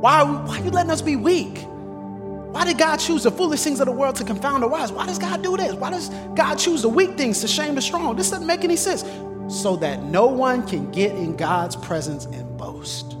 Why, 0.00 0.22
why 0.22 0.58
are 0.58 0.64
you 0.64 0.70
letting 0.70 0.90
us 0.90 1.02
be 1.02 1.16
weak? 1.16 1.66
Why 2.56 2.64
did 2.64 2.78
God 2.78 2.96
choose 2.96 3.24
the 3.24 3.30
foolish 3.30 3.62
things 3.62 3.80
of 3.80 3.86
the 3.86 3.92
world 3.92 4.16
to 4.16 4.24
confound 4.24 4.62
the 4.62 4.68
wise? 4.68 4.90
Why 4.90 5.04
does 5.06 5.18
God 5.18 5.42
do 5.42 5.56
this? 5.56 5.74
Why 5.74 5.90
does 5.90 6.08
God 6.34 6.54
choose 6.54 6.82
the 6.82 6.88
weak 6.88 7.16
things 7.16 7.40
to 7.42 7.48
shame 7.48 7.74
the 7.74 7.82
strong? 7.82 8.16
This 8.16 8.30
doesn't 8.30 8.46
make 8.46 8.64
any 8.64 8.76
sense. 8.76 9.04
So 9.48 9.76
that 9.76 10.02
no 10.02 10.26
one 10.26 10.66
can 10.66 10.90
get 10.90 11.12
in 11.12 11.36
God's 11.36 11.76
presence 11.76 12.24
and 12.24 12.56
boast. 12.56 13.16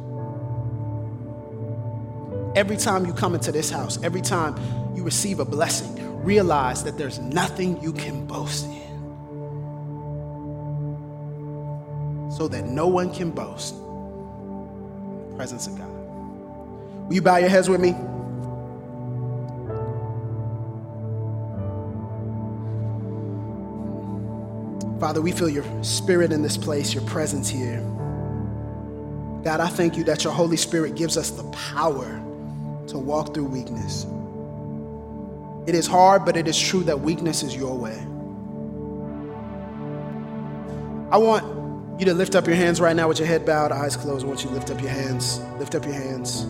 Every 2.56 2.76
time 2.76 3.04
you 3.04 3.12
come 3.12 3.34
into 3.34 3.52
this 3.52 3.70
house, 3.70 4.02
every 4.02 4.22
time 4.22 4.56
you 4.96 5.02
receive 5.02 5.40
a 5.40 5.44
blessing, 5.44 6.24
realize 6.24 6.82
that 6.84 6.96
there's 6.96 7.18
nothing 7.18 7.82
you 7.82 7.92
can 7.92 8.26
boast 8.26 8.64
in. 8.64 8.82
So 12.32 12.48
that 12.48 12.64
no 12.64 12.86
one 12.88 13.12
can 13.12 13.30
boast 13.30 13.74
in 13.74 15.28
the 15.28 15.36
presence 15.36 15.66
of 15.66 15.76
God. 15.76 15.95
Will 17.06 17.14
you 17.14 17.22
bow 17.22 17.36
your 17.36 17.48
heads 17.48 17.68
with 17.68 17.80
me? 17.80 17.92
Father, 24.98 25.20
we 25.20 25.30
feel 25.30 25.48
your 25.48 25.64
spirit 25.84 26.32
in 26.32 26.42
this 26.42 26.56
place, 26.56 26.92
your 26.92 27.04
presence 27.04 27.48
here. 27.48 27.78
God, 29.44 29.60
I 29.60 29.68
thank 29.68 29.96
you 29.96 30.02
that 30.04 30.24
your 30.24 30.32
Holy 30.32 30.56
Spirit 30.56 30.96
gives 30.96 31.16
us 31.16 31.30
the 31.30 31.44
power 31.52 32.06
to 32.88 32.98
walk 32.98 33.34
through 33.34 33.44
weakness. 33.44 34.04
It 35.68 35.76
is 35.76 35.86
hard, 35.86 36.24
but 36.24 36.36
it 36.36 36.48
is 36.48 36.58
true 36.58 36.82
that 36.84 37.00
weakness 37.00 37.44
is 37.44 37.54
your 37.54 37.76
way. 37.76 37.98
I 41.12 41.18
want 41.18 42.00
you 42.00 42.06
to 42.06 42.14
lift 42.14 42.34
up 42.34 42.48
your 42.48 42.56
hands 42.56 42.80
right 42.80 42.96
now 42.96 43.06
with 43.06 43.20
your 43.20 43.28
head 43.28 43.46
bowed, 43.46 43.70
eyes 43.70 43.96
closed. 43.96 44.24
I 44.24 44.28
want 44.28 44.42
you 44.42 44.48
to 44.48 44.54
lift 44.54 44.72
up 44.72 44.80
your 44.80 44.90
hands. 44.90 45.38
Lift 45.58 45.76
up 45.76 45.84
your 45.84 45.94
hands 45.94 46.46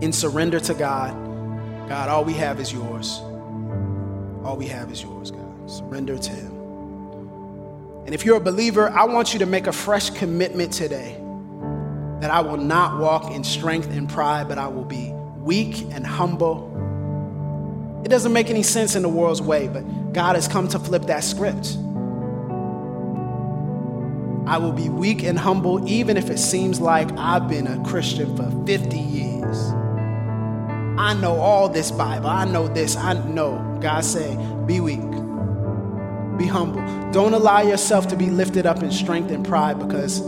in 0.00 0.12
surrender 0.12 0.60
to 0.60 0.74
God. 0.74 1.12
God, 1.88 2.08
all 2.08 2.24
we 2.24 2.34
have 2.34 2.60
is 2.60 2.72
yours. 2.72 3.20
All 4.44 4.56
we 4.56 4.66
have 4.66 4.90
is 4.92 5.02
yours, 5.02 5.30
God. 5.30 5.70
Surrender 5.70 6.18
to 6.18 6.30
Him. 6.30 6.58
And 8.06 8.14
if 8.14 8.24
you're 8.24 8.36
a 8.36 8.40
believer, 8.40 8.88
I 8.90 9.04
want 9.04 9.32
you 9.32 9.38
to 9.40 9.46
make 9.46 9.66
a 9.66 9.72
fresh 9.72 10.10
commitment 10.10 10.72
today 10.72 11.20
that 12.20 12.30
I 12.30 12.40
will 12.40 12.56
not 12.56 12.98
walk 12.98 13.30
in 13.32 13.44
strength 13.44 13.90
and 13.90 14.08
pride, 14.08 14.48
but 14.48 14.58
I 14.58 14.68
will 14.68 14.84
be 14.84 15.12
weak 15.38 15.82
and 15.92 16.06
humble. 16.06 16.72
It 18.04 18.08
doesn't 18.08 18.32
make 18.32 18.50
any 18.50 18.62
sense 18.62 18.96
in 18.96 19.02
the 19.02 19.08
world's 19.08 19.42
way, 19.42 19.68
but 19.68 20.12
God 20.12 20.36
has 20.36 20.48
come 20.48 20.68
to 20.68 20.78
flip 20.78 21.02
that 21.02 21.24
script. 21.24 21.76
I 24.48 24.56
will 24.56 24.72
be 24.72 24.88
weak 24.88 25.22
and 25.24 25.38
humble, 25.38 25.86
even 25.86 26.16
if 26.16 26.30
it 26.30 26.38
seems 26.38 26.80
like 26.80 27.12
I've 27.18 27.48
been 27.50 27.66
a 27.66 27.84
Christian 27.84 28.34
for 28.34 28.50
50 28.64 28.98
years. 28.98 29.56
I 30.98 31.12
know 31.20 31.38
all 31.38 31.68
this 31.68 31.90
Bible. 31.90 32.28
I 32.28 32.46
know 32.46 32.66
this. 32.66 32.96
I 32.96 33.12
know. 33.12 33.78
God 33.82 34.06
say, 34.06 34.36
be 34.64 34.80
weak. 34.80 35.02
Be 36.38 36.46
humble. 36.46 36.80
Don't 37.12 37.34
allow 37.34 37.60
yourself 37.60 38.08
to 38.08 38.16
be 38.16 38.30
lifted 38.30 38.64
up 38.64 38.82
in 38.82 38.90
strength 38.90 39.30
and 39.30 39.46
pride 39.46 39.78
because 39.78 40.26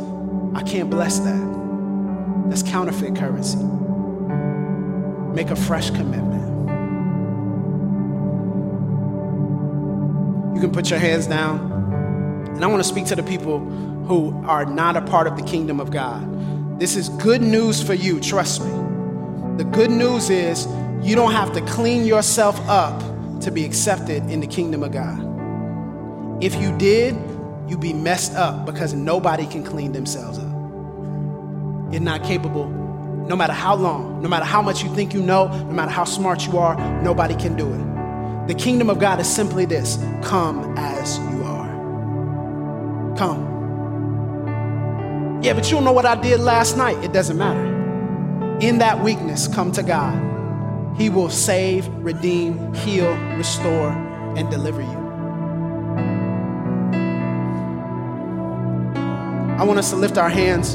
I 0.54 0.64
can't 0.64 0.90
bless 0.90 1.18
that. 1.20 2.46
That's 2.50 2.62
counterfeit 2.62 3.16
currency. 3.16 3.56
Make 5.34 5.48
a 5.48 5.56
fresh 5.56 5.88
commitment. 5.88 6.28
You 10.54 10.60
can 10.60 10.72
put 10.72 10.90
your 10.90 10.98
hands 10.98 11.26
down. 11.26 11.70
And 12.54 12.62
I 12.62 12.68
want 12.68 12.82
to 12.82 12.88
speak 12.88 13.06
to 13.06 13.16
the 13.16 13.22
people 13.22 13.60
who 14.10 14.34
are 14.44 14.64
not 14.64 14.96
a 14.96 15.00
part 15.02 15.28
of 15.28 15.36
the 15.36 15.42
kingdom 15.44 15.78
of 15.78 15.92
God. 15.92 16.80
This 16.80 16.96
is 16.96 17.08
good 17.10 17.40
news 17.40 17.80
for 17.80 17.94
you, 17.94 18.18
trust 18.18 18.60
me. 18.60 18.72
The 19.56 19.62
good 19.62 19.92
news 19.92 20.30
is 20.30 20.66
you 21.00 21.14
don't 21.14 21.30
have 21.30 21.52
to 21.52 21.60
clean 21.60 22.04
yourself 22.04 22.58
up 22.68 23.00
to 23.42 23.52
be 23.52 23.64
accepted 23.64 24.28
in 24.28 24.40
the 24.40 24.48
kingdom 24.48 24.82
of 24.82 24.90
God. 24.90 26.42
If 26.42 26.56
you 26.56 26.76
did, 26.76 27.14
you'd 27.68 27.80
be 27.80 27.92
messed 27.92 28.34
up 28.34 28.66
because 28.66 28.94
nobody 28.94 29.46
can 29.46 29.62
clean 29.62 29.92
themselves 29.92 30.38
up. 30.40 31.92
You're 31.92 32.02
not 32.02 32.24
capable, 32.24 32.68
no 33.28 33.36
matter 33.36 33.52
how 33.52 33.76
long, 33.76 34.20
no 34.22 34.28
matter 34.28 34.44
how 34.44 34.60
much 34.60 34.82
you 34.82 34.92
think 34.92 35.14
you 35.14 35.22
know, 35.22 35.46
no 35.46 35.72
matter 35.72 35.92
how 35.92 36.02
smart 36.02 36.48
you 36.48 36.58
are, 36.58 36.74
nobody 37.00 37.36
can 37.36 37.54
do 37.54 37.72
it. 37.72 38.48
The 38.48 38.54
kingdom 38.60 38.90
of 38.90 38.98
God 38.98 39.20
is 39.20 39.32
simply 39.32 39.66
this 39.66 40.04
come 40.20 40.74
as 40.76 41.16
you 41.18 41.44
are. 41.44 43.14
Come. 43.16 43.59
Yeah, 45.42 45.54
but 45.54 45.64
you 45.66 45.72
don't 45.72 45.84
know 45.84 45.92
what 45.92 46.04
I 46.04 46.20
did 46.20 46.40
last 46.40 46.76
night. 46.76 47.02
It 47.02 47.12
doesn't 47.12 47.38
matter. 47.38 47.64
In 48.60 48.78
that 48.78 49.02
weakness, 49.02 49.48
come 49.48 49.72
to 49.72 49.82
God. 49.82 50.30
He 50.98 51.08
will 51.08 51.30
save, 51.30 51.88
redeem, 51.88 52.74
heal, 52.74 53.16
restore, 53.36 53.90
and 54.36 54.50
deliver 54.50 54.82
you. 54.82 55.00
I 59.58 59.64
want 59.64 59.78
us 59.78 59.90
to 59.90 59.96
lift 59.96 60.18
our 60.18 60.28
hands 60.28 60.74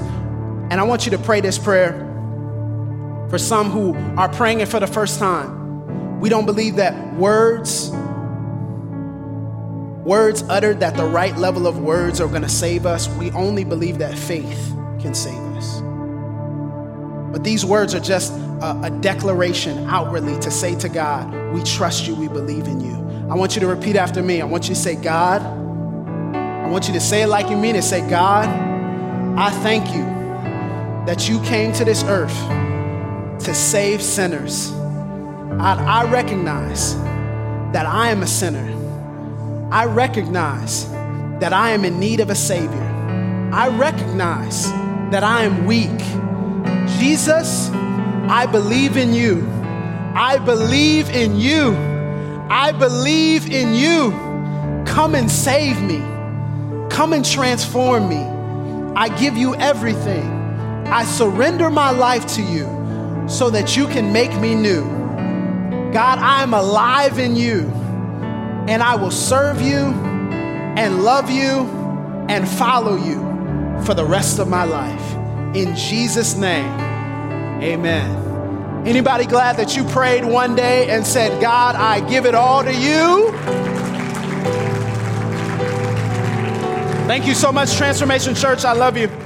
and 0.72 0.74
I 0.74 0.84
want 0.84 1.06
you 1.06 1.12
to 1.12 1.20
pray 1.20 1.42
this 1.42 1.60
prayer 1.60 1.94
for 3.30 3.38
some 3.38 3.70
who 3.70 3.94
are 4.20 4.30
praying 4.30 4.62
it 4.62 4.68
for 4.68 4.80
the 4.80 4.88
first 4.88 5.20
time. 5.20 6.20
We 6.20 6.30
don't 6.30 6.46
believe 6.48 6.78
that 6.78 7.14
words, 7.16 7.92
words 10.06 10.44
uttered 10.44 10.80
that 10.80 10.96
the 10.96 11.04
right 11.04 11.36
level 11.36 11.66
of 11.66 11.80
words 11.80 12.22
are 12.22 12.28
going 12.28 12.44
to 12.44 12.50
save 12.50 12.86
us. 12.86 13.10
We 13.10 13.32
only 13.32 13.64
believe 13.64 13.98
that 13.98 14.16
faith 14.16 14.72
can 15.00 15.16
save 15.16 15.42
us. 15.56 15.82
But 17.32 17.44
these 17.44 17.66
words 17.66 17.96
are 17.96 18.00
just 18.00 18.32
a, 18.62 18.80
a, 18.84 18.90
declaration 19.02 19.90
outwardly 19.90 20.40
to 20.40 20.52
say 20.52 20.76
to 20.76 20.88
God, 20.88 21.54
We 21.54 21.64
trust 21.64 22.08
you, 22.08 22.16
we 22.16 22.28
believe 22.28 22.68
in 22.68 22.80
you. 22.80 22.96
I 23.30 23.36
want 23.36 23.56
you 23.56 23.62
to 23.62 23.68
repeat 23.68 23.96
after 23.96 24.22
me. 24.22 24.42
I 24.42 24.46
want 24.46 24.70
you 24.70 24.76
to 24.76 24.80
say, 24.80 24.96
God, 24.96 25.42
I 25.42 26.70
want 26.70 26.88
you 26.88 26.94
to 26.94 27.02
say 27.02 27.24
it 27.24 27.28
like 27.28 27.50
you 27.50 27.58
mean 27.58 27.76
it. 27.76 27.84
Say, 27.84 28.08
God, 28.08 28.48
I 29.38 29.50
thank 29.64 29.88
you 29.88 30.06
that 31.06 31.28
you 31.28 31.42
came 31.42 31.74
to 31.74 31.84
this 31.84 32.04
earth 32.04 32.38
to 33.44 33.54
save 33.54 34.02
sinners. 34.02 34.72
I, 34.72 36.04
I 36.04 36.12
recognize 36.12 36.96
that 37.74 37.86
I 37.86 38.10
am 38.10 38.22
a 38.22 38.28
sinner. 38.28 38.85
I 39.72 39.86
recognize 39.86 40.90
that 41.40 41.54
I 41.54 41.72
am 41.72 41.84
in 41.86 42.00
need 42.00 42.20
of 42.20 42.30
a 42.30 42.36
Savior. 42.36 42.84
I 43.54 43.70
recognize 43.70 44.70
that 45.12 45.24
I 45.24 45.44
am 45.44 45.66
weak. 45.66 45.98
Jesus, 47.00 47.70
I 47.70 48.46
believe 48.46 48.98
in 48.98 49.14
you. 49.14 49.48
I 50.16 50.38
believe 50.38 51.10
in 51.10 51.38
you. 51.38 51.76
I 52.50 52.72
believe 52.72 53.52
in 53.52 53.74
you. 53.74 54.12
Come 54.86 55.16
and 55.16 55.30
save 55.30 55.82
me. 55.82 56.00
Come 56.90 57.14
and 57.14 57.26
transform 57.26 58.08
me. 58.08 58.24
I 58.96 59.10
give 59.18 59.36
you 59.36 59.56
everything. 59.56 60.26
I 60.88 61.04
surrender 61.04 61.70
my 61.70 61.90
life 61.90 62.26
to 62.36 62.42
you 62.42 62.66
so 63.28 63.50
that 63.50 63.76
you 63.76 63.88
can 63.88 64.14
make 64.14 64.34
me 64.40 64.56
new. 64.56 64.84
God, 65.92 66.20
I 66.20 66.44
am 66.44 66.54
alive 66.54 67.20
in 67.20 67.36
you, 67.36 67.62
and 68.68 68.82
I 68.82 68.96
will 68.96 69.12
serve 69.12 69.62
you 69.62 69.94
and 70.78 71.04
love 71.04 71.30
you 71.30 71.66
and 72.30 72.48
follow 72.48 72.96
you 72.96 73.20
for 73.86 73.94
the 73.94 74.06
rest 74.06 74.40
of 74.40 74.48
my 74.48 74.64
life. 74.64 75.14
In 75.56 75.76
Jesus' 75.76 76.36
name, 76.36 76.72
amen. 77.62 78.86
Anybody 78.86 79.26
glad 79.26 79.58
that 79.58 79.76
you 79.76 79.84
prayed 79.86 80.26
one 80.26 80.56
day 80.56 80.90
and 80.90 81.06
said, 81.06 81.42
God, 81.42 81.76
I 81.76 82.08
give 82.08 82.26
it 82.26 82.36
all 82.36 82.64
to 82.64 82.74
you? 82.74 83.32
Thank 87.08 87.26
you 87.26 87.34
so 87.34 87.52
much, 87.52 87.76
Transformation 87.76 88.36
Church. 88.36 88.66
I 88.66 88.74
love 88.74 88.98
you. 88.98 89.25